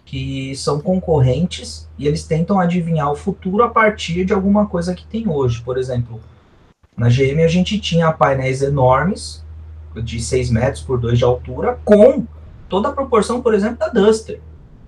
[0.06, 5.04] que são concorrentes e eles tentam adivinhar o futuro a partir de alguma coisa que
[5.04, 5.60] tem hoje.
[5.62, 6.20] Por exemplo,
[6.96, 9.44] na GM a gente tinha painéis enormes,
[9.96, 12.24] de 6 metros por 2 de altura, com
[12.68, 14.40] toda a proporção, por exemplo, da Duster.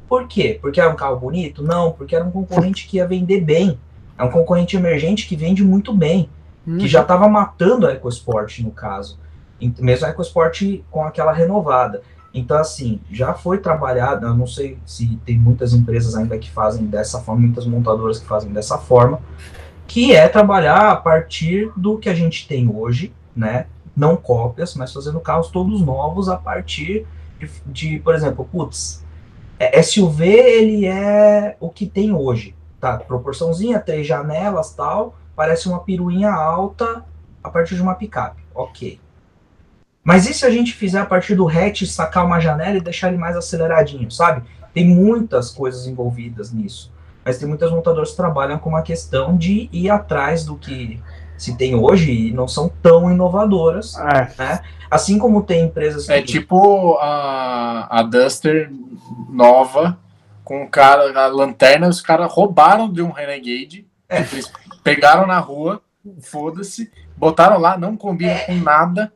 [0.09, 0.59] Por quê?
[0.61, 1.63] Porque era um carro bonito?
[1.63, 3.79] Não, porque era um concorrente que ia vender bem.
[4.17, 6.31] É um concorrente emergente que vende muito bem
[6.77, 9.19] Que já estava matando a EcoSport, no caso.
[9.79, 12.03] Mesmo a EcoSport com aquela renovada.
[12.33, 16.87] Então, assim, já foi trabalhado, eu não sei se tem muitas empresas ainda que fazem
[16.87, 19.21] dessa forma, muitas montadoras que fazem dessa forma,
[19.87, 23.67] que é trabalhar a partir do que a gente tem hoje, né?
[23.97, 27.07] Não cópias, mas fazendo carros todos novos a partir
[27.41, 29.03] de, de, por exemplo, putz,
[29.59, 32.99] é, SUV ele é o que tem hoje, tá?
[32.99, 37.05] Proporçãozinha, três janelas, tal, parece uma piruinha alta
[37.45, 39.01] a partir de uma picape, ok.
[40.03, 43.07] Mas e se a gente fizer a partir do hatch, sacar uma janela e deixar
[43.07, 44.43] ele mais aceleradinho, sabe?
[44.75, 46.93] Tem muitas coisas envolvidas nisso.
[47.25, 51.01] Mas tem muitas montadoras que trabalham com uma questão de ir atrás do que
[51.37, 53.97] se tem hoje e não são tão inovadoras.
[53.97, 54.61] É.
[54.91, 56.13] Assim como tem empresas que.
[56.13, 58.73] É tipo a, a Duster
[59.31, 59.97] nova,
[60.43, 64.19] com o cara, a lanterna, os caras roubaram de um Renegade, É.
[64.21, 64.51] eles
[64.95, 65.81] pegaram na rua,
[66.23, 68.39] foda-se, botaram lá, não combina É.
[68.47, 69.13] com nada,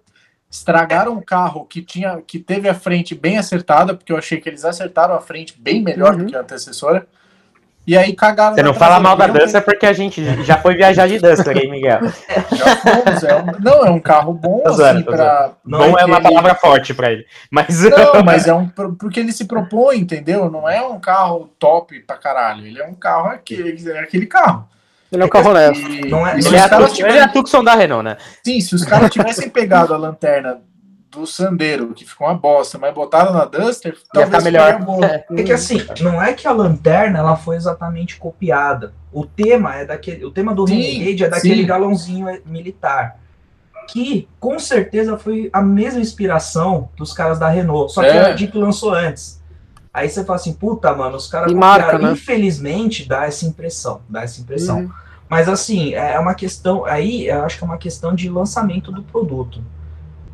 [0.50, 4.48] estragaram o carro que tinha, que teve a frente bem acertada, porque eu achei que
[4.48, 6.18] eles acertaram a frente bem melhor Uhum.
[6.18, 7.06] do que a antecessora.
[7.84, 8.54] E aí cagaram.
[8.54, 11.68] Você não fala mal da Duster porque a gente já foi viajar de Duster, hein,
[11.68, 11.98] Miguel?
[12.56, 15.50] Já fomos, é um- não, é um carro bom, assim, pra.
[15.64, 17.26] Não Bom é uma ele- palavra forte pra ele.
[17.50, 18.68] Mas Não, mas é um.
[18.68, 20.48] Porque ele se propõe, entendeu?
[20.48, 22.64] Não é um carro top pra caralho.
[22.64, 24.68] Ele é um carro aquele, é aquele carro.
[25.12, 25.82] Ele é um carro honesto.
[26.08, 28.16] Não é- ele, é a ele é a Tucson da Renault, né?
[28.44, 30.58] Sim, se os caras tivessem pegado a lanterna
[31.10, 34.78] do Sandero, que ficou uma bosta, mas botaram na Duster, talvez ficar melhor.
[34.82, 35.04] boa.
[35.36, 38.94] É que assim, não é que a lanterna ela foi exatamente copiada.
[39.12, 41.66] O tema é daquele, o tema do Renegade é daquele sim.
[41.66, 43.18] galãozinho é, militar,
[43.88, 48.18] que com certeza foi a mesma inspiração dos caras da Renault, só que É.
[48.32, 49.42] a Jeep lançou antes.
[49.92, 52.12] Aí você fala assim, puta, mano, os caras marca, né?
[52.12, 54.78] Infelizmente dá essa impressão, dá essa impressão.
[54.78, 54.90] Uhum.
[55.32, 56.84] Mas assim, é uma questão.
[56.84, 59.62] Aí eu acho que é uma questão de lançamento do produto.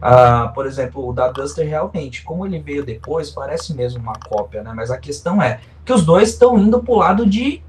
[0.02, 4.60] Ah, por exemplo, o da Duster realmente, como ele veio depois, parece mesmo uma cópia,
[4.64, 4.72] né?
[4.74, 7.62] Mas a questão é que os dois estão indo pro lado de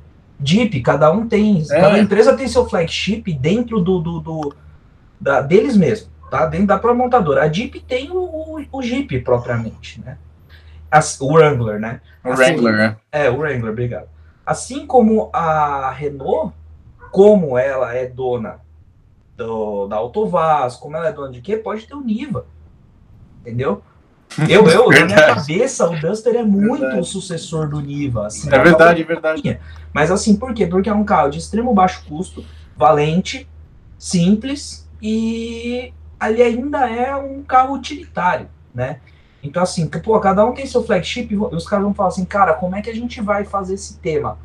[0.43, 1.63] Jeep, cada um tem.
[1.69, 1.79] É.
[1.81, 4.55] Cada empresa tem seu flagship dentro do, do, do-
[5.21, 6.47] da, deles mesmo, tá?
[6.47, 7.43] Dentro da própria montadora.
[7.43, 10.17] A Jeep tem o, o, o Jeep propriamente, né?
[10.89, 12.01] As- o Wrangler, né?
[12.23, 12.97] O Assim, Wrangler, né?
[13.11, 14.07] É, o Wrangler, obrigado.
[14.43, 16.53] Assim como a Renault
[17.11, 18.59] como ela é dona
[19.35, 22.45] do, da Autovaz, como ela é dona de quê, pode ter o Niva.
[23.41, 23.81] Entendeu?
[24.47, 26.99] Eu, eu, na minha cabeça, o Duster é muito verdade.
[26.99, 28.27] o sucessor do Niva.
[28.27, 29.59] Assim, é verdade, é verdade.
[29.91, 30.67] Mas assim, por quê?
[30.67, 32.45] Porque é um carro de extremo baixo custo,
[32.77, 33.49] valente,
[33.97, 35.91] simples e
[36.21, 38.99] ele ainda é um carro utilitário, né?
[39.41, 42.53] Então, assim, pô, cada um tem seu flagship e os caras vão falar assim, cara,
[42.53, 44.37] como é que a gente vai fazer esse tema?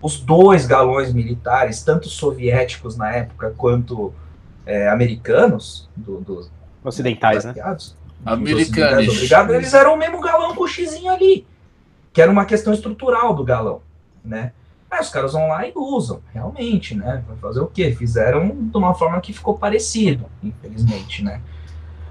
[0.00, 4.14] Os dois galões militares, tanto soviéticos na época quanto
[4.64, 6.48] é, americanos, do, do,
[6.84, 7.54] ocidentais, né?
[8.24, 9.08] Americanos.
[9.08, 11.46] Obrigado, eles eram o mesmo galão com o xizinho ali,
[12.12, 13.80] que era uma questão estrutural do galão,
[14.24, 14.52] né?
[14.90, 17.22] Aí os caras vão lá e usam, realmente, né?
[17.26, 17.94] Vai fazer o quê?
[17.96, 21.40] Fizeram de uma forma que ficou parecido, infelizmente, né?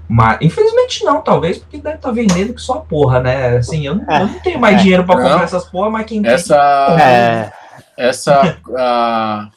[0.08, 3.58] Mas, infelizmente não, talvez, porque deve estar tá vendendo que só porra, né?
[3.58, 6.06] Assim, eu não, é, eu não tenho mais é, dinheiro para comprar essas porra, mas
[6.06, 7.04] quem essa, tem...
[7.04, 7.52] É,
[7.98, 8.60] essa,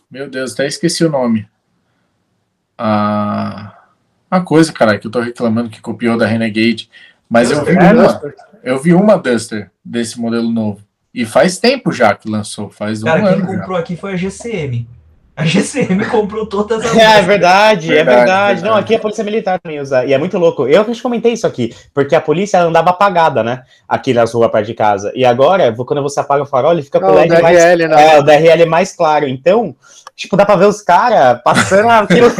[0.09, 1.47] meu Deus, até esqueci o nome.
[2.79, 3.71] Uh,
[4.31, 6.89] uma coisa, cara, que eu tô reclamando que copiou da Renegade,
[7.29, 8.21] mas eu vi uma,
[8.63, 10.81] eu vi uma Duster desse modelo novo.
[11.13, 13.35] E faz tempo já que lançou, faz cara, um ano.
[13.35, 13.83] Cara, quem comprou já.
[13.83, 14.87] aqui foi a GCM.
[15.41, 16.95] A GCM comprou todas as.
[16.95, 18.63] É, é verdade, verdade, é verdade.
[18.63, 20.05] Não, aqui a Polícia Militar também usa.
[20.05, 20.67] E é muito louco.
[20.67, 23.63] Eu que comentei isso aqui, porque a polícia andava apagada, né?
[23.87, 25.11] Aqui nas ruas perto de casa.
[25.15, 27.57] E agora, quando você apaga o farol, ele fica com o LED DRL, mais.
[27.57, 28.15] Né?
[28.15, 29.27] É, o DRL mais claro.
[29.27, 29.75] Então,
[30.21, 32.27] tipo, dá pra ver os caras passando aquilo.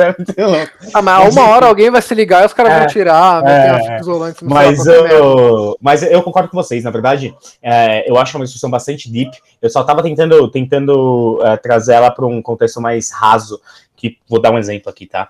[0.00, 0.72] é muito louco.
[0.94, 4.00] Ah, mas uma hora alguém vai se ligar e os caras é, vão tirar, é,
[4.00, 7.34] isolantes mas, eu, mas eu concordo com vocês, na verdade.
[7.60, 9.36] É, eu acho uma discussão bastante deep.
[9.60, 13.60] Eu só tava tentando, tentando é, trazer ela para um contexto mais raso,
[14.02, 15.28] que vou dar um exemplo aqui, tá?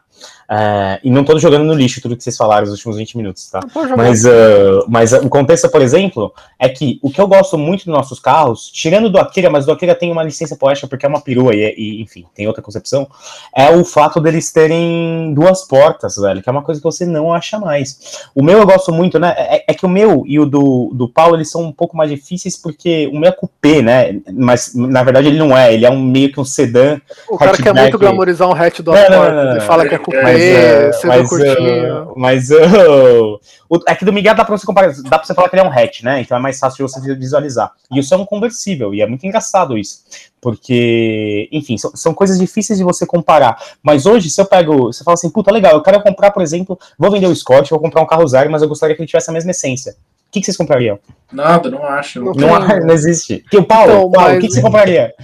[0.51, 3.51] Uh, e não tô jogando no lixo tudo que vocês falaram nos últimos 20 minutos,
[3.51, 3.61] tá?
[3.97, 7.95] Mas, uh, mas o contexto, por exemplo, é que o que eu gosto muito dos
[7.95, 11.21] nossos carros, tirando do Akira, mas do Akira tem uma licença poética porque é uma
[11.21, 13.07] perua e, e, enfim, tem outra concepção,
[13.55, 17.33] é o fato deles terem duas portas, velho, que é uma coisa que você não
[17.33, 18.23] acha mais.
[18.35, 19.35] O meu eu gosto muito, né?
[19.37, 22.11] É, é que o meu e o do, do Paulo, eles são um pouco mais
[22.11, 24.21] difíceis porque o meu é coupé, né?
[24.33, 26.99] Mas na verdade ele não é, ele é um meio que um sedã.
[27.29, 30.01] O cara quer muito glamorizar um hatch do não, não, não, Ele fala que é
[30.23, 32.03] mas, uh, mas, curtinho.
[32.03, 35.35] Uh, mas uh, o, é que do Miguel dá pra você comparar, dá pra você
[35.35, 36.21] falar que ele é um hatch, né?
[36.21, 37.73] Então é mais fácil de você visualizar.
[37.91, 40.03] E isso é um conversível, e é muito engraçado isso.
[40.41, 43.57] Porque, enfim, são, são coisas difíceis de você comparar.
[43.83, 46.79] Mas hoje, se eu pego, você fala assim, puta, legal, eu quero comprar, por exemplo,
[46.99, 49.31] vou vender o Scott, vou comprar um carro zero, mas eu gostaria que ele tivesse
[49.31, 49.93] a mesma essência.
[49.93, 50.99] O que, que vocês comprariam?
[51.31, 52.21] Nada, não acho.
[52.21, 53.45] Não, não, não existe.
[53.51, 54.39] Que, o Paulo, então, Paulo mas...
[54.39, 55.15] o que, que você compraria?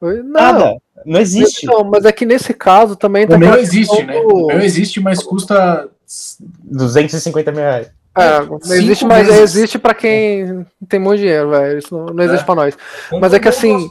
[0.00, 0.22] Não.
[0.24, 0.76] Nada.
[1.06, 1.64] Não existe.
[1.64, 3.24] Não, mas é que nesse caso também.
[3.26, 4.18] O meu existe, né?
[4.18, 5.88] O meu existe, mas custa
[6.64, 7.90] 250 mil reais.
[8.18, 11.78] É, não existe, mas existe para quem tem muito dinheiro, velho.
[11.78, 12.46] Isso não, não existe é.
[12.46, 12.74] para nós.
[12.74, 13.90] Compre mas é que assim.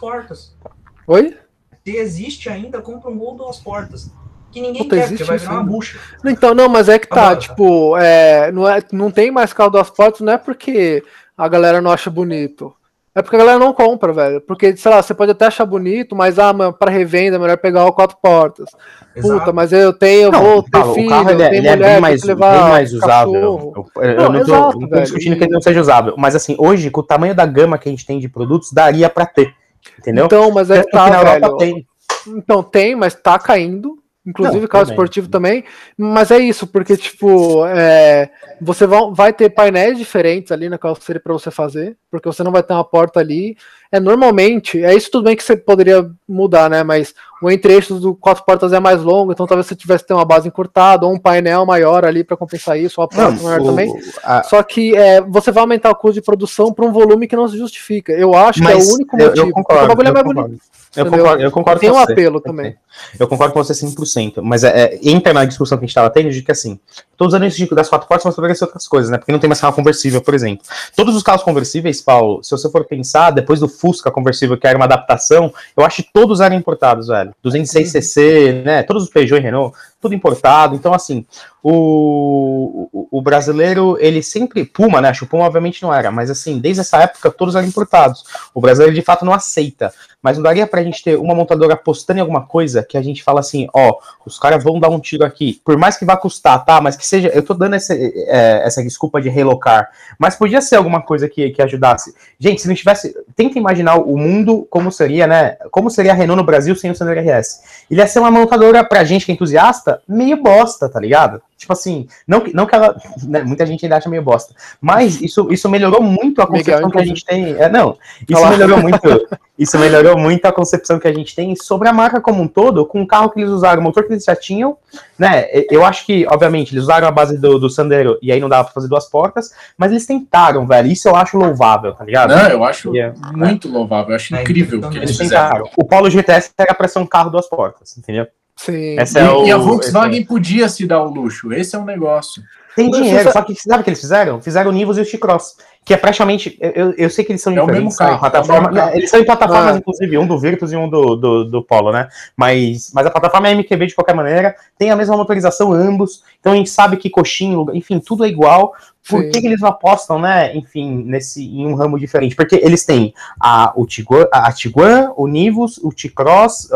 [1.07, 1.37] Oi?
[1.85, 4.09] Se existe ainda, compra um gol duas portas.
[4.51, 5.99] Que ninguém Puta, quer, porque vai virar uma bucha.
[6.25, 9.69] Então, não, mas é que tá, ah, tipo, é, não, é, não tem mais carro
[9.69, 11.03] duas portas, não é porque
[11.37, 12.73] a galera não acha bonito.
[13.15, 14.41] É porque a galera não compra, velho.
[14.41, 17.85] Porque, sei lá, você pode até achar bonito, mas ah, para revenda é melhor pegar
[17.85, 18.69] o quatro portas.
[19.15, 19.39] Exato.
[19.39, 21.91] Puta, mas eu tenho, eu não, vou ter filho, carro, ele, é, ele mulher, é
[21.93, 23.33] bem mais, bem mais usável.
[23.33, 26.15] Eu, eu, não, não, tô, exato, não tô discutindo que ele não seja usável.
[26.17, 29.09] Mas assim, hoje, com o tamanho da gama que a gente tem de produtos, daria
[29.09, 29.53] para ter.
[29.97, 30.25] Entendeu?
[30.25, 31.57] Então, mas é que tá, velho.
[31.57, 31.87] Tem.
[32.27, 33.97] Então tem, mas tá caindo.
[34.26, 34.93] Inclusive não, carro também.
[34.95, 35.64] esportivo também.
[35.97, 38.30] Mas é isso, porque, tipo, é,
[38.60, 42.64] você vai ter painéis diferentes ali na carroceria para você fazer, porque você não vai
[42.64, 43.56] ter uma porta ali.
[43.91, 46.84] É normalmente, é isso tudo bem que você poderia mudar, né?
[46.84, 50.25] Mas o entre-eixos do quatro portas é mais longo, então talvez você tivesse ter uma
[50.25, 53.61] base encurtada ou um painel maior ali para compensar isso, ou a porta não, maior
[53.61, 53.93] o, também.
[54.23, 54.43] A...
[54.43, 57.47] Só que é, você vai aumentar o custo de produção para um volume que não
[57.47, 58.13] se justifica.
[58.13, 59.47] Eu acho Mas que é o único motivo.
[59.47, 60.49] Eu, concordo, o bagulho é mais concordo.
[60.49, 60.75] bonito.
[60.95, 62.13] Eu concordo, eu concordo Tem um você.
[62.13, 62.75] apelo também.
[63.19, 64.41] Eu concordo com você 100%.
[64.41, 66.79] Mas é, é, entra na discussão que a gente estava tendo de que, assim,
[67.17, 69.17] tô usando esse tipo das quatro portas, mas poderia ser outras coisas, né?
[69.17, 70.65] Porque não tem mais carro conversível, por exemplo.
[70.95, 74.77] Todos os carros conversíveis, Paulo, se você for pensar, depois do Fusca conversível, que era
[74.77, 77.24] uma adaptação, eu acho que todos eram importados, velho.
[77.43, 78.84] 206cc, né?
[78.84, 80.76] Todos os Peugeot e Renault, tudo importado.
[80.76, 81.26] Então, assim,
[81.67, 84.63] o, o, o, brasileiro, ele sempre.
[84.65, 85.09] Puma, né?
[85.09, 88.23] Acho que Puma obviamente não era, mas assim, desde essa época todos eram importados.
[88.53, 89.91] O brasileiro de fato não aceita.
[90.21, 93.23] Mas não daria pra gente ter uma montadora apostando em alguma coisa que a gente
[93.23, 95.59] fala assim: ó, os caras vão dar um tiro aqui.
[95.65, 96.79] Por mais que vá custar, tá?
[96.79, 97.29] Mas que seja.
[97.29, 99.89] Eu tô dando essa, é, essa desculpa de relocar.
[100.19, 102.13] Mas podia ser alguma coisa que, que ajudasse.
[102.39, 103.15] Gente, se não tivesse.
[103.35, 105.57] Tenta imaginar o mundo como seria, né?
[105.71, 107.61] Como seria a Renault no Brasil sem o Sandero RS.
[107.89, 111.41] Ele ia ser uma montadora pra gente que é entusiasta, meio bosta, tá ligado?
[111.57, 112.95] Tipo assim, não, que- não que ela.
[113.23, 114.53] né, muita gente ainda acha meio bosta.
[114.82, 117.56] Mas isso, isso melhorou muito a Miguel, concepção que a gente tem.
[117.56, 118.49] É, não, isso Olha lá.
[118.52, 118.99] melhorou muito.
[119.57, 122.86] Isso melhorou muito a concepção que a gente tem sobre a marca como um todo,
[122.86, 124.76] com o carro que eles usaram, o motor que eles já tinham,
[125.18, 125.45] né?
[125.72, 128.65] Eu acho que, obviamente, eles usaram a base do, do Sandero e aí não dava
[128.65, 130.91] pra fazer duas portas, mas eles tentaram, velho.
[130.91, 132.36] Isso eu acho louvável, tá ligado?
[132.36, 133.18] Não, eu acho Yeah.
[133.32, 134.10] muito louvável.
[134.10, 135.45] Eu acho É, incrível o então que Eles eles fizeram.
[135.48, 135.69] tentaram.
[135.77, 138.27] O Polo GTS era pra ser um carro duas portas, entendeu?
[138.56, 138.98] Sim.
[138.98, 141.52] Essa E, é o- e a Volkswagen podia se dar o luxo.
[141.53, 142.41] Esse é um negócio.
[142.76, 144.41] Tem dinheiro, você- só que sabe o que eles fizeram?
[144.41, 146.57] Fizeram o Nivus e o T-Cross, que é praticamente.
[146.59, 148.55] Eu, eu- sei que eles são É o diferentes em carro, plataforma.
[148.55, 148.97] é o mesmo carro.
[148.97, 149.77] Eles são em plataformas, Ah.
[149.77, 152.07] inclusive, um do Virtus e um do, do, do Polo, né?
[152.35, 156.23] Mas, mas a plataforma é MQB de qualquer maneira, tem a mesma motorização, ambos.
[156.39, 158.73] Então a gente sabe que coxinha, lugar- enfim, tudo é igual.
[159.07, 159.29] Por Sim.
[159.29, 160.55] que, que eles não apostam, né?
[160.57, 162.35] Enfim, nesse, em um ramo diferente?
[162.35, 166.69] Porque eles têm a, o Tiguan, a, Tiguan, o Nivus, o T-Cross,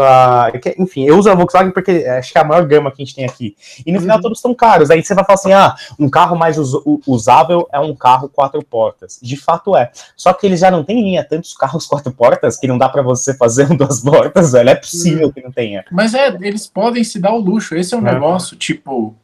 [0.77, 3.15] enfim, eu uso a Volkswagen porque acho que é a maior gama que a gente
[3.15, 3.55] tem aqui.
[3.83, 4.21] E no final Uhum.
[4.21, 4.91] todos estão caros.
[4.91, 8.63] Aí você vai falar assim: ah, um carro mais us- usável é um carro quatro
[8.63, 8.98] portas.
[9.21, 9.91] De fato é.
[10.15, 13.01] Só que eles já não têm linha tantos carros quatro portas que não dá pra
[13.01, 14.69] você fazer um duas portas, velho.
[14.69, 15.85] É possível que não tenha.
[15.91, 17.75] Mas é, eles podem se dar o luxo.
[17.75, 18.13] Esse é um É.
[18.13, 19.15] negócio, tipo.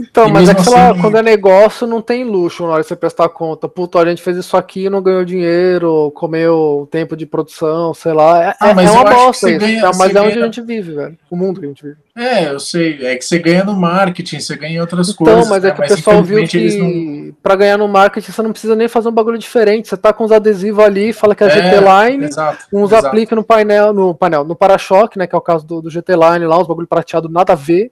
[0.00, 2.70] Então, E mas é que, sei lá, assim- quando é negócio, não tem luxo na
[2.72, 3.68] hora de você prestar conta.
[3.68, 8.12] Puto, a gente fez isso aqui e não ganhou dinheiro, comeu tempo de produção, sei
[8.14, 8.42] lá.
[8.42, 9.60] É, Ah, é- mas é uma bosta isso.
[9.60, 11.18] ganha- É, mas é onde ganha- a gente vive, velho.
[11.30, 11.96] O mundo que a gente vive.
[12.14, 13.06] É, eu sei.
[13.06, 15.48] É que você ganha no marketing, você ganha em outras Então, coisas.
[15.48, 15.70] mas né?
[15.70, 18.76] é que o pessoal viu eles não- que pra ganhar no marketing você não precisa
[18.76, 19.88] nem fazer um bagulho diferente.
[19.88, 22.66] Você tá com os adesivos ali, fala que é, É, GT Line, Exato.
[22.70, 23.06] uns exato.
[23.06, 25.26] aplica no painel, no painel, no para-choque, né?
[25.26, 27.90] Que é o caso do, do GT Line lá, uns bagulho prateado nada a ver.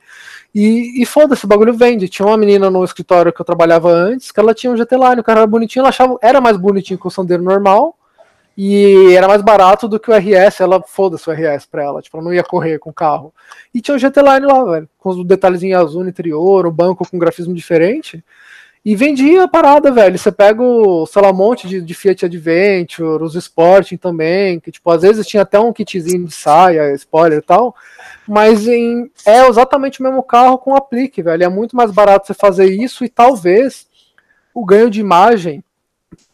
[0.55, 2.07] E, e foda-se, o bagulho vende.
[2.09, 5.21] Tinha uma menina no escritório que eu trabalhava antes, que ela tinha um GT Line,
[5.21, 7.97] o cara era bonitinho, ela achava, era mais bonitinho que o Sandero normal.
[8.63, 12.15] E era mais barato do que o RS, ela foda-se o RS pra ela, tipo,
[12.19, 13.33] ela não ia correr com o carro.
[13.73, 17.09] E tinha o GT Line lá, velho, com os detalhezinhos azul no interior, o banco
[17.11, 18.23] com grafismo diferente.
[18.85, 20.19] E vendia a parada, velho.
[20.19, 24.71] Você pega o, sei lá, um monte de, de Fiat Adventure, os Sporting também, que,
[24.71, 27.75] tipo, às vezes tinha até um kitzinho de saia, spoiler e tal.
[28.29, 31.45] Mas em, é exatamente o mesmo carro com aplique, velho.
[31.45, 33.87] É muito mais barato você fazer isso e talvez
[34.53, 35.65] o ganho de imagem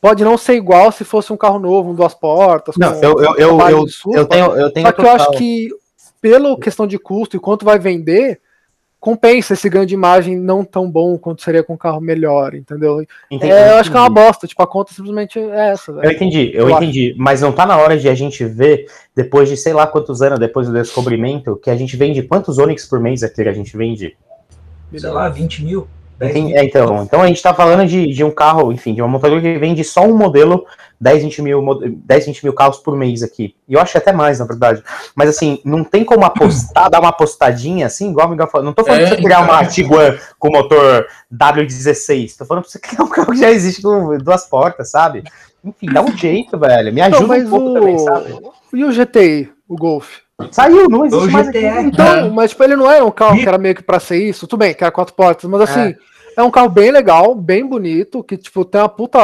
[0.01, 2.77] pode não ser igual se fosse um carro novo, um duas portas.
[2.77, 4.19] Não, com eu, eu, eu, eu, supa.
[4.19, 4.47] eu tenho.
[4.57, 5.69] Eu tenho Só que eu acho que,
[6.21, 8.41] pela questão de custo e quanto vai vender,
[8.99, 13.05] compensa esse ganho de imagem não tão bom quanto seria com um carro melhor, entendeu?
[13.31, 14.27] Entendi, É, eu acho que é uma entendi.
[14.27, 16.13] bosta, tipo, a conta simplesmente é essa, Eu velho.
[16.13, 17.15] entendi, eu, Eu entendi.
[17.17, 20.39] Mas não tá na hora de a gente ver, depois de sei lá quantos anos,
[20.41, 23.77] depois do descobrimento, que a gente vende quantos Onix por mês aqui que a gente
[23.77, 24.17] vende?
[24.97, 25.87] Sei lá, 20 mil.
[26.19, 26.57] 10 Tem- mil.
[26.57, 29.41] é, então, então a gente tá falando de, de um carro, enfim, de uma montadora
[29.41, 30.65] que vende só um modelo,
[30.99, 33.55] 10, 20 mil, mo- 10, 20 mil carros por mês aqui.
[33.69, 34.83] E eu acho até mais, na verdade.
[35.15, 38.65] Mas assim, não tem como apostar, dar uma apostadinha assim, igual o Miguel falou.
[38.65, 39.55] Não tô falando É, pra você criar então.
[39.55, 42.37] uma Tiguan com motor W16.
[42.39, 45.23] Tô falando pra você criar um carro que já existe com duas portas, sabe?
[45.65, 46.93] Enfim, dá um jeito, velho.
[46.95, 48.33] Me ajuda Não, um pouco também, sabe?
[48.33, 48.53] o...
[48.77, 50.19] E o GTI, o Golf?
[50.51, 51.61] Saiu, não existe mais aqui.
[51.61, 51.87] GTR.
[51.87, 52.31] Então, É.
[52.31, 54.59] mas tipo, ele não era um carro que era meio que pra ser isso, tudo
[54.61, 55.95] bem, que era quatro portas, mas assim,
[56.37, 59.19] é, um carro bem legal, bem bonito, que tipo, tem uma puta,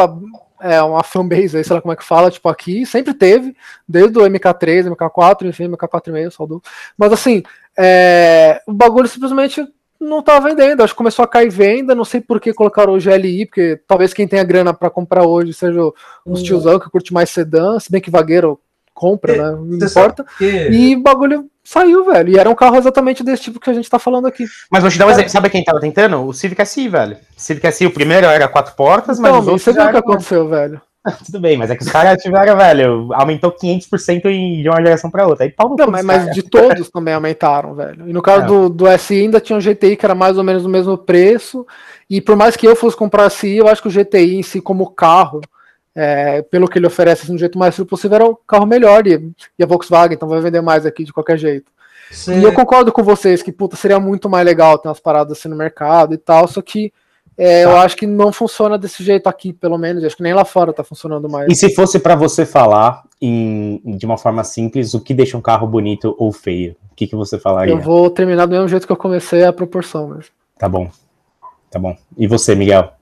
[0.60, 3.54] é, uma fanbase aí, sei lá como é que fala, tipo, aqui, sempre teve,
[3.86, 6.62] desde o MK3, MK4, enfim, MK4,5, saudou.
[6.96, 7.42] Mas assim,
[7.78, 9.66] é, o bagulho simplesmente
[10.00, 12.98] não tá vendendo, acho que começou a cair venda, não sei por que colocaram o
[12.98, 15.78] GLI, porque talvez quem tenha grana pra comprar hoje seja
[16.24, 18.58] os O- tiozão que curte mais sedã, se bem que vagueiro
[18.94, 20.24] compra, É, né, não Você importa.
[20.38, 22.30] que- E o bagulho saiu, velho.
[22.30, 24.44] E era um carro exatamente desse tipo que a gente tá falando aqui.
[24.70, 25.30] Mas vou te dar um exemplo.
[25.30, 26.24] Sabe quem tava tentando?
[26.26, 27.16] O Civic SI, velho.
[27.36, 29.96] O Civic SI, o primeiro era quatro portas, mas os outros você viu o que
[29.96, 30.80] aconteceu, velho?
[31.26, 35.10] Tudo bem, mas é que os caras tiveram, velho, aumentou 500% em- de uma geração
[35.10, 35.44] pra outra.
[35.44, 38.08] Aí pau no Não, mas, mas de todos também aumentaram, velho.
[38.08, 38.46] E no caso É.
[38.46, 41.66] do, do SI ainda tinha um GTI que era mais ou menos o mesmo preço.
[42.08, 44.60] E por mais que eu fosse comprar SI, eu acho que o GTI em si,
[44.60, 45.40] como carro,
[45.94, 49.06] é, pelo que ele oferece assim, do jeito mais possível, era o carro melhor.
[49.06, 51.70] E, e a Volkswagen, então vai vender mais aqui de qualquer jeito.
[52.10, 55.38] você- E eu concordo com vocês que, puta, seria muito mais legal ter umas paradas
[55.38, 56.92] assim no mercado e tal, só que
[57.38, 60.04] é, eu acho que não funciona desse jeito aqui, pelo menos.
[60.04, 61.50] Acho que nem lá fora tá funcionando mais.
[61.50, 65.40] E se fosse pra você falar em- de uma forma simples o que deixa um
[65.40, 67.72] carro bonito ou feio, o que, que você falaria?
[67.72, 70.30] Eu vou terminar do mesmo jeito que eu comecei, a proporção mesmo.
[70.58, 70.90] Tá bom.
[71.70, 71.96] Tá bom.
[72.18, 72.92] E você, Miguel?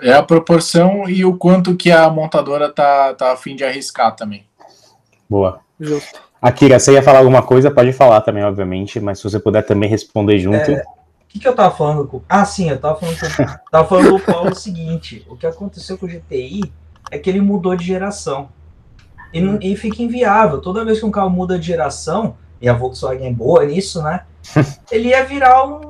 [0.00, 4.14] É a proporção e o quanto que a montadora tá, tá a fim de arriscar
[4.14, 4.44] também.
[5.28, 5.60] Boa.
[5.78, 6.20] Justo.
[6.40, 7.70] Akira, você ia falar alguma coisa?
[7.70, 10.56] Pode falar também, obviamente, mas se você puder também responder junto.
[10.70, 12.22] É, O que, que eu tava falando com.
[12.28, 13.44] Ah, sim, eu tava falando com.
[13.70, 16.72] tava falando com o Paulo o seguinte: o que aconteceu com o GTI
[17.10, 18.48] é que ele mudou de geração.
[19.32, 20.60] E, não- e fica inviável.
[20.60, 24.22] Toda vez que um carro muda de geração, e a Volkswagen é boa nisso, né?
[24.90, 25.80] Ele ia virar um,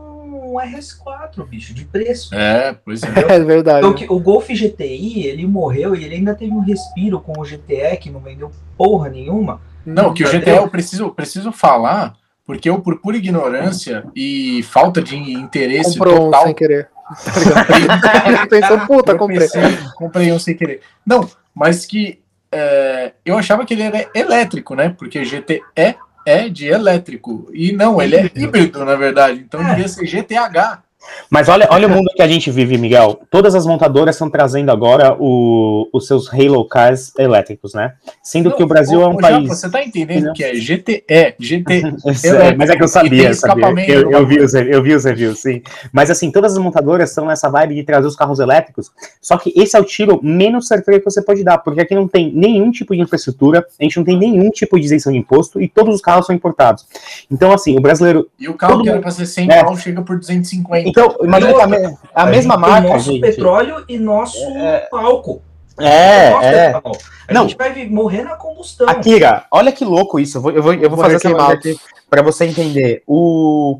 [0.50, 2.34] um RS4, bicho, de preço.
[2.34, 3.08] É, pois é.
[3.34, 3.86] É verdade.
[3.86, 7.96] O, o Golf GTI, ele morreu e ele ainda teve um respiro com o GTE,
[8.00, 9.60] que não vendeu porra nenhuma.
[9.84, 12.14] Não, que o GTE eu preciso, preciso falar,
[12.44, 16.42] porque eu, por pura ignorância e falta de interesse Comprou total...
[16.42, 16.88] um sem querer.
[18.48, 19.40] Pensou, puta, comprei.
[19.40, 19.62] Pensei,
[19.96, 20.80] comprei um sem querer.
[21.04, 22.20] Não, mas que
[22.52, 24.94] é, eu achava que ele era elétrico, né?
[24.96, 25.96] Porque GTE
[26.30, 27.48] é de elétrico.
[27.52, 29.40] E não, ele é híbrido, na verdade.
[29.46, 29.70] Então É.
[29.70, 30.82] devia ser GTH.
[31.30, 33.20] Mas olha, olha o mundo que a gente vive, Miguel.
[33.30, 37.92] Todas as montadoras estão trazendo agora o- os seus Halo Cars elétricos, né?
[38.22, 39.48] Sendo que o Brasil Ô, é um Japa, país.
[39.48, 40.32] Você tá entendendo Entendeu?
[40.34, 41.82] que é GTE, GT.
[42.14, 43.66] Sei, mas é que eu sabia, sabia.
[43.88, 45.62] Eu, eu, vi os, eu vi os reviews, sim.
[45.92, 48.90] Mas assim, todas as montadoras estão nessa vibe de trazer os carros elétricos.
[49.20, 52.08] Só que esse é o tiro menos certeiro que você pode dar, porque aqui não
[52.08, 55.60] tem nenhum tipo de infraestrutura, a gente não tem nenhum tipo de isenção de imposto
[55.60, 56.84] e todos os carros são importados.
[57.30, 58.28] Então, assim, o brasileiro.
[58.38, 59.76] E o carro que era mundo- pra ser 100 É.
[59.76, 60.88] chega por 250.
[60.88, 62.88] Então, imagina que a, me- a mesma marca.
[62.88, 63.20] Nosso gente.
[63.20, 64.38] petróleo e nosso
[64.92, 65.42] álcool.
[65.78, 66.68] Nosso É, é.
[66.70, 66.96] etanol.
[67.28, 67.42] A Não.
[67.48, 68.88] gente vai morrer na combustão.
[68.88, 70.38] Akira, olha que louco isso.
[70.38, 71.76] Eu vou, eu vou, eu vou fazer essa aqui
[72.08, 73.02] para você entender.
[73.06, 73.78] O...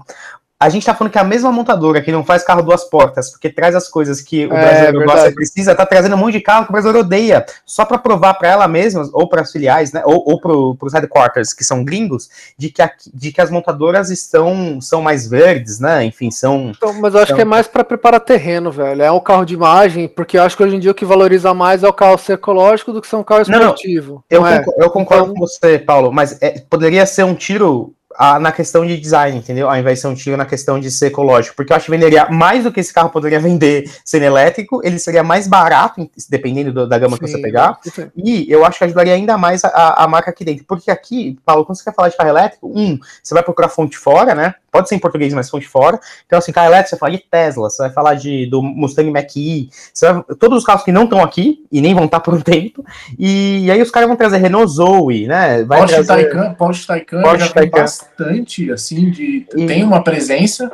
[0.63, 3.49] A gente tá falando que a mesma montadora que não faz carro duas portas, porque
[3.49, 6.41] traz as coisas que o É, brasileiro gosta e precisa, tá trazendo um monte de
[6.43, 9.91] carro que o brasileiro odeia, só para provar para ela mesma, ou para as filiais,
[9.93, 12.29] né, ou, ou pro, pros headquarters, que são gringos,
[12.59, 16.73] de que, aqui- de que as montadoras estão, são mais verdes, né, enfim, são...
[16.77, 19.01] Então, mas eu acho Então- que é mais pra preparar terreno, velho.
[19.01, 21.55] É um carro de imagem, porque eu acho que hoje em dia o que valoriza
[21.55, 23.65] mais é o carro ser ecológico do que ser um carro Não, não.
[23.69, 24.23] esportivo.
[24.29, 24.59] Eu, não é?
[24.63, 28.53] concor- eu concordo Então- com você, Paulo, mas é, poderia ser um tiro ah, na
[28.53, 29.67] questão de design, entendeu?
[29.71, 31.57] Ao invés de ser um tiro na questão de ser ecológico.
[31.57, 34.99] Porque eu acho que venderia mais do que esse carro poderia vender sendo elétrico, ele
[34.99, 37.79] seria mais barato, dependendo do- da gama que você Sim, pegar.
[37.83, 38.11] sim.
[38.15, 40.67] E eu acho que ajudaria ainda mais a- a, a marca aqui dentro.
[40.69, 43.97] Porque aqui, Paulo, quando você quer falar de carro elétrico, um, você vai procurar fonte
[43.97, 44.55] fora, né?
[44.71, 45.99] Pode ser em português, mas fonte fora.
[46.27, 49.11] Então, assim, carro elétrico, você vai falar de Tesla, você vai falar de, do Mustang
[49.11, 52.35] Mach-E, você vai- todos os carros que não estão aqui e nem vão estar por
[52.35, 52.85] um tempo.
[53.19, 55.65] E, aí os caras vão trazer Renault Zoe, né?
[55.65, 56.29] Vai Porsche trazer...
[56.29, 57.71] Taycan, Porsche Taycan Porsche tem
[58.19, 59.47] Bastante, assim, de.
[59.57, 60.71] E- Tem uma presença,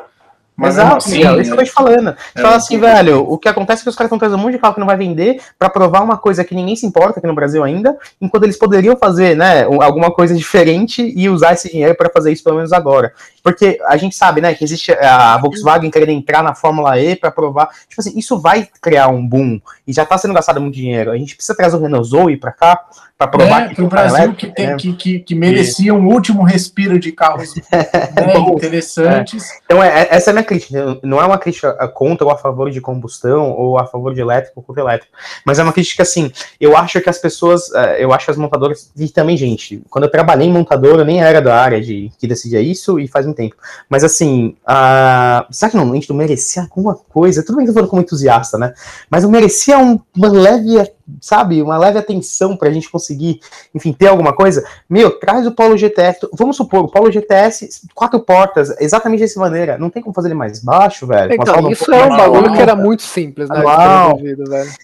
[0.57, 1.13] mas Exato, assim.
[1.19, 2.17] Miguel, isso que eu tô te falando.
[2.17, 4.43] Você é fala assim, velho, o que acontece é que os caras estão trazendo um
[4.43, 7.19] monte de carro que não vai vender pra provar uma coisa que ninguém se importa
[7.19, 11.53] aqui no Brasil ainda, enquanto eles poderiam fazer, né, um- alguma coisa diferente e usar
[11.53, 13.13] esse dinheiro pra fazer isso pelo menos agora.
[13.47, 17.31] Porque a gente sabe, né, que existe a Volkswagen querendo entrar na Fórmula E pra
[17.31, 21.13] provar, tipo assim, isso vai criar um boom e já tá sendo gastado muito dinheiro.
[21.13, 22.85] A gente precisa trazer o Renault Zoe pra cá
[23.17, 24.77] pra provar É, que o Brasil elétrico, que, tem, né?
[24.77, 29.49] que, que, que merecia um último respiro de carros né, Bom, interessantes.
[29.65, 30.99] Então, é, é- essa é a minha crítica.
[31.03, 34.55] Não é uma crítica contra ou a favor de combustão, ou a favor de elétrico
[34.57, 35.13] ou contra elétrico.
[35.45, 36.31] Mas é uma crítica assim.
[36.61, 40.05] Eu acho que as pessoas, eh, eu acho que as montadoras, e também, gente, quando
[40.05, 43.27] eu trabalhei em montadora, eu nem era da área de que decidia isso e faz
[43.27, 43.55] um tempo.
[43.89, 47.45] Mas assim, a, será que não, a gente não merecia alguma coisa?
[47.45, 48.73] Tudo bem que eu tô falando como entusiasta, né?
[49.11, 50.91] Mas eu merecia um- uma leve,
[51.21, 53.39] sabe, uma leve atenção pra gente conseguir,
[53.75, 54.65] enfim, ter alguma coisa.
[54.89, 56.29] Meu, traz o Polo GTS.
[56.33, 59.79] Vamos supor, o Polo GTS, quatro portas, exatamente dessa maneira.
[59.79, 61.31] Não tem como fazer ele mais baixo, velho?
[61.31, 63.63] A Então, um isso pouco é um bagulho que era muito simples, né?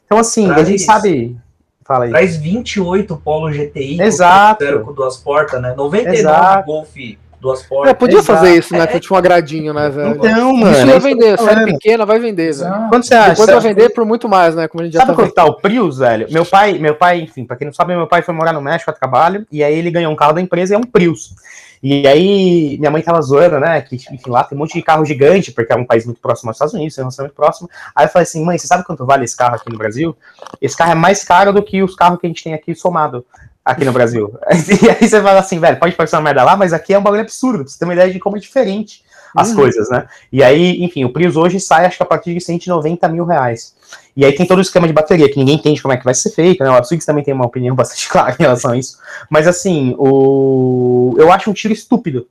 [0.04, 0.86] Então, assim, a Traz gente isso.
[0.86, 1.36] sabe.
[1.84, 2.10] Fala aí.
[2.10, 4.80] Traz 28 Polo GTI Exato.
[4.84, 5.74] com duas portas, né?
[5.76, 6.66] 99 Exato.
[6.66, 6.94] Golf
[7.42, 7.90] duas portas.
[7.90, 8.38] É, podia Exato.
[8.38, 8.86] fazer isso, né?
[8.86, 10.10] Que tinha um agradinho, né, velho?
[10.10, 10.70] Então, mano.
[10.70, 11.64] isso é ia vender, série falando.
[11.66, 12.88] pequena vai vender, velho.
[12.88, 13.30] Quanto você acha?
[13.30, 14.68] Depois vai vender por muito mais, né?
[14.68, 16.28] Como a gente já Sabe tá quanto tá o Prius, velho?
[16.30, 18.90] Meu pai, meu pai, enfim, pra quem não sabe, meu pai foi morar no México
[18.90, 21.34] a trabalho, e aí ele ganhou um carro da empresa e é um Prius.
[21.82, 23.80] E aí minha mãe tava zoando, né?
[23.80, 26.50] Que, enfim, lá tem um monte de carro gigante, porque é um país muito próximo
[26.50, 27.68] aos Estados Unidos, tem um relacionamento próximo.
[27.92, 30.16] Aí eu falei assim, mãe, você sabe quanto vale esse carro aqui no Brasil?
[30.60, 33.26] Esse carro é mais caro do que os carros que a gente tem aqui somado.
[33.64, 34.32] Aqui no Brasil.
[34.82, 37.02] E aí você fala assim, velho, pode parecer uma merda lá, mas aqui é um
[37.02, 39.02] bagulho absurdo, pra você ter uma ideia de como é diferente
[39.34, 39.56] as Uhum.
[39.56, 40.06] coisas, né?
[40.30, 43.74] E aí, enfim, o Prius hoje sai, acho que a partir de 190 mil reais.
[44.14, 46.14] E aí tem todo o esquema de bateria, que ninguém entende como é que vai
[46.14, 46.70] ser feito, né?
[46.70, 48.98] O Absux também tem uma opinião bastante clara em relação a isso.
[49.30, 51.14] Mas assim, o...
[51.18, 52.26] eu acho um tiro estúpido.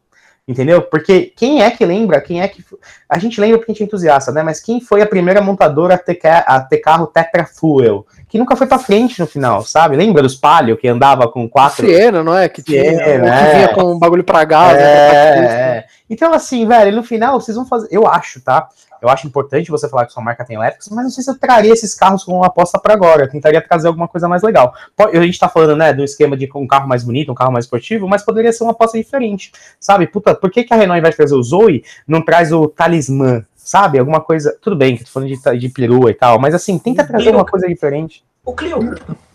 [0.47, 0.81] Entendeu?
[0.81, 2.19] Porque quem é que lembra?
[2.19, 2.65] Quem é que.
[3.07, 4.41] A gente lembra porque a gente é entusiasta, né?
[4.41, 8.05] Mas quem foi a primeira montadora a ter, a ter carro Tetra Fuel?
[8.27, 9.95] Que nunca foi pra frente no final, sabe?
[9.95, 11.85] Lembra dos Palio que andava com quatro.
[11.85, 12.49] Siena, não é?
[12.49, 13.55] Que tinha, Siena, que é.
[13.55, 14.73] vinha com um bagulho pra gás.
[14.73, 15.77] né, pra É, capuz, né?
[15.77, 15.85] é.
[16.09, 17.88] Então, assim, velho, no final vocês vão fazer.
[17.91, 18.68] Eu acho, tá?
[19.02, 21.38] Eu acho importante você falar que sua marca tem elétricos, mas não sei se eu
[21.38, 23.23] traria esses carros como uma aposta para agora.
[23.23, 24.73] Eu tentaria trazer alguma coisa mais legal.
[24.98, 27.65] A gente tá falando, né, do esquema de um carro mais bonito, um carro mais
[27.65, 30.06] esportivo, mas poderia ser uma aposta diferente, sabe?
[30.06, 32.68] Puta, por que, que a Renault, ao invés de trazer o Zoe, não traz o
[32.68, 33.44] talismã?
[33.56, 33.99] Sabe?
[33.99, 34.57] Alguma coisa.
[34.61, 37.26] Tudo bem, que eu tô falando de, de perua e tal, mas assim, tenta trazer
[37.26, 37.36] Clio.
[37.36, 38.23] uma coisa diferente.
[38.44, 38.78] O Clio.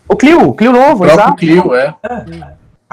[0.07, 1.35] O Clio, o Clio O novo, próprio exato.
[1.35, 1.95] Clio, é.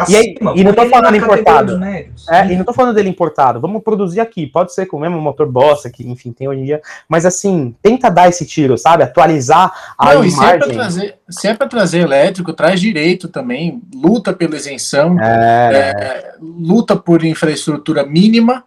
[0.09, 1.85] E, aí, e não tô falando importado.
[2.29, 3.61] É, e não tô falando dele importado.
[3.61, 4.45] Vamos produzir aqui.
[4.45, 6.83] Pode ser com o mesmo motor Bossa, que enfim tem hoje em dia.
[7.09, 9.05] Mas assim, tenta dar esse tiro, sabe?
[9.05, 10.31] Atualizar a não, imagem.
[10.31, 13.81] Se é, pra trazer, se é pra trazer elétrico, traz direito também.
[13.95, 15.21] Luta pela isenção.
[15.21, 15.75] É...
[15.75, 18.65] É, luta por infraestrutura mínima.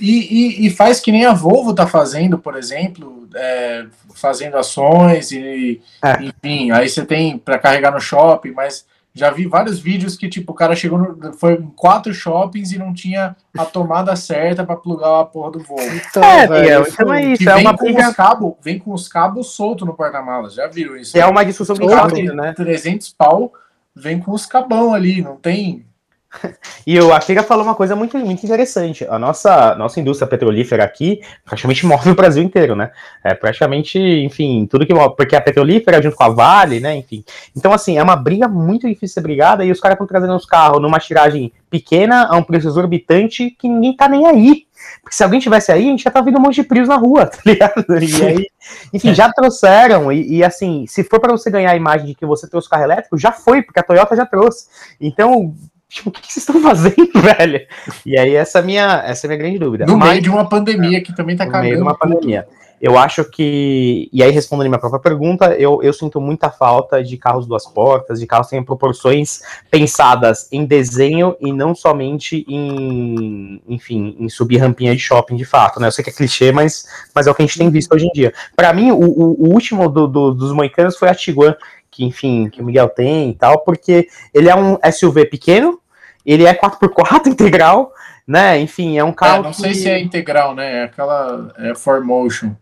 [0.00, 3.84] E, e, e, faz que nem a Volvo tá fazendo, por exemplo, é,
[4.14, 6.22] fazendo ações e, é.
[6.22, 8.86] enfim, aí você tem para carregar no shopping, mas
[9.20, 12.78] já vi vários vídeos que, tipo, o cara chegou no, foi em quatro shoppings e
[12.78, 15.78] não tinha a tomada certa para plugar a porra do voo.
[15.78, 17.46] Então, é, velho, então é isso.
[17.46, 20.54] É uma com os cabos, vem com os cabos soltos no porta-malas.
[20.54, 21.18] Já viram isso?
[21.18, 22.54] É uma discussão que né?
[22.54, 23.52] 300 pau,
[23.94, 25.84] vem com os cabão ali, não tem
[26.86, 29.06] E o Akira falou uma coisa muito, muito interessante.
[29.08, 32.90] A nossa, nossa indústria petrolífera aqui praticamente move o Brasil inteiro, né?
[33.22, 36.96] É praticamente, enfim, tudo que move, porque a petrolífera junto com a Vale, né?
[36.96, 37.24] Enfim.
[37.56, 40.46] Então, assim, é uma briga muito difícil ser brigada e os caras estão trazendo os
[40.46, 44.66] carros numa tiragem pequena a um preço exorbitante que ninguém tá nem aí.
[45.02, 46.96] Porque se alguém tivesse aí, a gente já tá vendo um monte de prios na
[46.96, 47.84] rua, tá ligado?
[47.88, 48.46] E aí,
[48.92, 50.10] enfim, já trouxeram.
[50.10, 52.84] E, e, assim, se for para você ganhar a imagem de que você trouxe carro
[52.84, 54.66] elétrico, já foi, porque a Toyota já trouxe.
[54.98, 55.54] Então,
[55.90, 57.66] Tipo, o que vocês estão fazendo, velho?
[58.06, 59.86] E aí, essa é minha, essa é minha grande dúvida.
[59.86, 61.68] No Mas, meio de uma pandemia que também tá no cagando.
[61.68, 62.46] meio de uma pandemia.
[62.80, 67.04] Eu acho que, e aí respondendo a minha própria pergunta, eu, eu sinto muita falta
[67.04, 72.42] de carros duas portas, de carros que têm proporções pensadas em desenho e não somente
[72.48, 75.88] em, enfim, em subir rampinha de shopping de fato, né?
[75.88, 78.06] Eu sei que é clichê, mas, mas é o que a gente tem visto hoje
[78.06, 78.32] em dia.
[78.56, 81.54] Para mim, o, o, o último do, do, dos moicanos foi a Tiguan,
[82.00, 85.78] que enfim, que o Miguel tem e tal, porque ele é um SUV pequeno,
[86.24, 87.92] ele é 4x4 integral,
[88.26, 88.58] né?
[88.58, 89.40] Enfim, é um carro.
[89.40, 89.76] É, não sei que...
[89.76, 90.78] se é integral, né?
[90.78, 92.56] É aquela é 4Motion.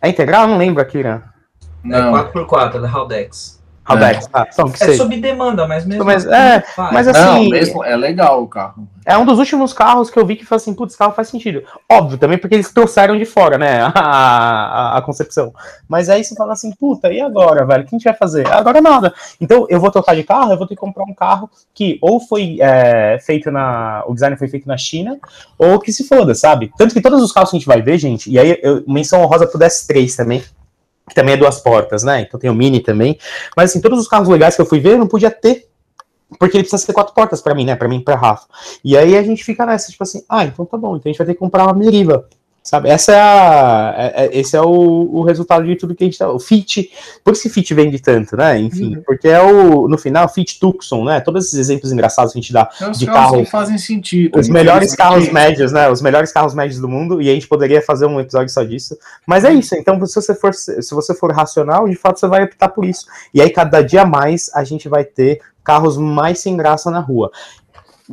[0.00, 0.46] É integral?
[0.46, 1.22] Não lembro, Akira.
[1.82, 2.16] Não.
[2.16, 3.61] É 4x4, é da Haldex.
[3.88, 4.20] É.
[4.32, 4.96] ah, que é seja.
[4.98, 6.04] sob demanda, mas mesmo.
[6.04, 7.20] Mas, assim, é, mas assim.
[7.20, 8.86] Não, mesmo, é legal o carro.
[9.04, 11.28] É um dos últimos carros que eu vi que foi assim, putz, esse carro faz
[11.28, 11.64] sentido.
[11.90, 15.52] Óbvio, também porque eles trouxeram de fora, né, a, a, a, concepção.
[15.88, 17.82] Mas aí você fala assim, puta, e agora, velho?
[17.82, 18.46] O que a gente vai fazer?
[18.46, 19.12] Agora nada.
[19.40, 22.20] Então, eu vou trocar de carro, eu vou ter que comprar um carro que ou
[22.20, 24.04] foi é, feito na.
[24.06, 25.18] O design foi feito na China,
[25.58, 26.70] ou que se foda, sabe?
[26.78, 29.22] Tanto que todos os carros que a gente vai ver, gente, e aí eu menção
[29.22, 30.42] honrosa pro DS3 também,
[31.12, 32.22] que também é duas portas, né?
[32.22, 33.18] Então tem o Mini também.
[33.54, 35.68] Mas assim, todos os carros legais que eu fui ver, eu não podia ter.
[36.38, 37.76] Porque ele precisa ter quatro portas para mim, né?
[37.76, 38.46] Para mim pra Rafa.
[38.82, 41.18] E aí a gente fica nessa, tipo assim, ah, então tá bom, então a gente
[41.18, 42.26] vai ter que comprar uma Meriva.
[42.62, 42.88] Sabe?
[42.88, 46.16] Essa é a, é, é, esse é o, o resultado de tudo que a gente
[46.16, 46.30] tá.
[46.30, 46.90] O Fit,
[47.24, 48.56] por isso que Fit vende tanto, né?
[48.56, 49.02] Enfim, uhum.
[49.04, 51.20] porque é o, no final, Fit Tucson, né?
[51.20, 53.44] Todos esses exemplos engraçados que a gente dá é de carro.
[53.46, 54.38] fazem sentido.
[54.38, 55.90] Os melhores carros médios, né?
[55.90, 58.96] Os melhores carros médios do mundo, e a gente poderia fazer um episódio só disso.
[59.26, 59.58] Mas é uhum.
[59.58, 62.84] isso, então, se você for, se você for racional, de fato você vai optar por
[62.84, 63.06] isso.
[63.34, 67.30] E aí, cada dia mais, a gente vai ter carros mais sem graça na rua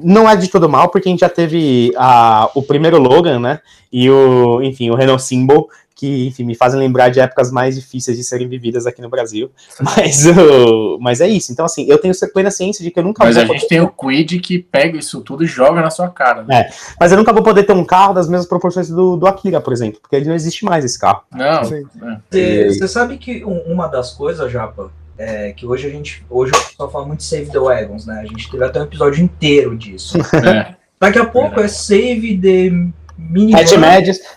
[0.04, 3.60] não é de todo mal, porque a gente já teve a, o primeiro Logan, né?
[3.92, 5.70] E o, enfim, o Renault Symbol,
[6.00, 9.52] que, enfim, me fazem lembrar de épocas mais difíceis de serem vividas aqui no Brasil.
[9.82, 11.52] Mas, uh, mas é isso.
[11.52, 13.44] Então, assim, eu tenho plena ciência de que eu nunca mas vou.
[13.44, 16.44] Mas a gente tem o Quid que pega isso tudo e joga na sua cara.
[16.44, 16.62] Né?
[16.62, 16.70] É,
[17.00, 19.74] mas eu nunca vou poder ter um carro das mesmas proporções do, do Akira, por
[19.74, 21.24] exemplo, porque ele não existe mais esse carro.
[21.34, 21.64] Não.
[21.64, 22.88] Você é.
[22.88, 26.26] sabe que uma das coisas, Japa, é, que hoje a gente.
[26.30, 28.22] Hoje o pessoal fala muito Save the Wagons, né?
[28.22, 30.18] A gente teve até um episódio inteiro disso.
[30.40, 30.76] É.
[31.00, 32.70] Daqui a pouco é Save the
[33.18, 33.54] Mini.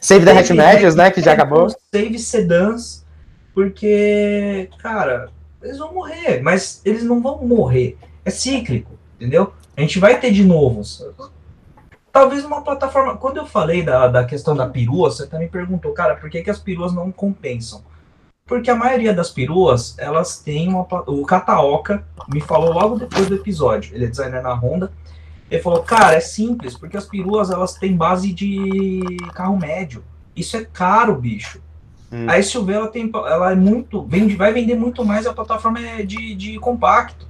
[0.00, 1.10] Save the Hatch Médios, né?
[1.10, 1.68] Que já acabou.
[1.94, 3.04] Save Sedans,
[3.54, 5.30] porque, cara,
[5.62, 7.96] eles vão morrer, mas eles não vão morrer.
[8.24, 9.52] É cíclico, entendeu?
[9.76, 10.82] A gente vai ter de novo.
[12.12, 13.16] Talvez uma plataforma.
[13.16, 16.50] Quando eu falei da, da questão da perua, você também perguntou, cara, por que, que
[16.50, 17.82] as peruas não compensam?
[18.46, 20.86] Porque a maioria das peruas, elas têm uma.
[21.06, 23.94] O Kataoka me falou logo depois do episódio.
[23.94, 24.92] Ele é designer na Honda.
[25.50, 29.02] Ele falou, cara, é simples, porque as peruas elas têm base de
[29.34, 30.02] carro médio.
[30.34, 31.60] Isso é caro, bicho.
[32.10, 32.26] Hum.
[32.28, 36.02] A SUV ela tem, ela é muito, vende, vai vender muito mais a plataforma é
[36.02, 37.26] de, de compacto.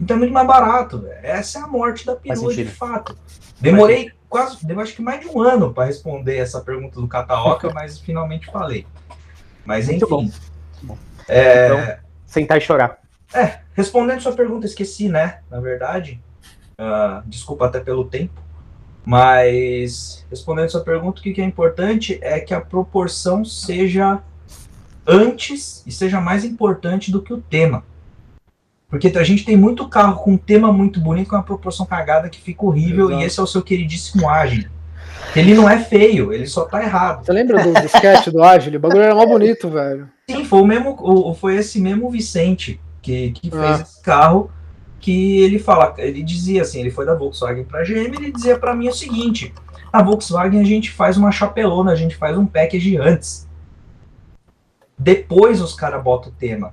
[0.00, 1.00] Então é muito mais barato.
[1.00, 1.16] Véio.
[1.22, 3.16] Essa é a morte da perua de fato.
[3.60, 7.98] Demorei quase, acho que mais de um ano para responder essa pergunta do Kataoka, mas
[7.98, 8.86] finalmente falei.
[9.64, 10.06] Mas enfim.
[10.10, 10.51] Muito
[10.82, 10.98] bom.
[11.28, 11.66] É...
[11.66, 11.96] Então,
[12.26, 12.98] sentar e chorar.
[13.34, 15.38] É, respondendo sua pergunta, esqueci, né?
[15.50, 16.20] Na verdade.
[16.72, 18.40] Uh, desculpa até pelo tempo.
[19.04, 24.20] Mas, respondendo sua pergunta, o que, que é importante é que a proporção seja
[25.06, 27.84] antes e seja mais importante do que o tema.
[28.88, 32.28] Porque a gente tem muito carro com um tema muito bonito, com uma proporção cagada
[32.28, 33.22] que fica horrível, Exato.
[33.22, 34.70] e esse é o seu queridíssimo Agile.
[35.34, 37.24] Ele não é feio, ele só tá errado.
[37.24, 38.76] Você lembra do, do sketch do Agile?
[38.76, 40.08] O bagulho era mó bonito, velho.
[40.28, 43.82] Sim, foi, o mesmo, foi esse mesmo Vicente que, que fez ah.
[43.82, 44.50] esse carro.
[45.00, 48.58] que ele fala, ele dizia assim, ele foi da Volkswagen para a GM, ele dizia
[48.58, 49.52] para mim o seguinte:
[49.92, 53.48] a Volkswagen a gente faz uma chapelona, a gente faz um package antes.
[54.98, 56.72] Depois os caras botam o tema.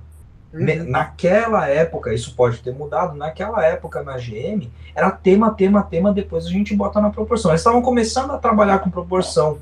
[0.52, 0.84] Uhum.
[0.88, 6.44] Naquela época, isso pode ter mudado, naquela época na GM, era tema, tema, tema, depois
[6.46, 7.50] a gente bota na proporção.
[7.52, 9.58] Eles estavam começando a trabalhar com proporção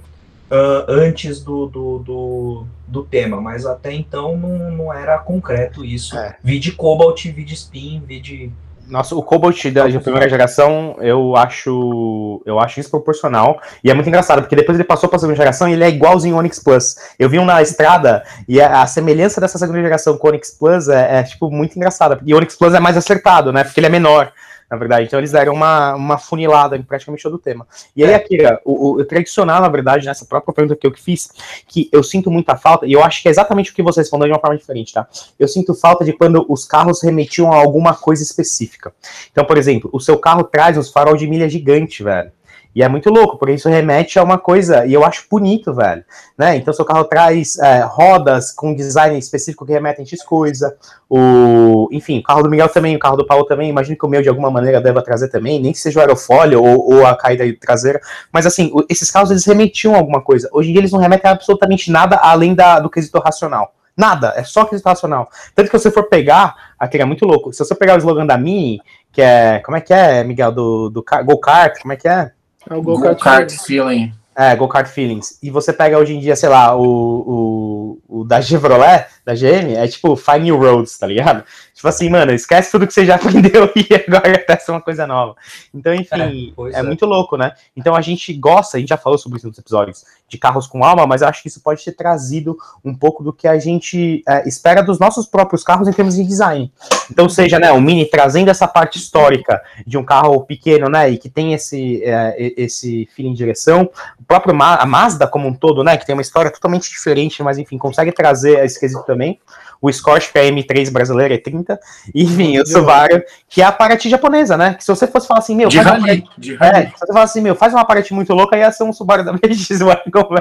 [0.51, 6.17] uh, antes do, do, do, do, tema, mas até então não, não era concreto isso.
[6.17, 6.37] É.
[6.43, 8.53] Vi de Cobalt, vi de Spin, vi de
[8.89, 13.61] nossa, o Cobalt da, de primeira geração, eu acho eu acho desproporcional.
[13.85, 15.89] E é muito engraçado, porque depois ele passou para a segunda geração e ele é
[15.89, 16.97] igualzinho ao Onix Plus.
[17.19, 20.51] Eu vi um na estrada e a, a semelhança dessa segunda geração com o Onix
[20.51, 22.19] Plus é, é, tipo, muito engraçada.
[22.25, 23.63] E o Onix Plus é mais acertado, né?
[23.63, 24.33] Porque ele é menor
[24.71, 25.07] na verdade.
[25.07, 27.67] Então eles deram uma, uma funilada em praticamente todo o tema.
[27.97, 31.31] E aí, Akira, o, o, tradicional, na verdade, nessa própria pergunta que eu fiz,
[31.67, 34.29] que eu sinto muita falta, e eu acho que é exatamente o que você respondeu
[34.29, 35.07] de uma forma diferente, tá?
[35.39, 38.93] Eu sinto falta de quando os carros remetiam a alguma coisa específica.
[39.31, 42.31] Então, por exemplo, o seu carro traz uns farol de milha gigante, velho.
[42.79, 46.05] E é muito louco, porque isso remete a uma coisa, e eu acho bonito, velho.
[46.39, 46.55] Né?
[46.55, 50.77] Então, seu carro traz é, rodas com design específico que remetem X coisa.
[51.11, 53.69] O, enfim, o carro do Miguel também, o carro do Paulo também.
[53.69, 56.63] Imagino que o meu, de alguma maneira, deva trazer também, nem que seja o aerofólio
[56.63, 58.01] ou, ou a caída traseira.
[58.31, 60.49] Mas, assim, esses carros, eles remetiam a alguma coisa.
[60.53, 63.75] Hoje em dia, eles não remetem a absolutamente nada além da, do quesito racional.
[63.97, 65.29] Nada, é só quesito racional.
[65.53, 67.53] Tanto que se você for pegar, aquele é muito louco.
[67.53, 68.81] Se você pegar o slogan da Mini,
[69.11, 69.59] que é.
[69.65, 70.53] Como é que é, Miguel?
[70.53, 72.38] Do, do Go-Kart, como é que é?
[72.69, 74.13] É o Go-Kart Go Feeling.
[74.35, 75.39] É, Go-Kart Feelings.
[75.43, 79.75] E você pega hoje em dia, sei lá, o, o, o da Chevrolet, da GM,
[79.77, 81.45] é tipo Find New Roads, tá ligado?
[81.75, 85.37] Tipo assim, mano, esquece tudo que você já aprendeu e agora testa uma coisa nova.
[85.73, 87.53] Então, enfim, é, é, é, muito louco, né?
[87.77, 90.85] Então a gente gosta, a gente já falou sobre isso nos episódios, de carros com
[90.85, 94.23] alma, mas eu acho que isso pode ter trazido um pouco do que a gente
[94.29, 96.73] é, espera dos nossos próprios carros em termos de design.
[97.11, 101.17] Então, seja, né, o Mini trazendo essa parte histórica de um carro pequeno, né, e
[101.17, 103.89] que tem esse, é, esse feeling de direção,
[104.29, 107.57] próprio Ma a Mazda como um todo, né, que tem uma história totalmente diferente, mas
[107.57, 109.39] enfim, consegue trazer esse quesito também.
[109.81, 111.79] O Scorch, que é a M3 brasileira, é 30.
[112.15, 114.75] E, enfim, o Subaru, que é a Paraty japonesa, né?
[114.75, 116.79] Que se você fosse falar assim, meu, de faz rally, uma de rally.
[116.79, 119.25] É, se você falar assim, meu, faz uma Paraty muito louca, ia ser um Subaru
[119.25, 120.35] da BX Wagon,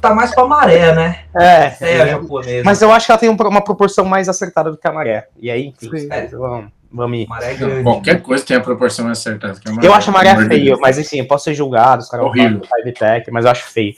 [0.00, 1.24] Tá mais pra maré, né?
[1.36, 2.62] É, é, é japonesa.
[2.64, 5.28] Mas eu acho que ela tem uma proporção mais acertada do que a maré.
[5.36, 6.26] E aí, enfim, é.
[6.28, 6.70] vamos.
[6.90, 9.58] Vamos maré grande, Qualquer coisa tem a proporção acertada.
[9.82, 12.62] É eu acho a maré feio, mas enfim, eu posso ser julgado, os caras Horrível.
[12.98, 13.94] Tech, mas eu acho feio.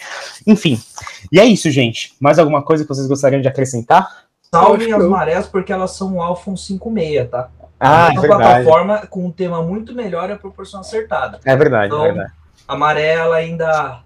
[0.46, 0.80] Enfim,
[1.30, 2.14] e é isso, gente.
[2.20, 4.24] Mais alguma coisa que vocês gostariam de acrescentar?
[4.52, 7.48] Salvem as marés porque elas são o Alphon 56, tá?
[7.78, 8.42] Ah, é uma verdade.
[8.42, 11.38] plataforma com um tema muito melhor e a proporção acertada.
[11.44, 12.32] É verdade, então, é verdade.
[12.66, 14.02] A maré ela ainda,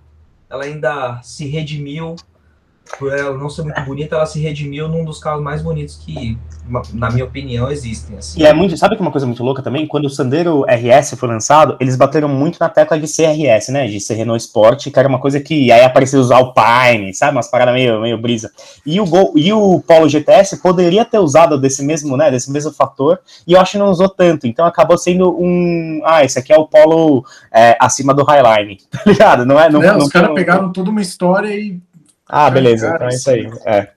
[0.48, 2.14] ela ainda se redimiu
[2.98, 6.38] por ela não ser muito bonita, ela se redimiu num dos carros mais bonitos que,
[6.92, 8.16] na minha opinião, existem.
[8.18, 8.40] Assim.
[8.40, 9.86] E é muito, sabe que uma coisa muito louca também?
[9.86, 13.86] Quando o Sandero RS foi lançado, eles bateram muito na tecla de CRS, né?
[13.86, 17.32] De ser Renault Sport, que era uma coisa que aí apareceu os Alpine, sabe?
[17.32, 18.50] Umas paradas meio, meio brisa.
[18.84, 22.30] E o, Gol, e o Polo GTS poderia ter usado desse mesmo, né?
[22.30, 24.46] Desse mesmo fator, e eu acho que não usou tanto.
[24.46, 26.00] Então acabou sendo um.
[26.04, 29.46] Ah, esse aqui é o Polo é, acima do Highline, tá ligado?
[29.46, 29.70] Não é?
[29.70, 31.80] Não, não, os caras pegaram toda uma história e
[32.26, 33.50] ah, beleza, então é isso aí.
[33.66, 33.88] É.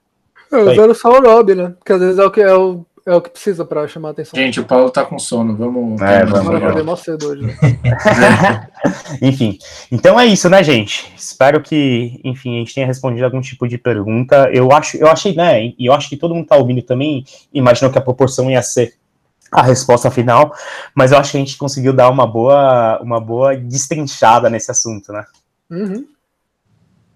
[0.52, 1.74] Eu usaram só o Rob, né?
[1.78, 4.12] Porque às vezes é o que, é o, é o que precisa pra chamar a
[4.12, 4.40] atenção.
[4.40, 6.02] Gente, o Paulo tá com sono, vamos.
[6.02, 6.60] É, vamos.
[6.60, 7.00] vamos.
[7.02, 7.44] cedo hoje.
[7.44, 7.58] Né?
[9.22, 9.58] enfim,
[9.92, 11.12] então é isso, né, gente?
[11.18, 14.50] Espero que, enfim, a gente tenha respondido algum tipo de pergunta.
[14.54, 15.74] Eu acho, eu achei, né?
[15.78, 18.94] E eu acho que todo mundo tá ouvindo também imaginou que a proporção ia ser
[19.52, 20.54] a resposta final,
[20.94, 25.14] mas eu acho que a gente conseguiu dar uma boa, uma boa destrinchada nesse assunto,
[25.14, 25.26] né?
[25.70, 26.06] Uhum.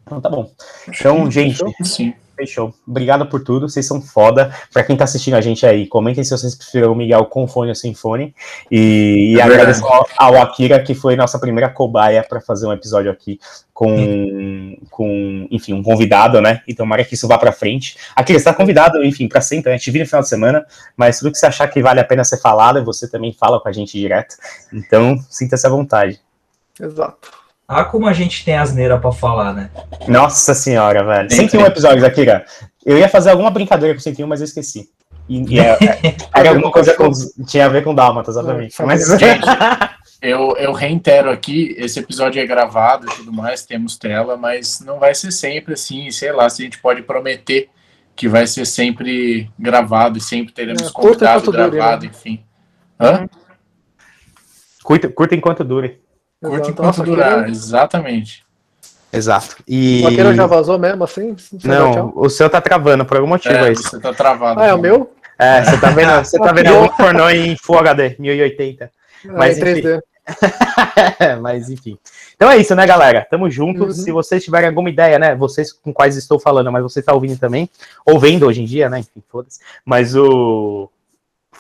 [0.06, 0.49] Então tá bom.
[0.88, 2.14] Então, gente, Sim.
[2.36, 2.73] fechou.
[2.88, 4.53] Obrigado por tudo, vocês são foda.
[4.73, 7.69] Pra quem tá assistindo a gente aí, comentem se vocês preferem o Miguel com fone
[7.69, 8.36] ou sem fone.
[8.69, 12.73] E, é e agradeço ao, ao, Akira, que foi nossa primeira cobaia para fazer um
[12.73, 13.40] episódio aqui
[13.73, 16.61] com, com, enfim, um convidado, né?
[16.68, 17.98] E tomara que isso vá pra frente.
[18.15, 20.65] Akira, você tá convidado, enfim, pra sempre, a gente vira no final de semana,
[20.98, 23.69] mas tudo que você achar que vale a pena ser falado, você também fala com
[23.69, 24.36] a gente direto.
[24.73, 26.19] Então, sinta-se à vontade.
[26.80, 27.40] Exato.
[27.73, 29.69] Ah, como a gente tem asneira pra falar, né?
[30.06, 31.30] Nossa senhora, velho.
[31.30, 32.43] Tem 101 episódios, Akira.
[32.85, 34.89] Eu ia fazer alguma brincadeira com 101, mas eu esqueci.
[35.30, 35.77] E, e é,
[36.35, 37.10] era alguma coisa com,
[37.48, 38.76] tinha a ver com Dálmata, exatamente.
[38.84, 39.07] Mas...
[39.18, 39.45] Gente,
[40.22, 44.99] eu, eu reitero aqui, esse episódio é gravado e tudo mais, temos tela, mas não
[44.99, 47.69] vai ser sempre assim, sei lá, se a gente pode prometer
[48.18, 52.11] que vai ser sempre gravado e sempre teremos é, convidado gravado, dure, né?
[52.14, 52.43] enfim.
[52.99, 53.30] Hã?
[54.84, 56.02] Curta, curta enquanto dure.
[56.41, 58.43] Curte enquanto durar, exatamente.
[59.13, 59.57] Exato.
[59.68, 60.01] E...
[60.03, 61.35] O Aqueira já vazou mesmo, assim?
[61.63, 63.76] Não, o seu tá travando por algum motivo é, aí.
[63.76, 64.59] Você tá travado.
[64.59, 65.13] Ah, é o meu?
[65.38, 68.91] É, você tá vendo, você tá vendo algum pornô em Full HD, 1080.
[69.26, 69.81] Mas, É, em enfim.
[69.81, 70.01] 3D.
[71.41, 71.97] Mas enfim.
[72.35, 73.27] Então é isso, né, galera?
[73.30, 73.85] Tamo junto.
[73.85, 73.91] Uhum.
[73.91, 75.35] Se vocês tiverem alguma ideia, né?
[75.35, 77.69] Vocês com quais estou falando, mas você está ouvindo também,
[78.05, 78.99] ou vendo hoje em dia, né?
[78.99, 79.59] Enfim, foda-se.
[79.85, 80.89] Mas o.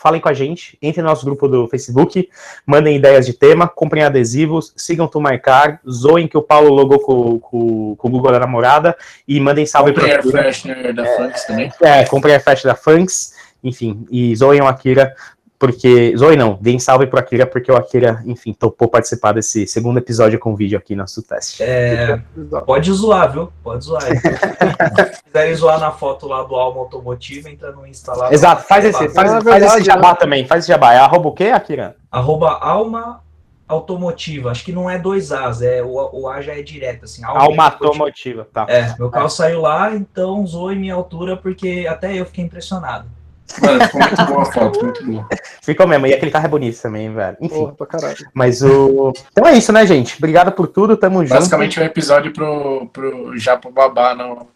[0.01, 2.27] Falem com a gente, entrem no nosso grupo do Facebook,
[2.65, 7.39] mandem ideias de tema, comprem adesivos, sigam tu marcar, zoem que o Paulo logou com,
[7.39, 8.97] com, com o Google da namorada
[9.27, 11.71] e mandem salve Comprei pra Air Freshener da Funks também.
[11.83, 15.13] é, comprem a festa da Funks, enfim, e zoem o Akira,
[15.61, 16.17] porque.
[16.17, 20.39] Zoem não, deem salve pro Akira, porque o Akira, enfim, topou participar desse segundo episódio
[20.39, 21.61] com vídeo aqui no nosso teste.
[21.61, 22.19] É,
[22.65, 23.53] pode zoar, viu?
[23.63, 24.01] Pode zoar.
[25.13, 28.33] Se quiserem zoar na foto lá do Alma Automotiva, entra no Insta lá.
[28.33, 30.17] Exato, faz esse, faz, faz verdade, esse jabá né?
[30.19, 30.93] também, faz esse jabá.
[30.93, 31.95] É arroba o quê, Akira?
[32.11, 33.21] Arroba Alma
[33.67, 34.49] Automotiva.
[34.49, 37.23] Acho que não é dois As, é, o, o A já é direto, assim.
[37.23, 37.85] Alma Automotiva.
[37.85, 38.65] Automotiva, tá.
[38.67, 43.20] É, meu carro saiu lá, então zoe minha altura, porque até eu fiquei impressionado.
[43.61, 45.27] Mano, ficou muito boa a foto, muito boa.
[45.61, 47.37] Ficou mesmo, e aquele carro é bonito também, velho.
[47.41, 48.17] Enfim, Porra, pra caralho.
[48.33, 49.11] mas o.
[49.31, 50.15] Então é isso, né, gente?
[50.17, 51.33] Obrigado por tudo, tamo junto.
[51.37, 54.47] Basicamente é um episódio pro, pro Japo Babá, não.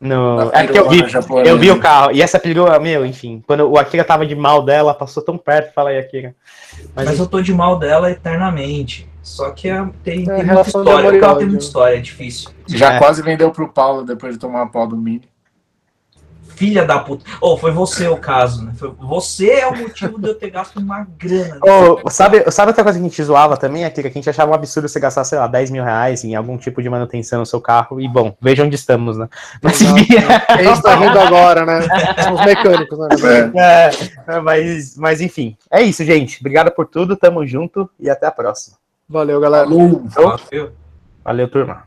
[0.00, 0.50] No...
[0.52, 1.02] É porque eu vi,
[1.46, 4.62] eu vi o carro, e essa perua, meu, enfim, quando o Akira tava de mal
[4.62, 6.34] dela, passou tão perto, fala aí, Akira.
[6.94, 9.08] Mas, Mas eu tô de mal dela eternamente.
[9.22, 11.10] Só que é- tem, tem muita história.
[11.10, 12.50] O carro tem muita história, é difícil.
[12.68, 12.98] Já É.
[12.98, 15.22] quase vendeu pro Paulo depois de tomar a pau do Mini.
[16.56, 17.24] Filha da puta.
[17.40, 18.72] Oh, foi você o caso, né?
[18.76, 21.58] Foi, você é o motivo de eu ter gasto uma grana.
[21.62, 24.08] Ô, sabe, sabe outra coisa que a gente zoava também, Akira?
[24.08, 26.56] Que a gente achava um absurdo você gastar, sei lá, 10 mil reais em algum
[26.56, 28.00] tipo de manutenção no seu carro.
[28.00, 29.28] E bom, veja onde estamos, né?
[29.62, 29.98] Mas, Exato.
[29.98, 30.14] enfim,
[30.56, 31.80] Quem está rindo agora, né?
[32.22, 33.08] São os mecânicos, né?
[33.56, 33.90] É.
[34.34, 36.38] é, mas, mas enfim, é isso, gente.
[36.40, 38.76] Obrigado por tudo, tamo junto e até a próxima.
[39.08, 39.66] Valeu, galera.
[39.66, 40.02] Falou.
[41.24, 41.84] Valeu, turma.